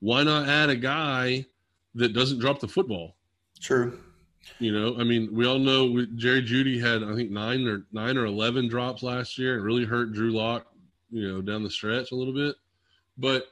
why 0.00 0.22
not 0.22 0.48
add 0.48 0.70
a 0.70 0.76
guy 0.76 1.44
that 1.94 2.12
doesn't 2.12 2.38
drop 2.38 2.60
the 2.60 2.68
football? 2.68 3.16
True. 3.60 3.98
You 4.60 4.72
know, 4.72 4.96
I 5.00 5.04
mean, 5.04 5.28
we 5.32 5.46
all 5.46 5.58
know 5.58 6.06
Jerry 6.14 6.42
Jeudy 6.42 6.80
had 6.80 7.02
I 7.02 7.14
think 7.16 7.30
nine 7.30 7.66
or 7.66 7.84
nine 7.92 8.16
or 8.16 8.26
eleven 8.26 8.68
drops 8.68 9.02
last 9.02 9.38
year. 9.38 9.58
It 9.58 9.62
really 9.62 9.84
hurt 9.84 10.12
Drew 10.12 10.30
Lock, 10.30 10.66
you 11.10 11.26
know, 11.26 11.42
down 11.42 11.64
the 11.64 11.70
stretch 11.70 12.12
a 12.12 12.14
little 12.14 12.32
bit. 12.32 12.54
But 13.18 13.46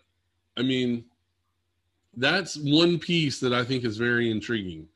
I 0.56 0.62
mean, 0.62 1.04
that's 2.16 2.56
one 2.56 2.98
piece 2.98 3.40
that 3.40 3.52
I 3.52 3.64
think 3.64 3.84
is 3.84 3.96
very 3.96 4.30
intriguing. 4.30 4.86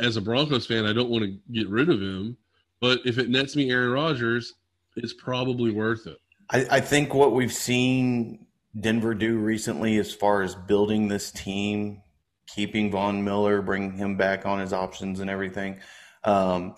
as 0.00 0.16
a 0.16 0.20
Broncos 0.20 0.66
fan, 0.66 0.86
I 0.86 0.92
don't 0.92 1.10
want 1.10 1.24
to 1.24 1.38
get 1.52 1.68
rid 1.68 1.90
of 1.90 2.00
him, 2.00 2.36
but 2.80 3.00
if 3.04 3.18
it 3.18 3.28
nets 3.28 3.56
me 3.56 3.70
Aaron 3.70 3.90
Rodgers, 3.90 4.54
it's 4.96 5.12
probably 5.12 5.70
worth 5.70 6.06
it. 6.06 6.18
I, 6.50 6.66
I 6.70 6.80
think 6.80 7.14
what 7.14 7.32
we've 7.32 7.52
seen 7.52 8.46
Denver 8.78 9.14
do 9.14 9.38
recently, 9.38 9.98
as 9.98 10.12
far 10.12 10.42
as 10.42 10.54
building 10.54 11.08
this 11.08 11.30
team, 11.30 12.02
keeping 12.46 12.90
Von 12.90 13.24
Miller, 13.24 13.62
bringing 13.62 13.92
him 13.92 14.16
back 14.16 14.46
on 14.46 14.60
his 14.60 14.72
options 14.72 15.20
and 15.20 15.30
everything. 15.30 15.80
Um, 16.24 16.74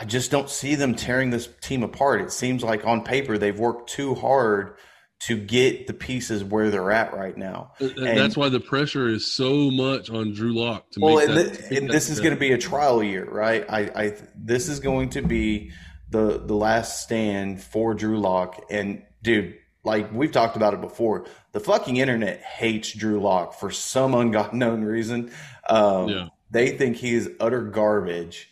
I 0.00 0.04
just 0.04 0.30
don't 0.30 0.48
see 0.48 0.76
them 0.76 0.94
tearing 0.94 1.30
this 1.30 1.48
team 1.60 1.82
apart. 1.82 2.20
It 2.20 2.30
seems 2.30 2.62
like 2.62 2.86
on 2.86 3.02
paper 3.02 3.36
they've 3.36 3.58
worked 3.58 3.90
too 3.90 4.14
hard 4.14 4.76
to 5.20 5.36
get 5.36 5.88
the 5.88 5.92
pieces 5.94 6.44
where 6.44 6.70
they're 6.70 6.92
at 6.92 7.12
right 7.12 7.36
now. 7.36 7.72
And, 7.80 7.98
and 7.98 8.18
that's 8.18 8.36
why 8.36 8.50
the 8.50 8.60
pressure 8.60 9.08
is 9.08 9.34
so 9.34 9.70
much 9.70 10.10
on 10.10 10.32
Drew 10.32 10.54
Lock 10.54 10.90
to 10.92 11.00
well, 11.00 11.16
make 11.16 11.28
and, 11.28 11.36
that, 11.36 11.70
and 11.72 11.90
this 11.90 12.08
is 12.08 12.20
going 12.20 12.34
to 12.34 12.38
be 12.38 12.52
a 12.52 12.58
trial 12.58 13.02
year, 13.02 13.28
right? 13.28 13.64
I, 13.68 13.80
I 13.94 14.16
this 14.36 14.68
is 14.68 14.78
going 14.78 15.10
to 15.10 15.22
be 15.22 15.72
the 16.10 16.38
the 16.44 16.54
last 16.54 17.02
stand 17.02 17.62
for 17.62 17.94
Drew 17.94 18.18
Lock, 18.18 18.64
and 18.70 19.02
dude, 19.22 19.56
like 19.84 20.12
we've 20.12 20.32
talked 20.32 20.56
about 20.56 20.74
it 20.74 20.80
before, 20.80 21.26
the 21.52 21.60
fucking 21.60 21.96
internet 21.96 22.40
hates 22.40 22.92
Drew 22.92 23.20
Lock 23.20 23.54
for 23.54 23.70
some 23.70 24.14
unknown 24.14 24.84
reason. 24.84 25.30
Um, 25.68 26.08
yeah. 26.08 26.28
They 26.50 26.70
think 26.76 26.96
he 26.96 27.14
is 27.14 27.30
utter 27.40 27.62
garbage. 27.62 28.50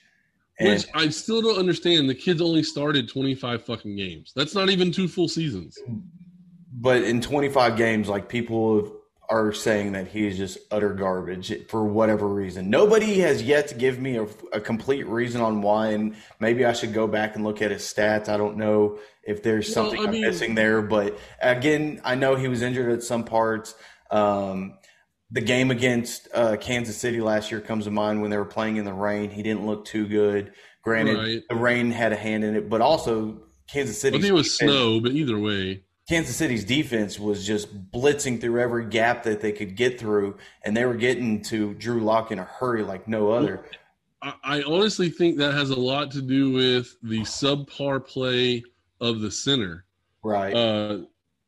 And, 0.59 0.71
Which 0.71 0.87
I 0.95 1.09
still 1.11 1.43
don't 1.43 1.59
understand. 1.59 2.09
The 2.09 2.15
kid's 2.15 2.41
only 2.41 2.63
started 2.63 3.09
25 3.09 3.65
fucking 3.65 3.97
games. 3.97 4.33
That's 4.35 4.55
not 4.55 4.71
even 4.71 4.91
two 4.91 5.09
full 5.09 5.29
seasons. 5.29 5.79
But 6.73 7.03
in 7.03 7.21
25 7.21 7.77
games, 7.77 8.09
like 8.09 8.29
people 8.29 8.96
are 9.29 9.53
saying 9.53 9.93
that 9.93 10.09
he 10.09 10.27
is 10.27 10.37
just 10.37 10.59
utter 10.71 10.91
garbage 10.91 11.53
for 11.69 11.85
whatever 11.85 12.29
reason. 12.29 12.71
Nobody 12.71 13.21
has 13.21 13.43
yet 13.43 13.69
to 13.69 13.75
give 13.75 13.99
me 13.99 14.17
a, 14.17 14.27
a, 14.53 14.61
complete 14.61 15.07
reason 15.07 15.41
on 15.41 15.63
why, 15.63 15.89
and 15.89 16.17
maybe 16.41 16.65
I 16.65 16.73
should 16.73 16.93
go 16.93 17.07
back 17.07 17.35
and 17.35 17.45
look 17.45 17.63
at 17.63 17.71
his 17.71 17.83
stats. 17.83 18.29
I 18.29 18.37
don't 18.37 18.57
know 18.57 18.99
if 19.23 19.43
there's 19.43 19.73
something 19.73 19.99
well, 19.99 20.11
I 20.11 20.15
am 20.15 20.21
missing 20.21 20.55
there, 20.55 20.83
but 20.83 21.19
again, 21.41 22.01
I 22.05 22.15
know 22.15 22.37
he 22.37 22.49
was 22.49 22.63
injured 22.63 22.93
at 22.93 23.03
some 23.03 23.25
parts. 23.25 23.75
Um, 24.11 24.79
the 25.31 25.41
game 25.41 25.71
against 25.71 26.29
uh, 26.33 26.57
Kansas 26.57 26.97
City 26.97 27.21
last 27.21 27.51
year 27.51 27.61
comes 27.61 27.85
to 27.85 27.91
mind 27.91 28.23
when 28.23 28.31
they 28.31 28.37
were 28.37 28.45
playing 28.45 28.77
in 28.77 28.85
the 28.85 28.93
rain. 28.93 29.31
He 29.31 29.43
didn't 29.43 29.67
look 29.67 29.85
too 29.85 30.07
good. 30.07 30.53
Granted, 30.83 31.19
right. 31.19 31.43
the 31.49 31.57
rain 31.57 31.91
had 31.91 32.13
a 32.13 32.17
hand 32.17 32.45
in 32.45 32.55
it, 32.55 32.69
but 32.69 32.81
also 32.81 33.43
Kansas 33.67 34.01
City. 34.01 34.19
I 34.19 34.21
think 34.21 34.31
it 34.31 34.35
was 34.35 34.57
snow, 34.57 35.01
but 35.01 35.13
either 35.13 35.39
way. 35.39 35.83
Kansas 36.09 36.37
City's 36.37 36.65
defense 36.65 37.19
was 37.19 37.45
just 37.45 37.91
blitzing 37.91 38.41
through 38.41 38.61
every 38.61 38.87
gap 38.87 39.25
that 39.25 39.41
they 39.41 39.51
could 39.51 39.75
get 39.75 39.99
through, 39.99 40.37
and 40.65 40.77
they 40.77 40.85
were 40.85 40.95
getting 40.95 41.43
to 41.43 41.75
Drew 41.75 42.01
Lock 42.01 42.31
in 42.31 42.39
a 42.39 42.45
hurry 42.45 42.85
like 42.85 43.09
no 43.09 43.33
other. 43.33 43.65
I 44.23 44.63
honestly 44.63 45.11
think 45.11 45.37
that 45.39 45.53
has 45.53 45.71
a 45.71 45.79
lot 45.79 46.11
to 46.13 46.23
do 46.23 46.53
with 46.53 46.97
the 47.03 47.21
subpar 47.21 48.05
play 48.07 48.63
of 49.01 49.21
the 49.21 49.31
center. 49.31 49.85
Right. 50.23 50.55
Uh, 50.55 51.01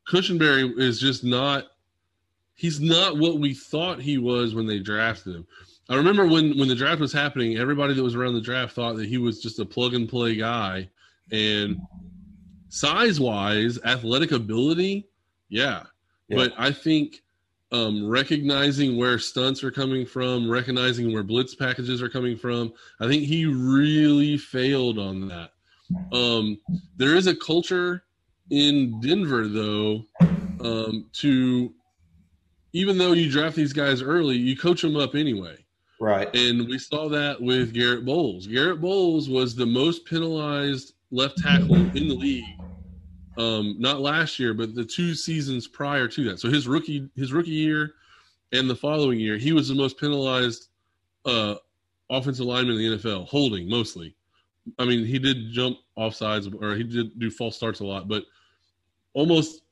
Cushenberry 0.08 0.78
is 0.78 1.00
just 1.00 1.24
not. 1.24 1.66
He's 2.54 2.80
not 2.80 3.18
what 3.18 3.38
we 3.38 3.54
thought 3.54 4.00
he 4.00 4.18
was 4.18 4.54
when 4.54 4.66
they 4.66 4.80
drafted 4.80 5.36
him. 5.36 5.46
I 5.88 5.94
remember 5.94 6.26
when 6.26 6.58
when 6.58 6.68
the 6.68 6.74
draft 6.74 7.00
was 7.00 7.12
happening, 7.12 7.56
everybody 7.56 7.94
that 7.94 8.02
was 8.02 8.14
around 8.14 8.34
the 8.34 8.40
draft 8.40 8.74
thought 8.74 8.96
that 8.96 9.06
he 9.06 9.18
was 9.18 9.40
just 9.40 9.60
a 9.60 9.64
plug 9.64 9.94
and 9.94 10.08
play 10.08 10.34
guy, 10.34 10.88
and 11.30 11.80
size 12.68 13.20
wise, 13.20 13.78
athletic 13.84 14.32
ability, 14.32 15.08
yeah. 15.48 15.84
yeah. 16.28 16.36
But 16.36 16.52
I 16.58 16.72
think 16.72 17.22
um, 17.72 18.08
recognizing 18.08 18.96
where 18.96 19.18
stunts 19.18 19.62
are 19.62 19.70
coming 19.70 20.06
from, 20.06 20.50
recognizing 20.50 21.12
where 21.12 21.22
blitz 21.22 21.54
packages 21.54 22.02
are 22.02 22.08
coming 22.08 22.36
from, 22.36 22.72
I 23.00 23.06
think 23.06 23.24
he 23.24 23.46
really 23.46 24.38
failed 24.38 24.98
on 24.98 25.28
that. 25.28 25.50
Um, 26.12 26.58
there 26.96 27.14
is 27.14 27.26
a 27.26 27.36
culture 27.36 28.04
in 28.50 29.00
Denver, 29.00 29.48
though, 29.48 30.04
um, 30.60 31.08
to 31.14 31.72
even 32.72 32.98
though 32.98 33.12
you 33.12 33.30
draft 33.30 33.56
these 33.56 33.72
guys 33.72 34.02
early, 34.02 34.36
you 34.36 34.56
coach 34.56 34.82
them 34.82 34.96
up 34.96 35.14
anyway. 35.14 35.56
Right. 36.00 36.34
And 36.34 36.68
we 36.68 36.78
saw 36.78 37.08
that 37.08 37.40
with 37.40 37.74
Garett 37.74 38.04
Bolles. 38.04 38.46
Garett 38.46 38.80
Bolles 38.80 39.28
was 39.28 39.54
the 39.54 39.66
most 39.66 40.04
penalized 40.04 40.92
left 41.10 41.38
tackle 41.38 41.74
in 41.74 42.08
the 42.08 42.14
league. 42.14 42.44
Um, 43.36 43.76
not 43.78 44.00
last 44.00 44.38
year, 44.38 44.52
but 44.52 44.74
the 44.74 44.84
two 44.84 45.14
seasons 45.14 45.68
prior 45.68 46.08
to 46.08 46.24
that. 46.24 46.40
So 46.40 46.48
his 46.48 46.66
rookie 46.66 47.08
his 47.14 47.32
rookie 47.32 47.50
year 47.50 47.94
and 48.52 48.68
the 48.68 48.74
following 48.74 49.20
year, 49.20 49.36
he 49.36 49.52
was 49.52 49.68
the 49.68 49.74
most 49.74 49.98
penalized 49.98 50.68
uh, 51.24 51.54
offensive 52.10 52.46
lineman 52.46 52.80
in 52.80 52.90
the 52.90 52.98
NFL, 52.98 53.28
holding 53.28 53.68
mostly. 53.68 54.14
I 54.78 54.84
mean, 54.84 55.04
he 55.04 55.18
did 55.18 55.50
jump 55.50 55.78
off 55.96 56.14
sides 56.14 56.48
or 56.60 56.74
he 56.74 56.82
did 56.82 57.18
do 57.18 57.30
false 57.30 57.56
starts 57.56 57.80
a 57.80 57.84
lot, 57.84 58.08
but 58.08 58.24
almost 59.14 59.62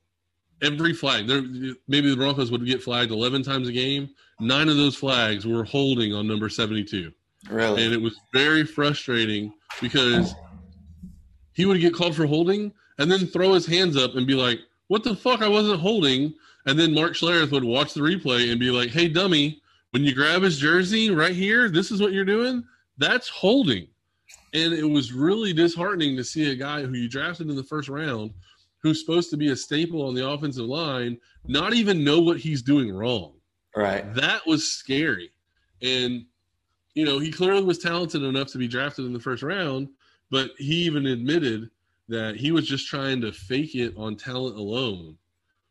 every 0.63 0.95
flag 0.95 1.27
there 1.27 1.43
maybe 1.87 2.09
the 2.09 2.17
Broncos 2.17 2.51
would 2.51 2.65
get 2.65 2.83
flagged 2.83 3.11
11 3.11 3.43
times 3.43 3.69
a 3.69 3.73
game. 3.73 4.11
Nine 4.41 4.69
of 4.69 4.77
those 4.77 4.97
flags 4.97 5.47
were 5.47 5.65
holding 5.65 6.15
on 6.15 6.27
number 6.27 6.49
72. 6.49 7.13
Really? 7.51 7.85
And 7.85 7.93
it 7.93 8.01
was 8.01 8.19
very 8.33 8.65
frustrating 8.65 9.53
because 9.81 10.35
he 11.57 11.65
would 11.65 11.81
get 11.81 11.95
called 11.95 12.15
for 12.15 12.27
holding 12.27 12.71
and 12.99 13.11
then 13.11 13.27
throw 13.27 13.55
his 13.55 13.67
hands 13.67 13.97
up 13.97 14.15
and 14.15 14.27
be 14.27 14.35
like, 14.35 14.61
"What 14.89 15.03
the 15.03 15.17
fuck? 15.17 15.41
I 15.41 15.49
wasn't 15.49 15.81
holding." 15.81 16.35
And 16.67 16.79
then 16.79 16.93
Mark 16.93 17.15
Schlereth 17.15 17.51
would 17.51 17.65
watch 17.65 17.95
the 17.95 18.03
replay 18.03 18.51
and 18.51 18.61
be 18.61 18.71
like, 18.71 18.91
"Hey, 18.91 19.09
dummy, 19.09 19.63
when 19.91 20.05
you 20.05 20.15
grab 20.15 20.43
his 20.43 20.59
jersey 20.59 21.11
right 21.11 21.35
here, 21.35 21.71
this 21.71 21.91
is 21.91 22.01
what 22.01 22.13
you're 22.13 22.27
doing. 22.27 22.63
That's 22.99 23.29
holding." 23.29 23.89
And 24.53 24.75
it 24.75 24.85
was 24.85 25.13
really 25.13 25.55
disheartening 25.55 26.15
to 26.17 26.25
see 26.25 26.51
a 26.51 26.55
guy 26.55 26.83
who 26.83 26.93
you 26.93 27.09
drafted 27.09 27.49
in 27.49 27.57
the 27.57 27.65
first 27.65 27.89
round, 27.89 28.33
who's 28.83 29.01
supposed 29.01 29.31
to 29.31 29.39
be 29.39 29.49
a 29.49 29.57
staple 29.57 30.07
on 30.07 30.15
the 30.15 30.29
offensive 30.29 30.67
line, 30.67 31.19
not 31.47 31.73
even 31.73 32.05
know 32.05 32.21
what 32.21 32.39
he's 32.39 32.61
doing 32.61 32.93
wrong. 32.93 33.33
Right. 33.75 34.13
That 34.15 34.47
was 34.47 34.71
scary. 34.71 35.31
And 35.81 36.27
you 36.95 37.05
know, 37.05 37.19
he 37.19 37.31
clearly 37.31 37.63
was 37.63 37.79
talented 37.79 38.23
enough 38.23 38.49
to 38.49 38.59
be 38.59 38.69
drafted 38.69 39.05
in 39.05 39.13
the 39.13 39.21
first 39.21 39.43
round, 39.43 39.89
but 40.31 40.51
he 40.59 40.75
even 40.85 41.07
admitted 41.07 41.71
that 42.09 42.37
he 42.37 42.53
was 42.53 42.67
just 42.67 42.87
trying 42.87 43.21
to 43.21 43.33
fake 43.33 43.75
it 43.75 43.95
on 43.97 44.17
talent 44.17 44.57
alone. 44.57 45.17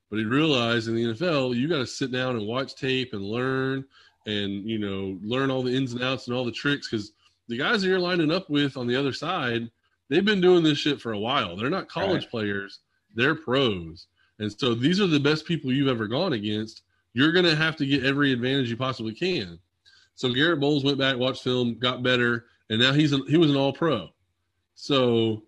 But 0.10 0.20
he 0.20 0.26
realized 0.26 0.88
in 0.88 0.96
the 0.96 1.14
NFL, 1.14 1.56
you 1.56 1.68
got 1.68 1.78
to 1.78 1.88
sit 1.88 2.12
down 2.12 2.36
and 2.36 2.46
watch 2.46 2.76
tape 2.76 3.14
and 3.14 3.24
learn 3.24 3.86
and, 4.26 4.68
you 4.70 4.80
know, 4.80 5.18
learn 5.22 5.52
all 5.52 5.64
the 5.64 5.76
ins 5.76 5.94
and 5.94 6.04
outs 6.04 6.28
and 6.28 6.36
all 6.36 6.46
the 6.46 6.52
tricks 6.52 6.90
because 6.90 7.14
the 7.48 7.58
guys 7.58 7.82
that 7.82 7.88
you're 7.88 8.00
lining 8.00 8.32
up 8.32 8.50
with 8.50 8.78
on 8.78 8.88
the 8.88 8.96
other 8.96 9.14
side, 9.14 9.70
they've 10.10 10.26
been 10.26 10.42
doing 10.42 10.64
this 10.64 10.78
shit 10.78 11.02
for 11.02 11.14
a 11.14 11.20
while. 11.20 11.56
They're 11.56 11.70
not 11.70 11.88
college 11.88 12.24
right. 12.24 12.32
players. 12.32 12.80
They're 13.14 13.36
pros. 13.36 14.08
And 14.40 14.52
so 14.52 14.74
these 14.74 15.00
are 15.00 15.08
the 15.08 15.20
best 15.20 15.46
people 15.46 15.72
you've 15.72 15.88
ever 15.88 16.08
gone 16.08 16.34
against. 16.34 16.84
You're 17.14 17.32
going 17.32 17.46
to 17.46 17.56
have 17.56 17.76
to 17.78 17.86
get 17.86 18.04
every 18.04 18.34
advantage 18.34 18.70
you 18.70 18.78
possibly 18.78 19.14
can. 19.14 19.58
So 20.16 20.34
Garett 20.34 20.60
Bolles 20.60 20.84
went 20.84 20.98
back, 20.98 21.18
watched 21.18 21.44
film, 21.44 21.78
got 21.80 22.04
better, 22.04 22.46
and 22.70 22.80
now 22.80 22.94
he's 22.94 23.14
a, 23.14 23.20
he 23.28 23.38
was 23.38 23.50
an 23.50 23.58
all 23.58 23.74
pro. 23.74 24.10
So, 24.76 25.44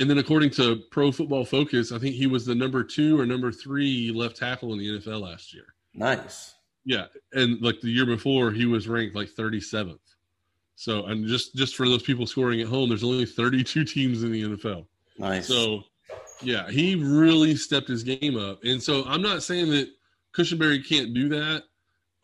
and 0.00 0.08
then 0.08 0.18
according 0.18 0.50
to 0.50 0.82
Pro 0.90 1.12
Football 1.12 1.44
Focus, 1.44 1.92
I 1.92 1.98
think 1.98 2.14
he 2.14 2.26
was 2.26 2.46
the 2.46 2.54
number 2.54 2.82
two 2.82 3.20
or 3.20 3.26
number 3.26 3.52
three 3.52 4.10
left 4.12 4.36
tackle 4.36 4.72
in 4.72 4.78
the 4.78 4.98
NFL 4.98 5.22
last 5.22 5.54
year. 5.54 5.66
Nice. 5.94 6.54
Yeah, 6.84 7.06
and 7.32 7.60
like 7.60 7.80
the 7.80 7.90
year 7.90 8.06
before, 8.06 8.50
he 8.50 8.64
was 8.64 8.88
ranked 8.88 9.14
like 9.14 9.28
37th. 9.28 9.98
So, 10.76 11.06
and 11.06 11.26
just 11.26 11.54
just 11.56 11.76
for 11.76 11.88
those 11.88 12.02
people 12.02 12.26
scoring 12.26 12.60
at 12.60 12.68
home, 12.68 12.88
there's 12.88 13.04
only 13.04 13.26
32 13.26 13.84
teams 13.84 14.22
in 14.22 14.32
the 14.32 14.42
NFL. 14.42 14.86
Nice. 15.18 15.48
So, 15.48 15.82
yeah, 16.40 16.70
he 16.70 16.94
really 16.94 17.56
stepped 17.56 17.88
his 17.88 18.04
game 18.04 18.36
up. 18.36 18.60
And 18.64 18.82
so, 18.82 19.04
I'm 19.06 19.20
not 19.20 19.42
saying 19.42 19.70
that 19.70 19.88
Cushenberry 20.32 20.86
can't 20.86 21.12
do 21.12 21.28
that. 21.30 21.64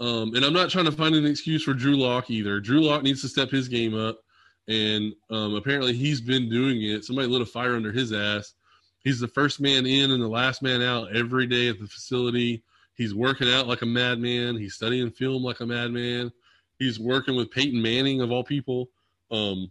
Um, 0.01 0.35
and 0.35 0.45
I'm 0.45 0.53
not 0.53 0.71
trying 0.71 0.85
to 0.87 0.93
find 0.93 1.15
an 1.15 1.27
excuse 1.27 1.63
for 1.63 1.75
Drew 1.75 1.97
Lock 1.97 2.31
either. 2.31 2.61
Drew 2.61 2.81
Lock 2.81 3.03
needs 3.03 3.23
to 3.23 3.29
step 3.29 3.51
his 3.51 3.69
game 3.69 3.95
up, 3.95 4.21
and 4.69 5.13
um, 5.31 5.55
apparently 5.55 5.93
he's 5.93 6.21
been 6.21 6.49
doing 6.49 6.83
it. 6.83 7.05
Somebody 7.05 7.29
lit 7.29 7.43
a 7.43 7.47
fire 7.47 7.77
under 7.77 7.93
his 7.93 8.13
ass. 8.13 8.55
He's 9.01 9.21
the 9.21 9.29
first 9.29 9.61
man 9.61 9.85
in 9.87 10.11
and 10.11 10.23
the 10.23 10.29
last 10.29 10.63
man 10.63 10.83
out 10.83 11.15
every 11.15 11.47
day 11.47 11.69
at 11.69 11.79
the 11.79 11.87
facility. 11.87 12.63
He's 12.95 13.15
working 13.15 13.53
out 13.53 13.67
like 13.67 13.83
a 13.83 13.87
madman. 13.87 14.57
He's 14.57 14.75
studying 14.75 15.11
film 15.11 15.43
like 15.43 15.61
a 15.61 15.67
madman. 15.67 16.33
He's 16.79 16.99
working 16.99 17.37
with 17.37 17.51
Peyton 17.51 17.81
Manning 17.81 18.23
of 18.23 18.33
all 18.33 18.45
people. 18.45 18.89
Um, 19.31 19.71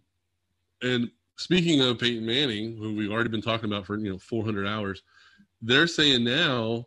and 0.82 1.10
speaking 1.38 1.82
of 1.82 2.00
Peyton 2.00 2.26
Manning, 2.26 2.78
who 2.78 2.94
we've 2.94 3.12
already 3.12 3.30
been 3.30 3.42
talking 3.42 3.72
about 3.72 3.86
for 3.86 3.98
you 3.98 4.12
know 4.12 4.20
400 4.20 4.68
hours, 4.68 5.02
they're 5.62 5.88
saying 5.88 6.24
now 6.24 6.86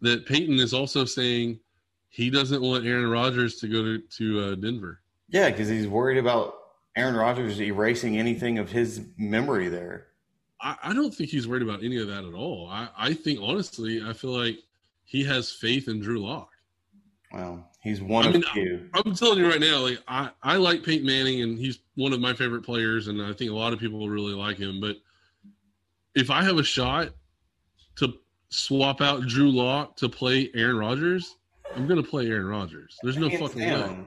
that 0.00 0.26
Peyton 0.26 0.58
is 0.58 0.74
also 0.74 1.04
saying 1.04 1.60
he 2.08 2.28
doesn't 2.28 2.60
want 2.60 2.86
Aaron 2.86 3.08
Rodgers 3.08 3.56
to 3.56 3.68
go 3.68 3.82
to 3.82 3.98
to 3.98 4.40
uh, 4.40 4.54
Denver. 4.56 5.00
Yeah, 5.28 5.50
because 5.50 5.68
he's 5.68 5.86
worried 5.86 6.18
about 6.18 6.61
Aaron 6.96 7.14
Rodgers 7.16 7.54
is 7.54 7.60
erasing 7.60 8.18
anything 8.18 8.58
of 8.58 8.70
his 8.70 9.06
memory 9.16 9.68
there. 9.68 10.08
I, 10.60 10.76
I 10.82 10.92
don't 10.92 11.14
think 11.14 11.30
he's 11.30 11.48
worried 11.48 11.62
about 11.62 11.82
any 11.82 11.98
of 12.00 12.08
that 12.08 12.24
at 12.24 12.34
all. 12.34 12.68
I, 12.70 12.88
I 12.96 13.14
think 13.14 13.40
honestly, 13.42 14.02
I 14.02 14.12
feel 14.12 14.30
like 14.30 14.58
he 15.04 15.24
has 15.24 15.50
faith 15.50 15.88
in 15.88 16.00
Drew 16.00 16.18
Lock. 16.18 16.50
Well, 17.32 17.66
he's 17.82 18.02
one 18.02 18.26
I 18.26 18.28
of 18.28 18.34
mean, 18.34 18.42
few. 18.52 18.90
I'm 18.94 19.14
telling 19.14 19.38
you 19.38 19.48
right 19.48 19.60
now, 19.60 19.80
like 19.80 19.98
I, 20.06 20.30
I 20.42 20.56
like 20.56 20.84
Peyton 20.84 21.06
Manning 21.06 21.42
and 21.42 21.58
he's 21.58 21.78
one 21.94 22.12
of 22.12 22.20
my 22.20 22.34
favorite 22.34 22.62
players, 22.62 23.08
and 23.08 23.22
I 23.22 23.32
think 23.32 23.50
a 23.50 23.54
lot 23.54 23.72
of 23.72 23.78
people 23.78 24.08
really 24.08 24.34
like 24.34 24.58
him. 24.58 24.80
But 24.80 24.96
if 26.14 26.30
I 26.30 26.42
have 26.44 26.58
a 26.58 26.62
shot 26.62 27.08
to 27.96 28.12
swap 28.50 29.00
out 29.00 29.22
Drew 29.26 29.50
Lock 29.50 29.96
to 29.96 30.10
play 30.10 30.50
Aaron 30.54 30.76
Rodgers, 30.76 31.36
I'm 31.74 31.86
gonna 31.86 32.02
play 32.02 32.26
Aaron 32.26 32.46
Rodgers. 32.46 32.98
There's 33.02 33.16
no 33.16 33.30
fucking 33.30 33.60
way. 33.60 34.04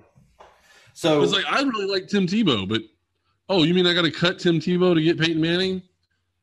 Down. 1.02 1.14
So 1.14 1.24
It's 1.24 1.34
like 1.34 1.46
I 1.46 1.62
really 1.62 1.86
like 1.86 2.08
Tim 2.08 2.28
Tebow, 2.28 2.68
but 2.68 2.82
oh, 3.50 3.64
you 3.64 3.74
mean 3.74 3.86
I 3.88 3.94
got 3.94 4.04
to 4.04 4.12
cut 4.12 4.40
Tim 4.40 4.60
Tebow 4.60 4.94
to 4.96 5.02
get 5.02 5.20
Peyton 5.20 5.42
Manning? 5.42 5.82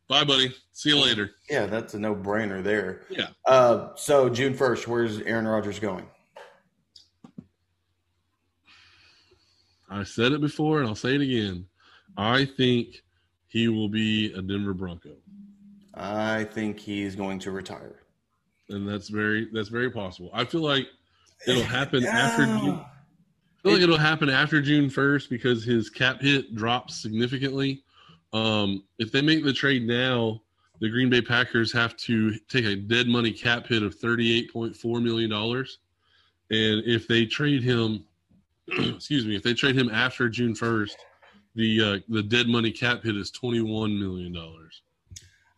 Bye, 0.09 0.25
buddy. 0.25 0.55
See 0.73 0.91
you 0.91 1.01
later. 1.03 1.31
yeah, 1.49 1.67
that's 1.67 1.95
a 1.95 1.99
no-brainer 1.99 2.63
there. 2.63 3.03
Yeah. 3.09 3.29
Uh, 3.47 3.91
so 3.95 4.29
June 4.29 4.53
first, 4.55 4.87
where's 4.89 5.21
Aaron 5.21 5.47
Rodgers 5.47 5.79
going? 5.79 6.07
I 9.91 10.05
said 10.05 10.33
it 10.33 10.41
before, 10.41 10.79
and 10.81 10.89
I'll 10.89 10.95
say 10.95 11.15
it 11.15 11.21
again. 11.21 11.67
I 12.17 12.45
think 12.45 13.03
he 13.49 13.69
will 13.69 13.89
be 13.89 14.33
a 14.33 14.41
Denver 14.43 14.73
Bronco, 14.75 15.11
I 15.95 16.45
think 16.45 16.79
he's 16.81 17.15
going 17.15 17.39
to 17.41 17.51
retire. 17.51 18.01
and 18.71 18.89
that's 18.89 19.09
very 19.09 19.49
that's 19.53 19.69
very 19.69 19.91
possible. 19.91 20.31
I 20.33 20.45
feel 20.47 20.63
like 20.63 20.87
it'll 21.47 21.63
happen 21.63 22.05
after. 22.07 22.85
June, 23.65 23.71
Yeah. 23.73 23.77
I 23.77 23.79
feel 23.79 23.81
like 23.81 23.83
it'll 23.83 23.99
happen 23.99 24.29
after 24.29 24.61
June 24.61 24.91
first 24.91 25.31
because 25.31 25.65
his 25.65 25.91
cap 25.91 26.21
hit 26.21 26.55
drops 26.55 26.97
significantly. 27.01 27.83
Um, 28.33 28.85
if 28.99 29.13
they 29.13 29.23
make 29.23 29.45
the 29.45 29.53
trade 29.53 29.87
now, 29.87 30.43
the 30.81 30.89
Green 30.89 31.11
Bay 31.11 31.23
Packers 31.23 31.73
have 31.73 31.97
to 31.99 32.37
take 32.49 32.65
a 32.65 32.75
dead 32.75 33.07
money 33.07 33.31
cap 33.31 33.67
hit 33.67 33.83
of 33.83 33.95
thirty-eight 33.95 34.53
point 34.53 34.75
four 34.75 35.01
million 35.01 35.31
dollars, 35.31 35.79
and 36.51 36.83
if 36.87 37.07
they 37.07 37.25
trade 37.27 37.63
him, 37.63 38.05
excuse 38.69 39.27
me, 39.27 39.37
if 39.37 39.43
they 39.43 39.55
trade 39.55 39.77
him 39.77 39.91
after 39.91 40.29
June 40.29 40.55
first, 40.55 40.97
the 41.55 41.81
uh, 41.81 41.99
the 42.09 42.23
dead 42.23 42.49
money 42.49 42.73
cap 42.73 43.05
hit 43.05 43.17
is 43.17 43.31
twenty-one 43.31 43.97
million 43.99 44.33
dollars. 44.33 44.83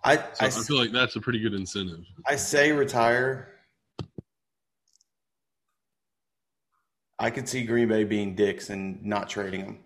I, 0.02 0.16
So 0.16 0.22
I, 0.40 0.46
I 0.46 0.50
feel 0.50 0.76
like 0.76 0.92
that's 0.92 1.16
a 1.16 1.20
pretty 1.20 1.38
good 1.38 1.54
incentive. 1.54 2.04
I 2.28 2.36
say 2.36 2.72
retire. 2.72 3.53
I 7.18 7.30
could 7.30 7.48
see 7.48 7.64
Green 7.64 7.88
Bay 7.88 8.04
being 8.04 8.34
dicks 8.34 8.70
and 8.70 9.04
not 9.04 9.28
trading 9.28 9.60
him, 9.60 9.78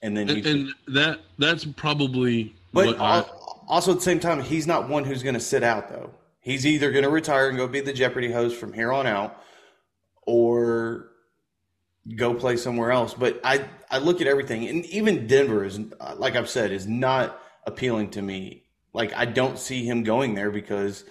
and 0.00 0.16
then 0.16 0.28
And, 0.28 0.44
you. 0.44 0.50
and 0.50 0.96
that 0.96 1.20
that's 1.38 1.64
probably 1.64 2.54
but 2.72 2.86
what 2.86 3.00
I, 3.00 3.24
also 3.66 3.92
at 3.92 3.98
the 3.98 4.02
same 4.02 4.20
time, 4.20 4.40
he's 4.40 4.66
not 4.66 4.88
one 4.88 5.04
who's 5.04 5.22
going 5.22 5.34
to 5.34 5.40
sit 5.40 5.62
out 5.62 5.88
though. 5.88 6.10
He's 6.40 6.66
either 6.66 6.90
going 6.90 7.04
to 7.04 7.10
retire 7.10 7.48
and 7.48 7.56
go 7.56 7.68
be 7.68 7.80
the 7.80 7.92
Jeopardy 7.92 8.30
host 8.32 8.56
from 8.56 8.72
here 8.72 8.92
on 8.92 9.06
out, 9.06 9.40
or 10.22 11.08
go 12.16 12.34
play 12.34 12.56
somewhere 12.56 12.90
else. 12.90 13.14
But 13.14 13.40
I 13.44 13.64
I 13.90 13.98
look 13.98 14.20
at 14.20 14.26
everything, 14.26 14.68
and 14.68 14.84
even 14.86 15.26
Denver 15.26 15.64
is 15.64 15.80
like 16.16 16.36
I've 16.36 16.48
said 16.48 16.72
is 16.72 16.86
not 16.86 17.40
appealing 17.66 18.10
to 18.10 18.22
me. 18.22 18.64
Like 18.92 19.12
I 19.14 19.24
don't 19.24 19.58
see 19.58 19.84
him 19.84 20.02
going 20.02 20.34
there 20.34 20.50
because 20.50 21.04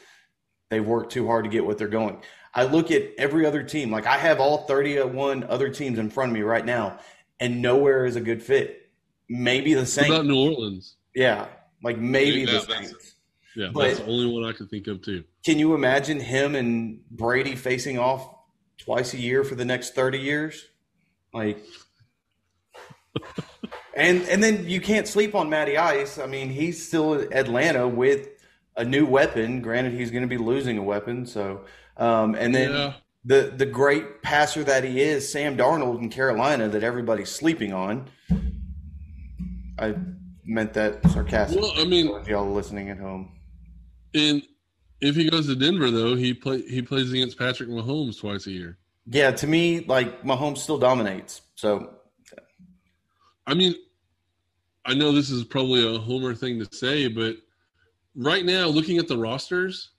they've 0.70 0.86
worked 0.86 1.12
too 1.12 1.28
hard 1.28 1.45
to 1.45 1.49
get 1.49 1.66
what 1.66 1.78
they're 1.78 1.88
going. 1.88 2.22
I 2.54 2.64
look 2.64 2.91
at 2.91 3.04
every 3.18 3.45
other 3.45 3.64
team. 3.64 3.91
Like 3.91 4.06
I 4.06 4.18
have 4.18 4.39
all 4.39 4.60
31 4.66 5.43
other 5.45 5.70
teams 5.70 5.97
in 5.99 6.10
front 6.10 6.32
of 6.32 6.34
me 6.36 6.41
right 6.41 6.66
now, 6.66 6.99
and 7.39 7.62
nowhere 7.62 8.06
is 8.06 8.16
a 8.16 8.22
good 8.22 8.43
fit. 8.43 8.89
Maybe 9.30 9.74
the 9.74 9.82
what 9.82 9.88
Saints. 9.88 10.10
about 10.10 10.26
New 10.26 10.38
Orleans? 10.38 10.95
yeah, 11.16 11.47
like 11.84 11.97
maybe 11.97 12.39
Yeah, 12.41 12.45
the 12.45 12.52
that's- 12.68 12.89
Saints. 12.89 13.16
Yeah, 13.56 13.70
But- 13.74 13.84
that's 13.88 13.99
the 13.99 14.06
only 14.06 14.28
one 14.34 14.43
I 14.45 14.54
could 14.54 14.70
think 14.70 14.88
of 14.88 15.02
too. 15.02 15.24
Can 15.45 15.60
you 15.60 15.74
imagine 15.74 16.20
him 16.20 16.56
and 16.56 17.02
Brady 17.12 17.56
facing 17.56 17.97
off 17.99 18.30
twice 18.78 19.14
a 19.14 19.18
year 19.18 19.43
for 19.43 19.56
the 19.56 19.66
next 19.66 19.93
30 19.95 20.20
years? 20.20 20.68
Like 21.34 21.58
And 23.95 24.22
and 24.30 24.41
then 24.41 24.68
you 24.70 24.80
can't 24.80 25.06
sleep 25.08 25.36
on 25.36 25.49
Matty 25.49 25.78
Ice. 25.78 26.18
I 26.18 26.26
mean, 26.26 26.49
he's 26.49 26.86
still 26.86 27.14
at 27.16 27.34
Atlanta 27.34 27.88
with 27.88 28.30
a 28.78 28.86
new 28.86 29.06
weapon. 29.06 29.62
Granted, 29.62 29.93
he's 29.93 30.12
going 30.12 30.22
to 30.24 30.30
be 30.30 30.38
losing 30.38 30.78
a 30.78 30.84
weapon. 30.84 31.26
So, 31.26 31.66
um, 32.02 32.36
and 32.36 32.54
then 32.54 32.72
Yeah. 32.72 32.93
the 33.24 33.54
the 33.56 33.66
great 33.66 34.22
passer 34.24 34.64
that 34.64 34.84
he 34.84 34.99
is, 35.02 35.32
Sam 35.32 35.56
Darnold 35.56 35.99
in 36.02 36.10
Carolina, 36.10 36.68
that 36.70 36.84
everybody's 36.84 37.30
sleeping 37.30 37.72
on. 37.74 38.10
I 39.80 39.95
meant 40.45 40.74
that 40.74 41.02
sarcastically. 41.12 41.62
Well, 41.62 41.80
I 41.82 41.86
mean, 41.86 42.08
y'all 42.28 42.52
listening 42.52 42.89
at 42.89 42.97
home. 42.97 43.32
and 44.14 44.41
if 44.99 45.16
he 45.16 45.30
goes 45.30 45.47
to 45.47 45.56
Denver 45.56 45.89
though, 45.89 46.16
he 46.16 46.34
play 46.34 46.62
he 46.64 46.82
plays 46.82 47.12
against 47.12 47.38
Patrick 47.38 47.70
Mahomes 47.70 48.20
twice 48.20 48.45
a 48.47 48.52
year. 48.52 48.78
Yeah, 49.08 49.32
to 49.32 49.47
me, 49.47 49.80
like 49.88 50.22
Mahomes 50.24 50.58
still 50.60 50.78
dominates. 50.78 51.41
So 51.56 51.95
I 53.47 53.54
mean, 53.56 53.74
I 54.86 54.93
know 54.93 55.12
this 55.12 55.30
is 55.32 55.43
probably 55.43 55.84
a 55.95 55.97
homer 55.99 56.34
thing 56.36 56.60
to 56.60 56.76
say, 56.76 57.08
but 57.08 57.36
right 58.16 58.45
now, 58.45 58.68
looking 58.68 58.97
at 58.97 59.08
the 59.08 59.18
rosters, 59.18 59.91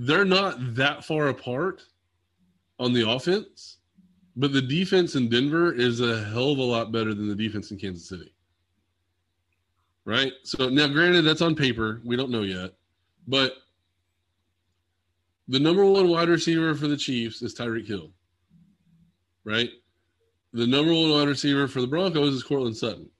they're 0.00 0.24
not 0.24 0.76
that 0.76 1.04
far 1.04 1.26
apart 1.26 1.82
on 2.78 2.92
the 2.92 3.10
offense, 3.10 3.78
but 4.36 4.52
the 4.52 4.62
defense 4.62 5.16
in 5.16 5.28
Denver 5.28 5.72
is 5.72 6.00
a 6.00 6.22
hell 6.26 6.52
of 6.52 6.58
a 6.58 6.62
lot 6.62 6.92
better 6.92 7.12
than 7.14 7.28
the 7.28 7.34
defense 7.34 7.72
in 7.72 7.78
Kansas 7.78 8.08
City. 8.08 8.32
Right? 10.04 10.32
So 10.44 10.68
now, 10.68 10.86
granted, 10.86 11.22
that's 11.22 11.42
on 11.42 11.56
paper. 11.56 12.00
We 12.04 12.14
don't 12.14 12.30
know 12.30 12.42
yet. 12.42 12.74
But 13.26 13.54
the 15.48 15.58
number 15.58 15.84
one 15.84 16.08
wide 16.08 16.28
receiver 16.28 16.76
for 16.76 16.86
the 16.86 16.96
Chiefs 16.96 17.42
is 17.42 17.52
Tyreek 17.52 17.88
Hill. 17.88 18.12
Right? 19.42 19.70
The 20.52 20.66
number 20.66 20.92
one 20.92 21.10
wide 21.10 21.28
receiver 21.28 21.66
for 21.66 21.80
the 21.80 21.88
Broncos 21.88 22.34
is 22.34 22.44
Courtland 22.44 22.76
Sutton. 22.76 23.10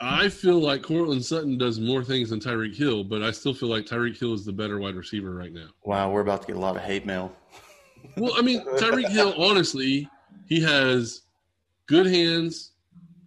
I 0.00 0.28
feel 0.28 0.58
like 0.58 0.82
Courtland 0.82 1.24
Sutton 1.24 1.56
does 1.56 1.80
more 1.80 2.04
things 2.04 2.30
than 2.30 2.40
Tyreek 2.40 2.76
Hill, 2.76 3.02
but 3.02 3.22
I 3.22 3.30
still 3.30 3.54
feel 3.54 3.70
like 3.70 3.86
Tyreek 3.86 4.18
Hill 4.18 4.34
is 4.34 4.44
the 4.44 4.52
better 4.52 4.78
wide 4.78 4.94
receiver 4.94 5.34
right 5.34 5.52
now. 5.52 5.68
wow, 5.84 6.10
we're 6.10 6.20
about 6.20 6.42
to 6.42 6.46
get 6.48 6.56
a 6.56 6.60
lot 6.60 6.76
of 6.76 6.82
hate 6.82 7.06
mail. 7.06 7.32
Well, 8.16 8.34
I 8.36 8.42
mean, 8.42 8.60
Tyreek 8.78 9.08
Hill, 9.08 9.34
honestly, 9.38 10.08
he 10.48 10.60
has 10.60 11.22
good 11.86 12.06
hands. 12.06 12.72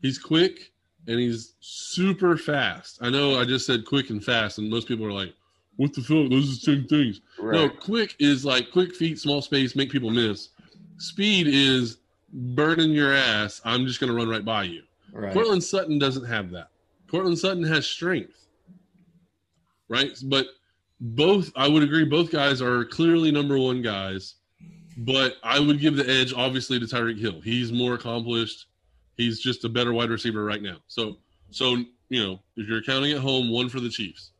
He's 0.01 0.19
quick 0.19 0.71
and 1.07 1.19
he's 1.19 1.55
super 1.59 2.37
fast. 2.37 2.99
I 3.01 3.09
know 3.09 3.39
I 3.39 3.45
just 3.45 3.65
said 3.65 3.85
quick 3.85 4.11
and 4.11 4.23
fast, 4.23 4.59
and 4.59 4.69
most 4.69 4.87
people 4.87 5.05
are 5.05 5.11
like, 5.11 5.33
"What 5.77 5.93
the 5.93 6.01
fuck? 6.01 6.29
Those 6.29 6.45
are 6.45 6.53
the 6.53 6.77
same 6.77 6.87
things." 6.87 7.21
No, 7.41 7.67
quick 7.67 8.15
is 8.19 8.45
like 8.45 8.71
quick 8.71 8.95
feet, 8.95 9.19
small 9.19 9.41
space, 9.41 9.75
make 9.75 9.89
people 9.89 10.11
miss. 10.11 10.49
Speed 10.97 11.47
is 11.47 11.97
burning 12.31 12.91
your 12.91 13.13
ass. 13.13 13.59
I'm 13.65 13.87
just 13.87 13.99
going 13.99 14.11
to 14.11 14.15
run 14.15 14.29
right 14.29 14.45
by 14.45 14.63
you. 14.63 14.83
Right. 15.13 15.33
Courtland 15.33 15.63
Sutton 15.63 15.99
doesn't 15.99 16.25
have 16.25 16.51
that. 16.51 16.69
Courtland 17.09 17.37
Sutton 17.37 17.63
has 17.63 17.85
strength. 17.87 18.45
right? 19.87 20.11
But 20.25 20.47
both, 21.01 21.51
I 21.55 21.67
would 21.67 21.83
agree, 21.83 22.05
both 22.05 22.31
guys 22.31 22.61
are 22.61 22.85
clearly 22.85 23.31
number 23.31 23.57
one 23.57 23.81
guys. 23.81 24.35
But 24.97 25.35
I 25.43 25.59
would 25.59 25.79
give 25.79 25.95
the 25.95 26.09
edge, 26.09 26.33
obviously, 26.33 26.79
to 26.79 26.85
Tyreek 26.85 27.19
Hill. 27.19 27.39
He's 27.41 27.71
more 27.71 27.93
accomplished. 27.93 28.65
He's 29.15 29.39
just 29.39 29.63
a 29.63 29.69
better 29.69 29.93
wide 29.93 30.09
receiver 30.09 30.43
right 30.43 30.61
now. 30.61 30.77
So, 30.87 31.17
so 31.51 31.77
you 32.09 32.23
know, 32.25 32.39
if 32.57 32.67
you're 32.67 32.81
counting 32.81 33.13
at 33.13 33.19
home, 33.19 33.49
one 33.49 33.69
for 33.69 33.79
the 33.79 33.89
Chiefs. 33.89 34.31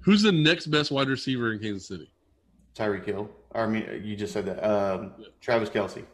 Who's 0.00 0.22
the 0.22 0.32
next 0.32 0.66
best 0.66 0.90
wide 0.90 1.08
receiver 1.08 1.52
in 1.52 1.60
Kansas 1.60 1.86
City? 1.86 2.10
Tyreek 2.74 3.04
Hill. 3.04 3.30
I 3.54 3.66
mean, 3.66 4.02
you 4.02 4.16
just 4.16 4.32
said 4.32 4.46
that. 4.46 4.64
Um, 4.68 5.12
Travis 5.40 5.68
Kelce. 5.68 6.04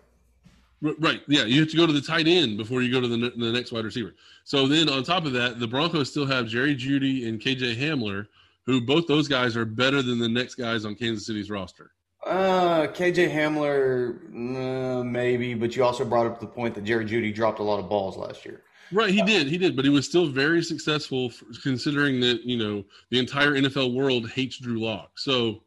Right. 0.80 1.22
Yeah. 1.26 1.44
You 1.44 1.60
have 1.60 1.70
to 1.70 1.76
go 1.76 1.86
to 1.86 1.92
the 1.92 2.00
tight 2.00 2.26
end 2.26 2.58
before 2.58 2.82
you 2.82 2.92
go 2.92 3.00
to 3.00 3.08
the, 3.08 3.30
the 3.30 3.52
next 3.52 3.72
wide 3.72 3.84
receiver. 3.84 4.14
So 4.44 4.66
then 4.66 4.88
on 4.88 5.02
top 5.02 5.24
of 5.24 5.32
that, 5.32 5.58
the 5.58 5.66
Broncos 5.66 6.10
still 6.10 6.26
have 6.26 6.46
Jerry 6.46 6.76
Jeudy 6.76 7.28
and 7.28 7.40
KJ 7.40 7.76
Hamler, 7.76 8.26
who 8.66 8.80
both 8.80 9.06
those 9.06 9.26
guys 9.26 9.56
are 9.56 9.64
better 9.64 10.02
than 10.02 10.18
the 10.18 10.28
next 10.28 10.56
guys 10.56 10.84
on 10.84 10.94
Kansas 10.94 11.26
City's 11.26 11.50
roster. 11.50 11.92
Uh, 12.26 12.88
KJ 12.88 13.32
Hamler, 13.32 14.18
uh, 14.34 15.04
maybe, 15.04 15.54
but 15.54 15.76
you 15.76 15.84
also 15.84 16.04
brought 16.04 16.26
up 16.26 16.40
the 16.40 16.46
point 16.46 16.74
that 16.74 16.82
Jerry 16.82 17.04
Jeudy 17.04 17.32
dropped 17.32 17.60
a 17.60 17.62
lot 17.62 17.78
of 17.78 17.88
balls 17.88 18.16
last 18.16 18.44
year. 18.44 18.62
Right, 18.92 19.10
he 19.10 19.22
did, 19.22 19.48
he 19.48 19.58
did, 19.58 19.74
but 19.74 19.84
he 19.84 19.90
was 19.90 20.06
still 20.06 20.28
very 20.28 20.62
successful, 20.62 21.32
considering 21.62 22.20
that 22.20 22.44
you 22.44 22.56
know 22.56 22.84
the 23.10 23.18
entire 23.18 23.52
NFL 23.52 23.94
world 23.94 24.30
hates 24.30 24.58
Drew 24.58 24.80
Lock. 24.80 25.18
So, 25.18 25.62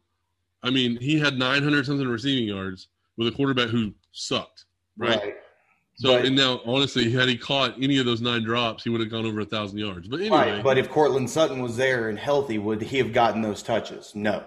I 0.63 0.69
mean, 0.69 0.97
he 0.99 1.19
had 1.19 1.37
900 1.37 1.85
something 1.85 2.07
receiving 2.07 2.47
yards 2.47 2.87
with 3.17 3.27
a 3.27 3.31
quarterback 3.31 3.69
who 3.69 3.93
sucked. 4.11 4.65
Right. 4.99 5.19
right. 5.19 5.35
So 5.95 6.15
but, 6.15 6.25
and 6.25 6.35
now, 6.35 6.61
honestly, 6.65 7.11
had 7.11 7.27
he 7.27 7.37
caught 7.37 7.75
any 7.81 7.97
of 7.97 8.05
those 8.05 8.21
nine 8.21 8.43
drops, 8.43 8.83
he 8.83 8.89
would 8.89 9.01
have 9.01 9.09
gone 9.09 9.25
over 9.25 9.41
a 9.41 9.45
thousand 9.45 9.79
yards. 9.79 10.07
But 10.07 10.21
anyway, 10.21 10.51
right. 10.51 10.63
But 10.63 10.77
if 10.77 10.89
Courtland 10.89 11.29
Sutton 11.29 11.61
was 11.61 11.75
there 11.75 12.09
and 12.09 12.17
healthy, 12.17 12.57
would 12.57 12.81
he 12.81 12.97
have 12.99 13.11
gotten 13.11 13.41
those 13.41 13.61
touches? 13.61 14.13
No. 14.15 14.45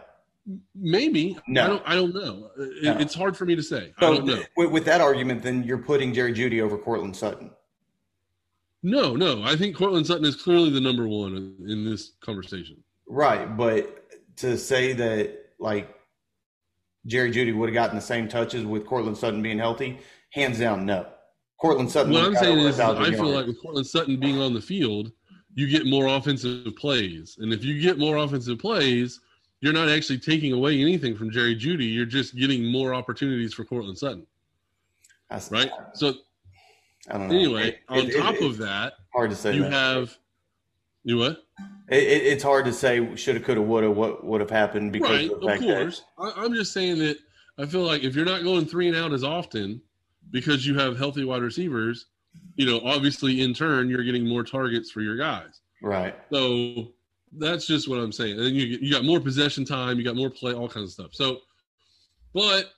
Maybe. 0.74 1.36
No. 1.46 1.62
I 1.62 1.66
don't. 1.66 1.82
I 1.86 1.94
don't 1.94 2.14
know. 2.14 2.50
Uh, 2.58 2.64
no. 2.82 2.98
It's 2.98 3.14
hard 3.14 3.36
for 3.36 3.44
me 3.44 3.54
to 3.54 3.62
say. 3.62 3.92
So 4.00 4.06
I 4.06 4.14
don't 4.14 4.26
know. 4.26 4.42
With, 4.56 4.70
with 4.70 4.84
that 4.86 5.00
argument, 5.00 5.42
then 5.42 5.62
you're 5.62 5.78
putting 5.78 6.14
Jerry 6.14 6.32
Jeudy 6.32 6.62
over 6.62 6.78
Courtland 6.78 7.16
Sutton. 7.16 7.50
No, 8.82 9.14
no. 9.14 9.42
I 9.44 9.54
think 9.54 9.76
Courtland 9.76 10.06
Sutton 10.06 10.24
is 10.24 10.36
clearly 10.36 10.70
the 10.70 10.80
number 10.80 11.06
one 11.06 11.54
in 11.68 11.84
this 11.84 12.12
conversation. 12.20 12.82
Right, 13.06 13.56
but 13.56 14.08
to 14.36 14.56
say 14.56 14.92
that 14.94 15.50
like 15.58 15.94
Jerry 17.06 17.30
Jeudy 17.30 17.56
would 17.56 17.68
have 17.68 17.74
gotten 17.74 17.96
the 17.96 18.02
same 18.02 18.28
touches 18.28 18.64
with 18.64 18.86
Courtland 18.86 19.16
Sutton 19.16 19.42
being 19.42 19.58
healthy, 19.58 19.98
hands 20.30 20.58
down, 20.58 20.86
no. 20.86 21.06
Courtland 21.60 21.90
Sutton. 21.90 22.12
What 22.12 22.24
I'm 22.24 22.34
saying 22.34 22.58
is, 22.58 22.80
I 22.80 22.94
feel 22.94 23.10
yards. 23.10 23.20
like 23.20 23.46
with 23.46 23.62
Courtland 23.62 23.86
Sutton 23.86 24.18
being 24.18 24.40
on 24.40 24.52
the 24.52 24.60
field, 24.60 25.12
you 25.54 25.68
get 25.68 25.86
more 25.86 26.06
offensive 26.06 26.74
plays, 26.76 27.36
and 27.40 27.52
if 27.52 27.64
you 27.64 27.80
get 27.80 27.98
more 27.98 28.16
offensive 28.16 28.58
plays, 28.58 29.20
you're 29.60 29.72
not 29.72 29.88
actually 29.88 30.18
taking 30.18 30.52
away 30.52 30.80
anything 30.80 31.16
from 31.16 31.30
Jerry 31.30 31.54
Jeudy. 31.54 31.92
You're 31.92 32.04
just 32.04 32.36
getting 32.36 32.66
more 32.66 32.94
opportunities 32.94 33.54
for 33.54 33.64
Courtland 33.64 33.96
Sutton. 33.96 34.26
That's, 35.30 35.50
right. 35.50 35.70
So 35.94 36.14
I 37.08 37.18
don't 37.18 37.28
know. 37.28 37.34
Anyway, 37.34 37.68
it, 37.68 37.78
on 37.88 37.98
it, 37.98 38.16
top 38.18 38.34
it, 38.34 38.42
of 38.42 38.58
that, 38.58 38.94
hard 39.14 39.30
to 39.30 39.36
say. 39.36 39.54
You 39.54 39.62
that. 39.62 39.72
have 39.72 40.18
you 41.04 41.18
what? 41.18 41.44
It's 41.88 42.42
hard 42.42 42.64
to 42.64 42.72
say 42.72 43.14
shoulda, 43.16 43.40
coulda, 43.40 43.60
woulda, 43.60 43.90
what 43.90 44.24
would 44.24 44.40
have 44.40 44.50
happened 44.50 44.92
because 44.92 45.10
right, 45.10 45.30
of, 45.30 45.42
of 45.42 45.60
course. 45.60 46.02
That, 46.18 46.34
I, 46.36 46.44
I'm 46.44 46.54
just 46.54 46.72
saying 46.72 46.98
that 46.98 47.18
I 47.58 47.66
feel 47.66 47.82
like 47.82 48.02
if 48.02 48.14
you're 48.14 48.24
not 48.24 48.42
going 48.42 48.66
three 48.66 48.88
and 48.88 48.96
out 48.96 49.12
as 49.12 49.24
often 49.24 49.80
because 50.30 50.66
you 50.66 50.78
have 50.78 50.96
healthy 50.96 51.24
wide 51.24 51.42
receivers, 51.42 52.06
you 52.56 52.66
know, 52.66 52.80
obviously 52.84 53.42
in 53.42 53.52
turn 53.52 53.90
you're 53.90 54.04
getting 54.04 54.26
more 54.26 54.42
targets 54.42 54.90
for 54.90 55.00
your 55.00 55.16
guys. 55.16 55.60
Right. 55.82 56.14
So 56.32 56.92
that's 57.38 57.66
just 57.66 57.88
what 57.88 57.98
I'm 57.98 58.12
saying. 58.12 58.36
And 58.38 58.46
then 58.46 58.54
you 58.54 58.78
you 58.80 58.90
got 58.90 59.04
more 59.04 59.20
possession 59.20 59.64
time, 59.64 59.98
you 59.98 60.04
got 60.04 60.16
more 60.16 60.30
play, 60.30 60.54
all 60.54 60.68
kinds 60.68 60.86
of 60.86 60.92
stuff. 60.92 61.14
So, 61.14 61.38
but 62.32 62.72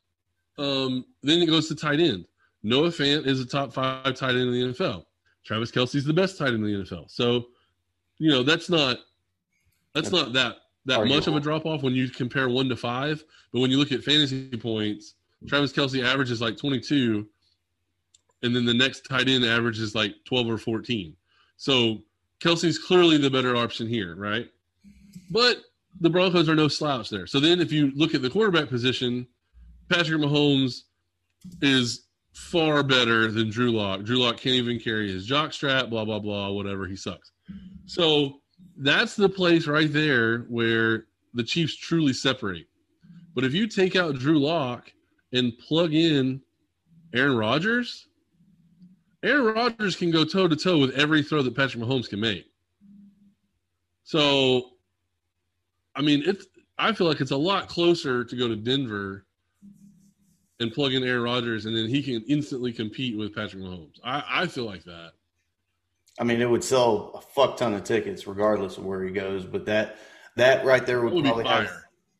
um, 0.58 1.04
then 1.22 1.42
it 1.42 1.46
goes 1.46 1.68
to 1.68 1.74
tight 1.74 2.00
end. 2.00 2.24
Noah 2.62 2.88
Fant 2.88 3.26
is 3.26 3.40
a 3.40 3.46
top 3.46 3.72
five 3.72 4.14
tight 4.14 4.30
end 4.30 4.48
in 4.48 4.52
the 4.52 4.72
NFL. 4.72 5.04
Travis 5.44 5.70
Kelce's 5.70 6.04
the 6.04 6.12
best 6.12 6.38
tight 6.38 6.48
end 6.48 6.56
in 6.56 6.62
the 6.62 6.84
NFL. 6.84 7.10
So, 7.10 7.46
you 8.18 8.30
know, 8.30 8.42
that's 8.42 8.68
not 8.70 8.98
that's 9.94 10.10
not 10.10 10.32
that 10.32 10.56
that 10.86 10.98
Arguable. 10.98 11.16
much 11.16 11.26
of 11.28 11.36
a 11.36 11.40
drop 11.40 11.66
off 11.66 11.82
when 11.82 11.94
you 11.94 12.08
compare 12.08 12.48
one 12.48 12.68
to 12.68 12.76
five. 12.76 13.24
But 13.52 13.60
when 13.60 13.70
you 13.70 13.78
look 13.78 13.92
at 13.92 14.02
fantasy 14.02 14.50
points, 14.50 15.14
Travis 15.48 15.72
Kelce 15.72 16.04
averages 16.04 16.40
like 16.40 16.56
22, 16.56 17.26
and 18.42 18.54
then 18.54 18.64
the 18.64 18.74
next 18.74 19.02
tight 19.02 19.28
end 19.28 19.44
average 19.44 19.80
is 19.80 19.94
like 19.94 20.14
12 20.26 20.48
or 20.48 20.58
14. 20.58 21.16
So 21.56 22.02
Kelce's 22.40 22.78
clearly 22.78 23.16
the 23.16 23.30
better 23.30 23.56
option 23.56 23.86
here, 23.88 24.14
right? 24.16 24.48
But 25.30 25.58
the 26.00 26.10
Broncos 26.10 26.48
are 26.48 26.54
no 26.54 26.68
slouch 26.68 27.08
there. 27.08 27.26
So 27.26 27.40
then 27.40 27.60
if 27.60 27.72
you 27.72 27.92
look 27.94 28.14
at 28.14 28.22
the 28.22 28.30
quarterback 28.30 28.68
position, 28.68 29.26
Patrick 29.88 30.20
Mahomes 30.20 30.82
is 31.62 32.03
far 32.34 32.82
better 32.82 33.30
than 33.30 33.48
Drew 33.48 33.72
Lock. 33.72 34.02
Drew 34.02 34.18
Lock 34.18 34.38
can't 34.38 34.56
even 34.56 34.78
carry 34.78 35.10
his 35.10 35.24
jock 35.24 35.52
strap, 35.52 35.88
blah, 35.88 36.04
blah, 36.04 36.18
blah, 36.18 36.50
whatever. 36.50 36.86
He 36.86 36.96
sucks. 36.96 37.30
So 37.86 38.40
that's 38.76 39.14
the 39.14 39.28
place 39.28 39.66
right 39.66 39.92
there 39.92 40.40
where 40.48 41.06
the 41.34 41.44
Chiefs 41.44 41.76
truly 41.76 42.12
separate. 42.12 42.66
But 43.34 43.44
if 43.44 43.54
you 43.54 43.66
take 43.66 43.96
out 43.96 44.16
Drew 44.16 44.38
Lock 44.38 44.92
and 45.32 45.56
plug 45.58 45.94
in 45.94 46.40
Aaron 47.14 47.36
Rodgers, 47.36 48.08
Aaron 49.22 49.54
Rodgers 49.54 49.96
can 49.96 50.10
go 50.10 50.24
toe 50.24 50.48
to 50.48 50.56
toe 50.56 50.78
with 50.78 50.90
every 50.90 51.22
throw 51.22 51.42
that 51.42 51.56
Patrick 51.56 51.82
Mahomes 51.82 52.08
can 52.08 52.20
make. 52.20 52.46
So, 54.02 54.70
I 55.96 56.02
mean, 56.02 56.22
it's. 56.26 56.46
I 56.76 56.92
feel 56.92 57.06
like 57.06 57.20
it's 57.20 57.30
a 57.30 57.36
lot 57.36 57.68
closer 57.68 58.24
to 58.24 58.36
go 58.36 58.48
to 58.48 58.56
Denver 58.56 59.24
and 60.64 60.72
plug 60.72 60.92
in 60.92 61.04
Aaron 61.04 61.22
Rodgers, 61.22 61.66
and 61.66 61.76
then 61.76 61.86
he 61.86 62.02
can 62.02 62.24
instantly 62.26 62.72
compete 62.72 63.16
with 63.16 63.34
Patrick 63.34 63.62
Mahomes. 63.62 64.00
I, 64.02 64.24
I 64.28 64.46
feel 64.48 64.64
like 64.64 64.82
that. 64.84 65.12
I 66.18 66.24
mean, 66.24 66.40
it 66.40 66.50
would 66.50 66.64
sell 66.64 67.12
a 67.14 67.20
fuck 67.20 67.56
ton 67.56 67.74
of 67.74 67.84
tickets 67.84 68.26
regardless 68.26 68.78
of 68.78 68.84
where 68.84 69.02
he 69.04 69.10
goes. 69.10 69.44
But 69.44 69.66
that 69.66 69.98
that 70.36 70.64
right 70.64 70.84
there 70.84 71.02
would, 71.02 71.12
would 71.12 71.24
probably 71.24 71.44
have 71.44 71.70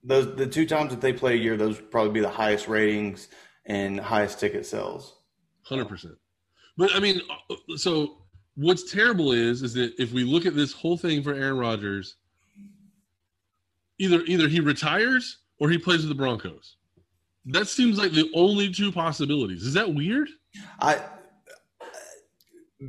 those 0.04 0.36
the 0.36 0.46
two 0.46 0.66
times 0.66 0.90
that 0.90 1.00
they 1.00 1.12
play 1.12 1.34
a 1.34 1.38
year. 1.38 1.56
Those 1.56 1.80
would 1.80 1.90
probably 1.90 2.12
be 2.12 2.20
the 2.20 2.28
highest 2.28 2.68
ratings 2.68 3.28
and 3.66 3.98
highest 3.98 4.38
ticket 4.38 4.66
sales. 4.66 5.16
Hundred 5.62 5.88
percent. 5.88 6.14
But 6.76 6.94
I 6.94 7.00
mean, 7.00 7.20
so 7.76 8.18
what's 8.56 8.92
terrible 8.92 9.32
is 9.32 9.62
is 9.62 9.74
that 9.74 9.94
if 9.98 10.12
we 10.12 10.24
look 10.24 10.46
at 10.46 10.54
this 10.54 10.72
whole 10.72 10.96
thing 10.96 11.22
for 11.22 11.32
Aaron 11.32 11.58
Rodgers, 11.58 12.16
either 13.98 14.20
either 14.26 14.48
he 14.48 14.60
retires 14.60 15.38
or 15.58 15.70
he 15.70 15.78
plays 15.78 16.00
with 16.00 16.08
the 16.08 16.14
Broncos. 16.14 16.76
That 17.46 17.68
seems 17.68 17.98
like 17.98 18.12
the 18.12 18.30
only 18.34 18.72
two 18.72 18.90
possibilities. 18.90 19.62
Is 19.62 19.74
that 19.74 19.92
weird? 19.92 20.28
I 20.80 21.00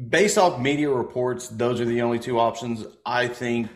based 0.10 0.38
off 0.38 0.60
media 0.60 0.90
reports, 0.90 1.48
those 1.50 1.80
are 1.80 1.86
the 1.86 2.02
only 2.02 2.20
two 2.20 2.40
options. 2.40 2.86
I 3.06 3.28
think 3.28 3.70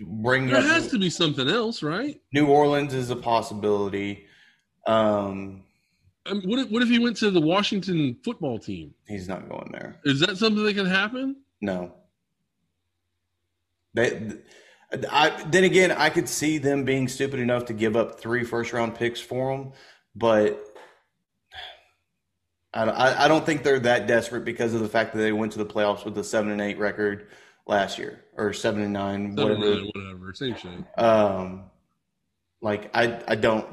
bring 0.00 0.46
there 0.46 0.62
has 0.62 0.88
to 0.88 0.98
be 0.98 1.10
something 1.10 1.48
else, 1.48 1.82
right? 1.82 2.20
New 2.32 2.46
Orleans 2.46 2.94
is 2.94 3.10
a 3.10 3.16
possibility. 3.16 4.26
Um, 4.86 5.62
I 6.26 6.34
mean, 6.34 6.48
what 6.48 6.58
if 6.60 6.70
what 6.70 6.82
if 6.82 6.88
he 6.88 6.98
went 6.98 7.16
to 7.18 7.30
the 7.30 7.40
Washington 7.40 8.16
football 8.24 8.58
team? 8.58 8.94
He's 9.08 9.28
not 9.28 9.48
going 9.48 9.70
there. 9.72 9.96
Is 10.04 10.20
that 10.20 10.36
something 10.38 10.64
that 10.64 10.74
can 10.74 10.86
happen? 10.86 11.36
No. 11.60 11.94
They, 13.94 14.32
I, 15.10 15.42
then 15.44 15.64
again, 15.64 15.90
I 15.92 16.10
could 16.10 16.28
see 16.28 16.58
them 16.58 16.84
being 16.84 17.08
stupid 17.08 17.40
enough 17.40 17.66
to 17.66 17.72
give 17.72 17.96
up 17.96 18.20
three 18.20 18.44
first 18.44 18.72
round 18.72 18.94
picks 18.94 19.20
for 19.20 19.52
him, 19.52 19.72
but 20.14 20.62
I, 22.74 23.24
I 23.24 23.28
don't 23.28 23.44
think 23.44 23.62
they're 23.62 23.80
that 23.80 24.06
desperate 24.06 24.44
because 24.44 24.74
of 24.74 24.80
the 24.80 24.88
fact 24.88 25.12
that 25.12 25.18
they 25.18 25.32
went 25.32 25.52
to 25.52 25.58
the 25.58 25.66
playoffs 25.66 26.04
with 26.04 26.16
a 26.18 26.24
seven 26.24 26.50
and 26.52 26.60
eight 26.60 26.78
record 26.78 27.28
last 27.66 27.98
year 27.98 28.24
or 28.36 28.52
seven 28.52 28.82
and 28.82 28.92
nine, 28.92 29.36
seven 29.36 29.60
whatever, 29.60 29.76
nine, 29.76 29.90
whatever, 29.94 30.34
same 30.34 30.56
shit. 30.56 30.98
Um, 30.98 31.64
like 32.60 32.90
I, 32.94 33.22
I 33.28 33.34
don't, 33.34 33.66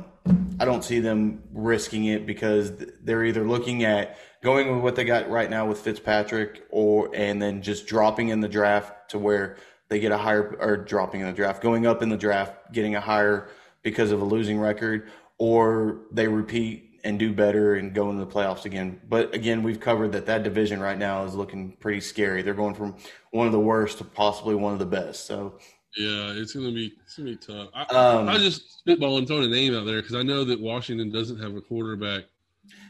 I 0.60 0.66
don't 0.66 0.84
see 0.84 1.00
them 1.00 1.44
risking 1.54 2.06
it 2.06 2.26
because 2.26 2.72
they're 3.02 3.24
either 3.24 3.48
looking 3.48 3.84
at 3.84 4.18
going 4.44 4.74
with 4.74 4.84
what 4.84 4.96
they 4.96 5.06
got 5.06 5.30
right 5.30 5.50
now 5.50 5.66
with 5.66 5.80
Fitzpatrick, 5.80 6.64
or 6.70 7.10
and 7.14 7.42
then 7.42 7.62
just 7.62 7.88
dropping 7.88 8.30
in 8.30 8.42
the 8.42 8.50
draft 8.50 9.12
to 9.12 9.20
where 9.20 9.58
they 9.90 10.00
get 10.00 10.12
a 10.12 10.18
higher 10.18 10.56
or 10.60 10.78
dropping 10.78 11.22
in 11.22 11.28
the 11.28 11.34
draft, 11.34 11.62
going 11.62 11.86
up 11.86 12.02
in 12.02 12.10
the 12.10 12.18
draft, 12.18 12.72
getting 12.72 12.96
a 12.96 13.02
higher 13.02 13.50
because 13.82 14.12
of 14.12 14.22
a 14.22 14.26
losing 14.26 14.60
record, 14.60 15.10
or 15.38 16.02
they 16.12 16.28
repeat 16.28 16.86
and 17.04 17.18
do 17.18 17.34
better 17.34 17.76
and 17.76 17.94
go 17.94 18.10
into 18.10 18.24
the 18.24 18.32
playoffs 18.32 18.66
again. 18.66 19.00
But 19.08 19.34
again, 19.34 19.64
we've 19.64 19.80
covered 19.80 20.12
that 20.12 20.26
that 20.28 20.44
division 20.44 20.80
right 20.80 20.98
now 20.98 21.24
is 21.24 21.34
looking 21.34 21.72
pretty 21.80 22.02
scary. 22.02 22.42
They're 22.42 22.54
going 22.54 22.76
from 22.76 22.96
one 23.32 23.48
of 23.48 23.54
the 23.54 23.60
worst 23.60 23.98
to 24.00 24.04
possibly 24.04 24.56
one 24.56 24.74
of 24.74 24.80
the 24.80 24.86
best. 24.86 25.26
So 25.26 25.58
yeah, 25.98 26.34
it's 26.36 26.54
gonna 26.54 26.72
be 26.72 26.94
it's 27.04 27.18
gonna 27.18 27.32
be 27.32 27.38
tough. 27.38 27.70
I, 27.74 27.84
um, 27.96 28.30
I 28.30 28.38
just 28.38 28.80
spitball 28.80 29.18
and 29.18 29.28
throw 29.28 29.42
a 29.42 29.48
name 29.48 29.76
out 29.76 29.86
there 29.86 30.02
because 30.02 30.16
I 30.16 30.24
know 30.24 30.44
that 30.44 30.60
Washington 30.60 31.12
doesn't 31.12 31.40
have 31.42 31.56
a 31.56 31.62
quarterback. 31.62 32.26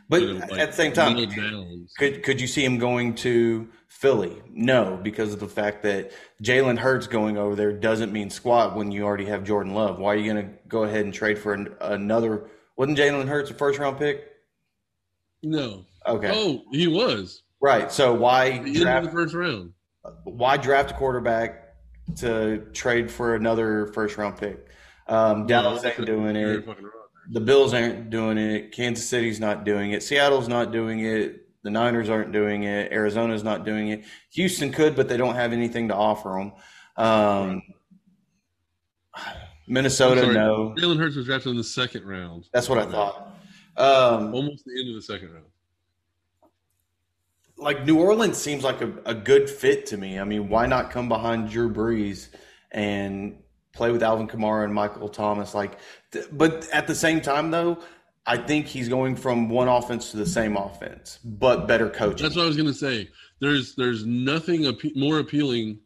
But 0.09 0.21
you 0.21 0.33
know, 0.33 0.45
like, 0.49 0.59
at 0.59 0.71
the 0.71 0.75
same 0.75 0.91
time, 0.91 1.87
could 1.97 2.23
could 2.23 2.41
you 2.41 2.47
see 2.47 2.65
him 2.65 2.77
going 2.77 3.15
to 3.15 3.69
Philly? 3.99 4.41
No, 4.49 4.97
because 5.03 5.33
of 5.33 5.41
the 5.41 5.47
fact 5.49 5.83
that 5.83 6.13
Jalen 6.41 6.77
Hurts 6.77 7.05
going 7.05 7.37
over 7.37 7.53
there 7.53 7.73
doesn't 7.73 8.13
mean 8.13 8.29
squat 8.29 8.73
when 8.73 8.91
you 8.93 9.03
already 9.03 9.25
have 9.25 9.43
Jordan 9.43 9.73
Love. 9.73 9.99
Why 9.99 10.13
are 10.13 10.15
you 10.15 10.31
going 10.31 10.47
to 10.47 10.53
go 10.69 10.83
ahead 10.83 11.03
and 11.03 11.13
trade 11.13 11.37
for 11.37 11.53
an, 11.53 11.75
another? 11.81 12.47
Wasn't 12.77 12.97
Jalen 12.97 13.27
Hurts 13.27 13.51
a 13.51 13.53
first 13.53 13.77
round 13.77 13.97
pick? 13.97 14.25
No. 15.43 15.85
Okay, 16.07 16.31
Oh, 16.33 16.63
he 16.71 16.87
was. 16.87 17.43
right. 17.59 17.91
So 17.91 18.13
why 18.13 18.51
end 18.51 18.73
the 18.73 19.09
first 19.11 19.33
round. 19.33 19.73
Why 20.23 20.55
draft 20.55 20.91
a 20.91 20.93
quarterback 20.93 21.73
to 22.19 22.59
trade 22.71 23.11
for 23.11 23.35
another 23.35 23.87
first 23.87 24.17
round 24.17 24.37
pick? 24.37 24.65
Um, 25.07 25.45
Dallas 25.45 25.83
ain't 25.83 26.05
doing 26.05 26.37
it. 26.37 26.65
The 27.31 27.41
Bills 27.41 27.73
aren't 27.73 28.09
doing 28.09 28.37
it. 28.37 28.71
Kansas 28.71 29.05
City's 29.05 29.41
not 29.41 29.65
doing 29.65 29.91
it. 29.91 30.03
Seattle's 30.03 30.47
not 30.47 30.71
doing 30.71 31.01
it. 31.01 31.48
The 31.63 31.69
Niners 31.69 32.09
aren't 32.09 32.31
doing 32.31 32.63
it. 32.63 32.91
Arizona's 32.91 33.43
not 33.43 33.65
doing 33.65 33.89
it. 33.89 34.03
Houston 34.31 34.71
could, 34.71 34.95
but 34.95 35.09
they 35.09 35.17
don't 35.17 35.35
have 35.35 35.51
anything 35.53 35.89
to 35.89 35.95
offer 35.95 36.29
them. 36.29 36.53
Um, 37.05 37.61
Minnesota, 39.67 40.21
sorry. 40.21 40.33
no. 40.33 40.73
Jalen 40.77 40.97
Hurts 40.97 41.15
was 41.15 41.25
drafted 41.25 41.51
in 41.51 41.57
the 41.57 41.63
second 41.63 42.05
round. 42.05 42.45
That's 42.53 42.69
what 42.69 42.79
I 42.79 42.85
thought. 42.85 43.35
Um, 43.77 44.33
Almost 44.33 44.65
the 44.65 44.79
end 44.79 44.89
of 44.89 44.95
the 44.95 45.01
second 45.01 45.31
round. 45.33 45.45
like 47.57 47.85
New 47.85 47.99
Orleans 47.99 48.37
seems 48.37 48.63
like 48.63 48.81
a, 48.81 48.91
a 49.05 49.13
good 49.13 49.49
fit 49.49 49.85
to 49.87 49.97
me. 49.97 50.19
I 50.19 50.23
mean, 50.23 50.49
why 50.49 50.65
not 50.65 50.91
come 50.91 51.07
behind 51.09 51.49
Drew 51.49 51.71
Brees 51.71 52.29
and 52.71 53.37
play 53.73 53.91
with 53.91 54.01
Alvin 54.01 54.27
Kamara 54.27 54.63
and 54.63 54.73
Michael 54.73 55.09
Thomas? 55.09 55.53
Like, 55.53 55.77
th- 56.11 56.25
but 56.31 56.67
at 56.73 56.87
the 56.87 56.95
same 56.95 57.21
time, 57.21 57.51
though, 57.51 57.77
I 58.25 58.37
think 58.37 58.67
he's 58.67 58.89
going 58.89 59.15
from 59.15 59.49
one 59.49 59.67
offense 59.67 60.11
to 60.11 60.17
the 60.17 60.25
same 60.25 60.55
offense, 60.55 61.19
but 61.23 61.67
better 61.67 61.89
coaching. 61.89 62.23
That's 62.23 62.35
what 62.35 62.43
I 62.43 62.47
was 62.47 62.57
gonna 62.57 62.73
say. 62.73 63.09
There's 63.39 63.75
there's 63.75 64.05
nothing 64.05 64.61
appe- 64.61 64.95
more 64.95 65.19
appealing 65.19 65.79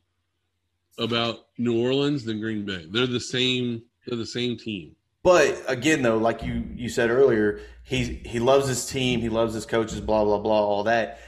about 0.97 1.45
New 1.57 1.81
Orleans 1.81 2.25
than 2.25 2.39
Green 2.39 2.65
Bay. 2.65 2.87
They're 2.89 3.07
the 3.07 3.19
same. 3.19 3.83
They're 4.05 4.17
the 4.17 4.25
same 4.25 4.57
team. 4.57 4.95
But 5.23 5.63
again, 5.67 6.01
though, 6.01 6.17
like 6.17 6.43
you 6.43 6.65
you 6.75 6.89
said 6.89 7.09
earlier, 7.09 7.61
he 7.83 8.21
he 8.25 8.39
loves 8.39 8.67
his 8.67 8.85
team, 8.85 9.21
he 9.21 9.29
loves 9.29 9.53
his 9.53 9.65
coaches, 9.65 10.01
blah 10.01 10.23
blah 10.25 10.39
blah, 10.39 10.65
all 10.65 10.83
that. 10.83 11.19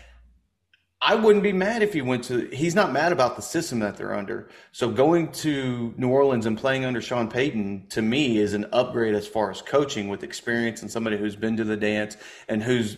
I 1.07 1.13
wouldn't 1.13 1.43
be 1.43 1.53
mad 1.53 1.83
if 1.83 1.93
he 1.93 2.01
went 2.01 2.23
to. 2.25 2.47
He's 2.47 2.73
not 2.73 2.91
mad 2.91 3.11
about 3.11 3.35
the 3.35 3.43
system 3.43 3.79
that 3.79 3.95
they're 3.95 4.15
under. 4.15 4.49
So 4.71 4.89
going 4.89 5.31
to 5.33 5.93
New 5.97 6.09
Orleans 6.09 6.47
and 6.47 6.57
playing 6.57 6.83
under 6.83 6.99
Sean 6.99 7.29
Payton 7.29 7.87
to 7.89 8.01
me 8.01 8.39
is 8.39 8.55
an 8.55 8.65
upgrade 8.73 9.13
as 9.13 9.27
far 9.27 9.51
as 9.51 9.61
coaching 9.61 10.07
with 10.07 10.23
experience 10.23 10.81
and 10.81 10.89
somebody 10.89 11.17
who's 11.17 11.35
been 11.35 11.57
to 11.57 11.63
the 11.63 11.77
dance 11.77 12.17
and 12.49 12.63
who's 12.63 12.97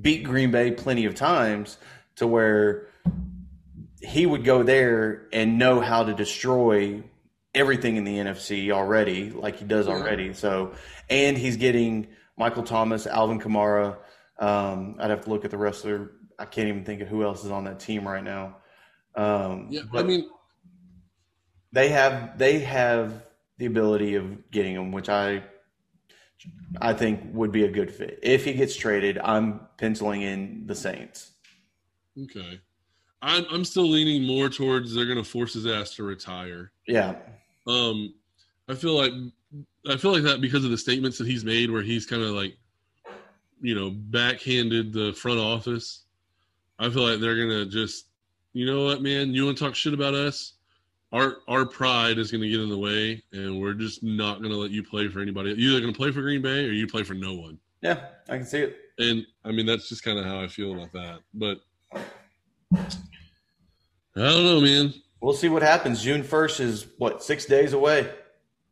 beat 0.00 0.22
Green 0.22 0.52
Bay 0.52 0.70
plenty 0.70 1.06
of 1.06 1.16
times 1.16 1.78
to 2.16 2.28
where 2.28 2.86
he 4.00 4.24
would 4.24 4.44
go 4.44 4.62
there 4.62 5.26
and 5.32 5.58
know 5.58 5.80
how 5.80 6.04
to 6.04 6.14
destroy 6.14 7.02
everything 7.54 7.96
in 7.96 8.04
the 8.04 8.18
NFC 8.18 8.70
already, 8.70 9.30
like 9.30 9.56
he 9.56 9.64
does 9.64 9.88
already. 9.88 10.32
So, 10.32 10.74
and 11.10 11.36
he's 11.36 11.56
getting 11.56 12.06
Michael 12.36 12.62
Thomas, 12.62 13.08
Alvin 13.08 13.40
Kamara. 13.40 13.96
Um, 14.38 14.96
I'd 15.00 15.10
have 15.10 15.24
to 15.24 15.30
look 15.30 15.44
at 15.44 15.50
the 15.50 15.58
rest 15.58 15.84
of 15.84 15.90
their. 15.90 16.10
I 16.38 16.44
can't 16.44 16.68
even 16.68 16.84
think 16.84 17.00
of 17.00 17.08
who 17.08 17.24
else 17.24 17.44
is 17.44 17.50
on 17.50 17.64
that 17.64 17.80
team 17.80 18.06
right 18.06 18.22
now. 18.22 18.56
Um, 19.14 19.66
Yeah, 19.70 19.82
I 19.92 20.02
mean, 20.02 20.28
they 21.72 21.88
have 21.88 22.38
they 22.38 22.60
have 22.60 23.26
the 23.58 23.66
ability 23.66 24.14
of 24.14 24.50
getting 24.50 24.74
him, 24.74 24.92
which 24.92 25.08
I 25.08 25.42
I 26.80 26.92
think 26.92 27.20
would 27.32 27.50
be 27.50 27.64
a 27.64 27.70
good 27.70 27.92
fit. 27.92 28.20
If 28.22 28.44
he 28.44 28.52
gets 28.52 28.76
traded, 28.76 29.18
I'm 29.18 29.60
penciling 29.76 30.22
in 30.22 30.66
the 30.66 30.74
Saints. 30.74 31.32
okay. 32.22 32.60
I'm 33.20 33.44
I'm 33.50 33.64
still 33.64 33.88
leaning 33.88 34.22
more 34.24 34.48
towards 34.48 34.94
they're 34.94 35.06
gonna 35.06 35.24
force 35.24 35.54
his 35.54 35.66
ass 35.66 35.96
to 35.96 36.04
retire. 36.04 36.70
Yeah, 36.86 37.16
Um, 37.66 38.14
I 38.68 38.74
feel 38.74 38.96
like 38.96 39.12
I 39.88 39.96
feel 39.96 40.12
like 40.12 40.22
that 40.22 40.40
because 40.40 40.64
of 40.64 40.70
the 40.70 40.78
statements 40.78 41.18
that 41.18 41.26
he's 41.26 41.44
made, 41.44 41.70
where 41.70 41.82
he's 41.82 42.06
kind 42.06 42.22
of 42.22 42.30
like, 42.30 42.56
you 43.60 43.74
know, 43.74 43.90
backhanded 43.90 44.92
the 44.92 45.12
front 45.14 45.40
office. 45.40 46.04
I 46.78 46.88
feel 46.90 47.02
like 47.08 47.20
they're 47.20 47.36
gonna 47.36 47.66
just, 47.66 48.06
you 48.52 48.66
know 48.66 48.84
what, 48.84 49.02
man, 49.02 49.32
you 49.34 49.44
want 49.44 49.58
to 49.58 49.64
talk 49.64 49.74
shit 49.74 49.94
about 49.94 50.14
us? 50.14 50.54
Our 51.12 51.38
our 51.48 51.64
pride 51.66 52.18
is 52.18 52.30
gonna 52.30 52.48
get 52.48 52.60
in 52.60 52.68
the 52.68 52.78
way, 52.78 53.22
and 53.32 53.60
we're 53.60 53.74
just 53.74 54.02
not 54.02 54.42
gonna 54.42 54.54
let 54.56 54.70
you 54.70 54.82
play 54.82 55.08
for 55.08 55.20
anybody. 55.20 55.54
You're 55.56 55.72
either 55.72 55.80
gonna 55.80 55.92
play 55.92 56.12
for 56.12 56.20
Green 56.20 56.42
Bay 56.42 56.66
or 56.66 56.72
you 56.72 56.86
play 56.86 57.02
for 57.02 57.14
no 57.14 57.34
one. 57.34 57.58
yeah, 57.80 58.06
I 58.28 58.36
can 58.36 58.44
see 58.46 58.60
it. 58.60 58.76
And 58.98 59.24
I 59.44 59.52
mean, 59.52 59.64
that's 59.64 59.88
just 59.88 60.02
kind 60.02 60.18
of 60.18 60.24
how 60.26 60.40
I 60.40 60.48
feel 60.48 60.72
about 60.74 60.92
that. 60.92 61.20
But 61.32 61.60
I 62.74 62.80
don't 64.16 64.44
know, 64.44 64.60
man. 64.60 64.92
We'll 65.20 65.32
see 65.34 65.48
what 65.48 65.62
happens. 65.62 66.02
June 66.02 66.22
first 66.22 66.60
is 66.60 66.86
what 66.98 67.22
six 67.22 67.44
days 67.46 67.72
away. 67.72 68.00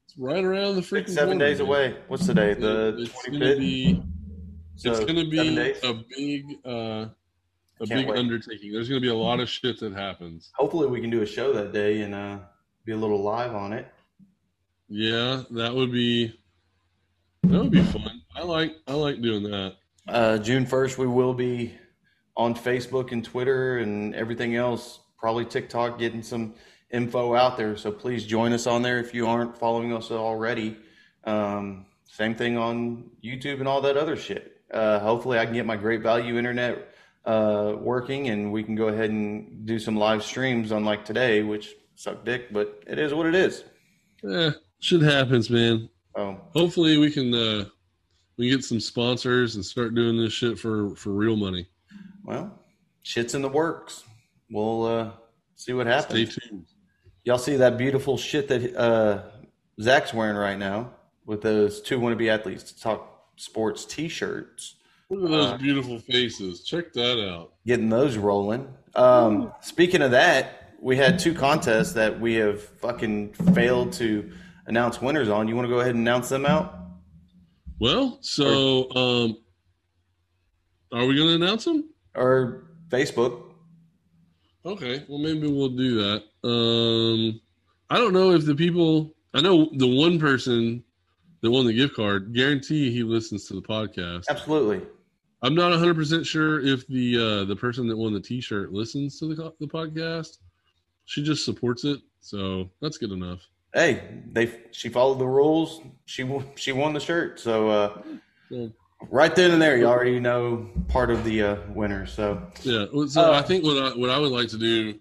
It's 0.05 0.19
right 0.19 0.45
around 0.45 0.77
the 0.77 0.83
freaking 0.83 1.07
Six, 1.07 1.15
seven 1.15 1.39
days 1.39 1.59
man. 1.59 1.69
away. 1.69 1.97
What's 2.09 2.27
today? 2.27 2.55
The 2.55 2.97
it's 2.99 3.13
twenty 3.13 3.95
gonna 3.95 4.03
So 4.77 4.91
it's 4.93 5.05
gonna 5.05 5.29
be 5.29 5.59
a 5.83 5.95
big 6.17 6.45
uh 6.65 7.07
a 7.81 7.87
big 7.87 8.09
wait. 8.09 8.19
undertaking. 8.19 8.73
There's 8.73 8.89
gonna 8.89 9.01
be 9.01 9.09
a 9.09 9.15
lot 9.15 9.41
of 9.41 9.49
shit 9.49 9.81
that 9.81 9.93
happens. 9.93 10.51
Hopefully, 10.55 10.87
we 10.87 11.01
can 11.01 11.11
do 11.11 11.23
a 11.23 11.27
show 11.27 11.53
that 11.53 11.73
day 11.73 12.01
and 12.03 12.15
uh, 12.15 12.39
be 12.85 12.93
a 12.93 12.97
little 12.97 13.23
live 13.23 13.55
on 13.55 13.73
it. 13.73 13.87
Yeah, 14.89 15.43
that 15.51 15.75
would 15.75 15.93
be 15.93 16.39
that 17.43 17.61
would 17.61 17.71
be 17.71 17.83
fun. 17.83 18.23
I 18.35 18.43
like 18.43 18.77
I 18.87 18.95
like 18.95 19.21
doing 19.21 19.43
that. 19.45 19.77
Uh, 20.09 20.39
June 20.39 20.67
first, 20.67 20.99
we 20.99 21.07
will 21.07 21.35
be 21.35 21.75
on 22.37 22.55
Facebook 22.55 23.13
and 23.13 23.25
Twitter 23.25 23.79
and 23.79 24.15
everything 24.15 24.55
else. 24.55 25.01
Probably 25.19 25.45
TikTok, 25.45 25.99
getting 25.99 26.23
some 26.23 26.55
info 26.91 27.35
out 27.35 27.57
there. 27.57 27.77
So 27.77 27.91
please 27.91 28.25
join 28.25 28.53
us 28.53 28.67
on 28.67 28.83
there 28.83 29.01
if 29.01 29.15
you 29.15 29.27
aren't 29.27 29.57
following 29.59 29.93
us 29.93 30.11
already. 30.11 30.77
Um, 31.25 31.87
same 32.05 32.35
thing 32.35 32.57
on 32.57 33.11
YouTube 33.25 33.59
and 33.59 33.67
all 33.67 33.81
that 33.83 33.97
other 33.97 34.17
shit. 34.17 34.61
Uh, 34.71 35.01
hopefully, 35.01 35.39
I 35.39 35.45
can 35.45 35.55
get 35.55 35.67
my 35.67 35.77
great 35.77 36.03
value 36.03 36.39
internet 36.39 36.95
uh, 37.27 37.75
working 37.81 38.29
and 38.29 38.53
we 38.53 38.63
can 38.63 38.75
go 38.75 38.89
ahead 38.89 39.11
and 39.11 39.67
do 39.67 39.79
some 39.79 39.97
live 39.97 40.23
streams 40.23 40.71
unlike 40.71 41.05
today, 41.05 41.43
which 41.43 41.75
suck 41.97 42.25
dick, 42.25 42.53
but 42.53 42.83
it 42.87 42.99
is 42.99 43.13
what 43.13 43.27
it 43.27 43.35
is. 43.35 43.65
Yeah, 44.23 44.53
shit 44.81 45.03
happens, 45.03 45.51
man. 45.51 45.89
So, 46.17 46.41
Hopefully 46.55 46.97
we 46.99 47.11
can 47.11 47.35
uh 47.35 47.67
we 48.39 48.51
get 48.51 48.65
some 48.65 48.81
sponsors 48.81 49.57
and 49.57 49.65
start 49.65 49.95
doing 49.95 50.17
this 50.17 50.33
shit 50.33 50.59
for 50.59 50.95
for 50.97 51.11
real 51.11 51.37
money. 51.37 51.67
well, 52.25 52.63
shit's 53.03 53.35
in 53.35 53.43
the 53.43 53.49
works. 53.49 54.05
We'll 54.51 54.85
uh, 54.85 55.11
see 55.57 55.73
what 55.73 55.87
happens. 55.87 56.33
Stay 56.33 56.49
tuned. 56.49 56.67
Y'all 57.25 57.39
see 57.39 57.57
that 57.57 57.77
beautiful 57.77 58.17
shit 58.17 58.47
that 58.49 58.77
uh, 58.77 59.23
Zach's 59.81 60.15
wearing 60.15 60.37
right 60.37 60.59
now 60.59 60.93
with 61.25 61.43
those 61.43 61.81
two 61.83 61.99
wannabe 61.99 62.29
athletes 62.29 62.63
to 62.73 62.81
talk 62.81 63.31
sports 63.37 63.85
T-shirts. 63.85 64.77
Look 65.09 65.25
at 65.25 65.31
those 65.31 65.47
Uh, 65.53 65.57
beautiful 65.59 65.99
faces. 66.01 66.65
Check 66.65 66.93
that 66.95 67.25
out. 67.25 67.55
Getting 67.67 67.89
those 67.89 68.17
rolling. 68.17 68.67
Um, 68.95 69.53
speaking 69.61 70.03
of 70.03 70.11
that, 70.13 70.75
we 70.81 70.97
had 70.97 71.19
two 71.19 71.33
contests 71.35 71.93
that 71.93 72.21
we 72.21 72.35
have 72.35 72.61
fucking 72.63 73.33
failed 73.55 73.93
to 73.95 74.31
announce 74.67 75.01
winners 75.01 75.29
on. 75.29 75.47
You 75.49 75.55
want 75.55 75.67
to 75.67 75.73
go 75.73 75.81
ahead 75.81 75.95
and 75.95 76.01
announce 76.01 76.29
them 76.29 76.45
out? 76.45 76.75
Well, 77.79 78.19
so 78.21 78.91
um 78.97 79.37
are 80.93 81.05
we 81.07 81.17
gonna 81.17 81.33
announce 81.35 81.65
them? 81.67 81.91
Or 82.15 82.71
Facebook? 82.89 83.43
Okay, 84.65 85.05
well 85.09 85.19
maybe 85.19 85.47
we'll 85.47 85.69
do 85.69 85.97
that. 85.97 86.23
Um 86.49 87.41
I 87.91 87.99
don't 87.99 88.13
know 88.15 88.33
if 88.33 88.45
the 88.47 88.55
people 88.55 89.15
I 89.35 89.41
know 89.43 89.69
the 89.75 89.87
one 89.87 90.19
person 90.19 90.83
that 91.43 91.51
won 91.51 91.67
the 91.67 91.73
gift 91.75 91.95
card, 91.95 92.33
guarantee 92.35 92.91
he 92.91 93.03
listens 93.03 93.47
to 93.49 93.55
the 93.55 93.63
podcast. 93.63 94.25
Absolutely. 94.31 94.81
I'm 95.47 95.55
not 95.55 95.71
100% 95.71 96.27
sure 96.27 96.59
if 96.61 96.85
the 96.89 97.17
uh 97.17 97.45
the 97.45 97.55
person 97.55 97.87
that 97.87 97.97
won 97.97 98.13
the 98.13 98.21
t-shirt 98.21 98.73
listens 98.73 99.21
to 99.21 99.33
the 99.33 99.53
the 99.61 99.67
podcast. 99.69 100.39
She 101.05 101.23
just 101.23 101.45
supports 101.45 101.85
it, 101.85 102.01
so 102.21 102.69
that's 102.83 102.99
good 102.99 103.13
enough. 103.13 103.47
Hey, 103.73 104.03
they 104.33 104.53
she 104.73 104.89
followed 104.89 105.21
the 105.21 105.27
rules. 105.27 105.83
She 106.07 106.25
won- 106.25 106.49
she 106.57 106.73
won 106.73 106.95
the 106.95 107.01
shirt. 107.01 107.39
So 107.39 107.69
uh, 107.69 108.03
So, 108.51 108.73
right 109.09 109.37
then 109.37 109.53
and 109.53 109.63
there, 109.63 109.77
you 109.77 109.87
already 109.87 110.19
know 110.19 110.69
part 110.89 111.13
of 111.13 111.23
the 111.23 111.43
uh, 111.43 111.57
winner. 111.69 112.07
So 112.07 112.43
yeah, 112.65 112.87
so 113.07 113.33
Uh, 113.33 113.39
I 113.39 113.43
think 113.43 113.63
what 113.63 113.77
I 113.81 113.97
what 113.97 114.11
I 114.11 114.19
would 114.19 114.33
like 114.33 114.49
to 114.49 114.59
do 114.59 114.99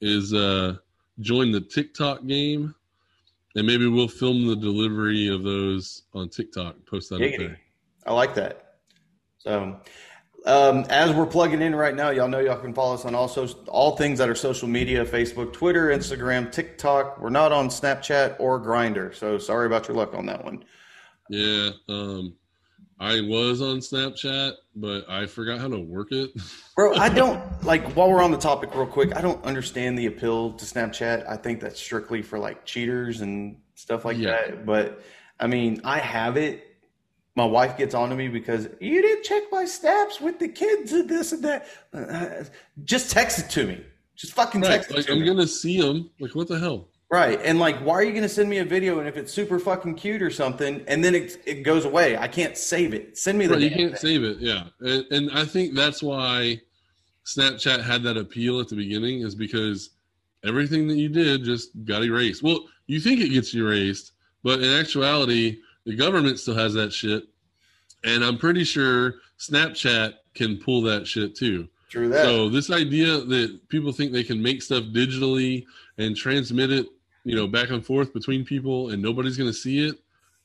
is 0.00 0.34
uh 0.34 0.78
join 1.20 1.52
the 1.52 1.60
TikTok 1.60 2.26
game 2.26 2.74
and 3.54 3.66
maybe 3.66 3.86
we'll 3.86 4.08
film 4.08 4.48
the 4.48 4.56
delivery 4.56 5.28
of 5.28 5.44
those 5.44 6.02
on 6.12 6.28
TikTok, 6.28 6.74
post 6.90 7.08
that 7.10 7.22
up 7.22 7.38
there. 7.38 7.60
I 8.04 8.12
like 8.12 8.34
that. 8.34 8.65
So, 9.46 9.80
um, 10.44 10.84
as 10.90 11.12
we're 11.14 11.24
plugging 11.26 11.62
in 11.62 11.72
right 11.72 11.94
now, 11.94 12.10
y'all 12.10 12.26
know 12.26 12.40
y'all 12.40 12.58
can 12.58 12.74
follow 12.74 12.94
us 12.94 13.04
on 13.04 13.14
all 13.14 13.28
social, 13.28 13.60
all 13.68 13.96
things 13.96 14.18
that 14.18 14.28
are 14.28 14.34
social 14.34 14.66
media: 14.66 15.04
Facebook, 15.04 15.52
Twitter, 15.52 15.86
Instagram, 15.90 16.50
TikTok. 16.50 17.20
We're 17.20 17.30
not 17.30 17.52
on 17.52 17.68
Snapchat 17.68 18.40
or 18.40 18.60
Grindr, 18.60 19.14
so 19.14 19.38
sorry 19.38 19.66
about 19.66 19.86
your 19.86 19.96
luck 19.96 20.14
on 20.14 20.26
that 20.26 20.44
one. 20.44 20.64
Yeah. 21.30 21.70
Um, 21.88 22.34
I 22.98 23.20
was 23.20 23.62
on 23.62 23.78
Snapchat, 23.78 24.54
but 24.74 25.08
I 25.08 25.26
forgot 25.26 25.60
how 25.60 25.68
to 25.68 25.78
work 25.78 26.08
it. 26.10 26.30
Bro, 26.74 26.94
I 26.94 27.08
don't 27.08 27.40
like 27.62 27.94
while 27.94 28.10
we're 28.10 28.22
on 28.22 28.32
the 28.32 28.36
topic 28.38 28.74
real 28.74 28.84
quick, 28.86 29.16
I 29.16 29.20
don't 29.20 29.44
understand 29.44 29.96
the 29.96 30.06
appeal 30.06 30.54
to 30.54 30.64
Snapchat. 30.64 31.28
I 31.28 31.36
think 31.36 31.60
that's 31.60 31.78
strictly 31.78 32.20
for 32.20 32.40
like 32.40 32.64
cheaters 32.64 33.20
and 33.20 33.58
stuff 33.76 34.04
like 34.04 34.18
Yeah. 34.18 34.30
that. 34.30 34.66
But 34.66 35.02
I 35.38 35.46
mean, 35.46 35.82
I 35.84 36.00
have 36.00 36.36
it. 36.36 36.64
My 37.36 37.44
wife 37.44 37.76
gets 37.76 37.94
on 37.94 38.08
to 38.08 38.16
me 38.16 38.28
because 38.28 38.68
you 38.80 39.02
didn't 39.02 39.22
check 39.22 39.42
my 39.52 39.66
snaps 39.66 40.20
with 40.22 40.38
the 40.38 40.48
kids 40.48 40.92
and 40.92 41.08
this 41.08 41.32
and 41.32 41.44
that. 41.44 41.68
Uh, 41.92 42.44
Just 42.84 43.10
text 43.10 43.38
it 43.38 43.50
to 43.50 43.66
me. 43.66 43.84
Just 44.16 44.32
fucking 44.32 44.62
right. 44.62 44.68
text 44.70 44.90
it 44.90 44.96
Like 44.96 45.10
I'm 45.10 45.20
me. 45.20 45.26
gonna 45.26 45.46
see 45.46 45.78
them. 45.80 46.10
Like 46.18 46.34
what 46.34 46.48
the 46.48 46.58
hell? 46.58 46.88
Right. 47.10 47.38
And 47.44 47.58
like, 47.60 47.76
why 47.84 47.92
are 47.94 48.02
you 48.02 48.10
going 48.10 48.24
to 48.24 48.28
send 48.28 48.50
me 48.50 48.58
a 48.58 48.64
video? 48.64 48.98
And 48.98 49.06
if 49.06 49.16
it's 49.16 49.32
super 49.32 49.60
fucking 49.60 49.94
cute 49.94 50.20
or 50.20 50.30
something, 50.30 50.82
and 50.88 51.04
then 51.04 51.14
it, 51.14 51.40
it 51.46 51.62
goes 51.62 51.84
away, 51.84 52.16
I 52.18 52.26
can't 52.26 52.58
save 52.58 52.94
it. 52.94 53.16
Send 53.16 53.38
me 53.38 53.46
the 53.46 53.52
Right, 53.54 53.62
you 53.62 53.70
can't 53.70 53.92
thing. 53.92 54.00
save 54.00 54.24
it. 54.24 54.38
Yeah, 54.40 54.64
and, 54.80 55.04
and 55.12 55.30
I 55.30 55.44
think 55.44 55.74
that's 55.74 56.02
why 56.02 56.60
Snapchat 57.24 57.84
had 57.84 58.02
that 58.02 58.16
appeal 58.16 58.58
at 58.58 58.66
the 58.66 58.74
beginning 58.74 59.20
is 59.20 59.36
because 59.36 59.90
everything 60.44 60.88
that 60.88 60.96
you 60.96 61.08
did 61.08 61.44
just 61.44 61.70
got 61.84 62.02
erased. 62.02 62.42
Well, 62.42 62.66
you 62.88 62.98
think 62.98 63.20
it 63.20 63.28
gets 63.28 63.54
erased, 63.54 64.10
but 64.42 64.58
in 64.60 64.68
actuality, 64.72 65.58
the 65.86 65.96
government 65.96 66.38
still 66.38 66.54
has 66.54 66.74
that 66.74 66.92
shit, 66.92 67.24
and 68.04 68.22
I'm 68.22 68.36
pretty 68.36 68.64
sure 68.64 69.14
Snapchat 69.38 70.14
can 70.34 70.58
pull 70.58 70.82
that 70.82 71.06
shit 71.06 71.34
too. 71.34 71.68
True 71.88 72.08
that. 72.08 72.24
So 72.24 72.50
this 72.50 72.70
idea 72.70 73.20
that 73.20 73.68
people 73.68 73.92
think 73.92 74.12
they 74.12 74.24
can 74.24 74.42
make 74.42 74.60
stuff 74.60 74.84
digitally 74.84 75.64
and 75.98 76.16
transmit 76.16 76.70
it, 76.70 76.88
you 77.24 77.36
know, 77.36 77.46
back 77.46 77.70
and 77.70 77.84
forth 77.84 78.12
between 78.12 78.44
people 78.44 78.90
and 78.90 79.00
nobody's 79.00 79.36
going 79.36 79.48
to 79.48 79.54
see 79.54 79.86
it, 79.86 79.96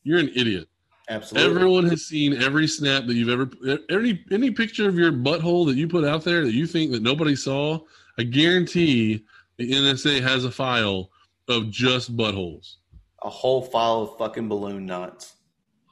you're 0.03 0.19
an 0.19 0.31
idiot. 0.35 0.67
Absolutely. 1.09 1.49
Everyone 1.49 1.85
has 1.87 2.05
seen 2.05 2.41
every 2.41 2.67
snap 2.67 3.05
that 3.05 3.15
you've 3.15 3.29
ever 3.29 3.49
any 3.89 4.23
any 4.31 4.51
picture 4.51 4.87
of 4.87 4.97
your 4.97 5.11
butthole 5.11 5.65
that 5.65 5.75
you 5.75 5.87
put 5.87 6.05
out 6.05 6.23
there 6.23 6.45
that 6.45 6.53
you 6.53 6.67
think 6.67 6.91
that 6.91 7.01
nobody 7.01 7.35
saw. 7.35 7.79
I 8.17 8.23
guarantee 8.23 9.25
the 9.57 9.71
NSA 9.71 10.21
has 10.21 10.45
a 10.45 10.51
file 10.51 11.09
of 11.49 11.69
just 11.69 12.15
buttholes. 12.15 12.77
A 13.23 13.29
whole 13.29 13.61
file 13.61 14.01
of 14.01 14.17
fucking 14.17 14.47
balloon 14.47 14.85
knots. 14.85 15.35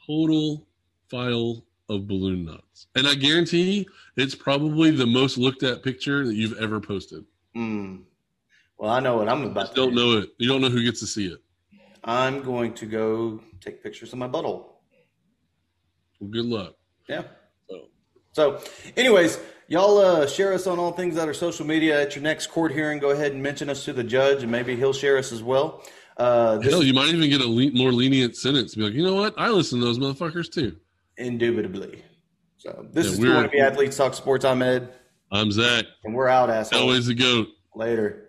Total 0.08 0.66
file 1.10 1.64
of 1.90 2.08
balloon 2.08 2.46
nuts. 2.46 2.88
And 2.96 3.08
I 3.08 3.16
guarantee 3.16 3.88
it's 4.16 4.36
probably 4.36 4.92
the 4.92 5.06
most 5.06 5.38
looked 5.38 5.64
at 5.64 5.84
picture 5.84 6.26
that 6.26 6.36
you've 6.36 6.58
ever 6.60 6.80
posted. 6.80 7.26
Mm. 7.56 8.04
Well, 8.78 8.92
I 8.92 9.00
know 9.00 9.18
what 9.18 9.28
I'm 9.28 9.44
about 9.44 9.76
don't 9.76 9.90
do. 9.90 9.96
know 9.96 10.18
it. 10.20 10.30
You 10.38 10.48
don't 10.48 10.62
know 10.62 10.70
who 10.70 10.84
gets 10.84 11.00
to 11.02 11.08
see 11.08 11.28
it. 11.28 11.40
I'm 12.04 12.42
going 12.42 12.74
to 12.76 12.86
go 12.86 13.42
take 13.60 13.84
pictures 13.84 14.14
of 14.14 14.20
my 14.20 14.28
butthole. 14.28 14.66
Well, 16.20 16.30
good 16.30 16.46
luck. 16.46 16.76
Yeah. 17.08 17.24
So, 17.70 17.82
So, 18.32 18.62
anyways, 18.96 19.40
y'all 19.68 19.98
uh, 19.98 20.28
share 20.28 20.54
us 20.54 20.66
on 20.68 20.80
all 20.80 20.92
things 20.94 21.16
that 21.16 21.28
are 21.28 21.34
social 21.34 21.66
media. 21.66 22.02
At 22.02 22.16
your 22.16 22.24
next 22.24 22.48
court 22.48 22.72
hearing, 22.72 23.00
go 23.00 23.10
ahead 23.10 23.34
and 23.34 23.44
mention 23.44 23.70
us 23.70 23.84
to 23.86 23.94
the 23.94 24.04
judge, 24.04 24.44
and 24.44 24.52
maybe 24.52 24.76
he'll 24.76 24.94
share 24.94 25.18
us 25.18 25.32
as 25.32 25.44
well. 25.44 25.84
Uh, 26.20 26.58
this 26.58 26.72
hell, 26.72 26.84
you 26.84 26.94
might 26.94 27.08
even 27.08 27.30
get 27.30 27.42
a 27.42 27.48
le- 27.48 27.72
more 27.72 27.92
lenient 27.94 28.36
sentence. 28.36 28.76
Be 28.76 28.82
like, 28.84 28.94
you 28.94 29.04
know 29.04 29.16
what? 29.16 29.34
I 29.38 29.50
listen 29.50 29.80
to 29.80 29.86
those 29.86 29.98
motherfuckers 30.00 30.52
too. 30.52 30.76
indubitably. 31.18 32.04
So, 32.58 32.86
this 32.92 33.06
Yeah, 33.06 33.12
is 33.14 33.20
going 33.50 33.60
Athletes 33.62 33.96
Talk 33.98 34.14
Sports. 34.14 34.44
I'm 34.44 34.62
Ed, 34.62 34.90
I'm 35.32 35.50
Zach. 35.52 35.86
and 36.04 36.14
we're 36.14 36.28
out, 36.28 36.50
assholes. 36.50 36.82
Always 36.82 37.08
a 37.08 37.14
goat. 37.16 37.48
Later. 37.74 38.29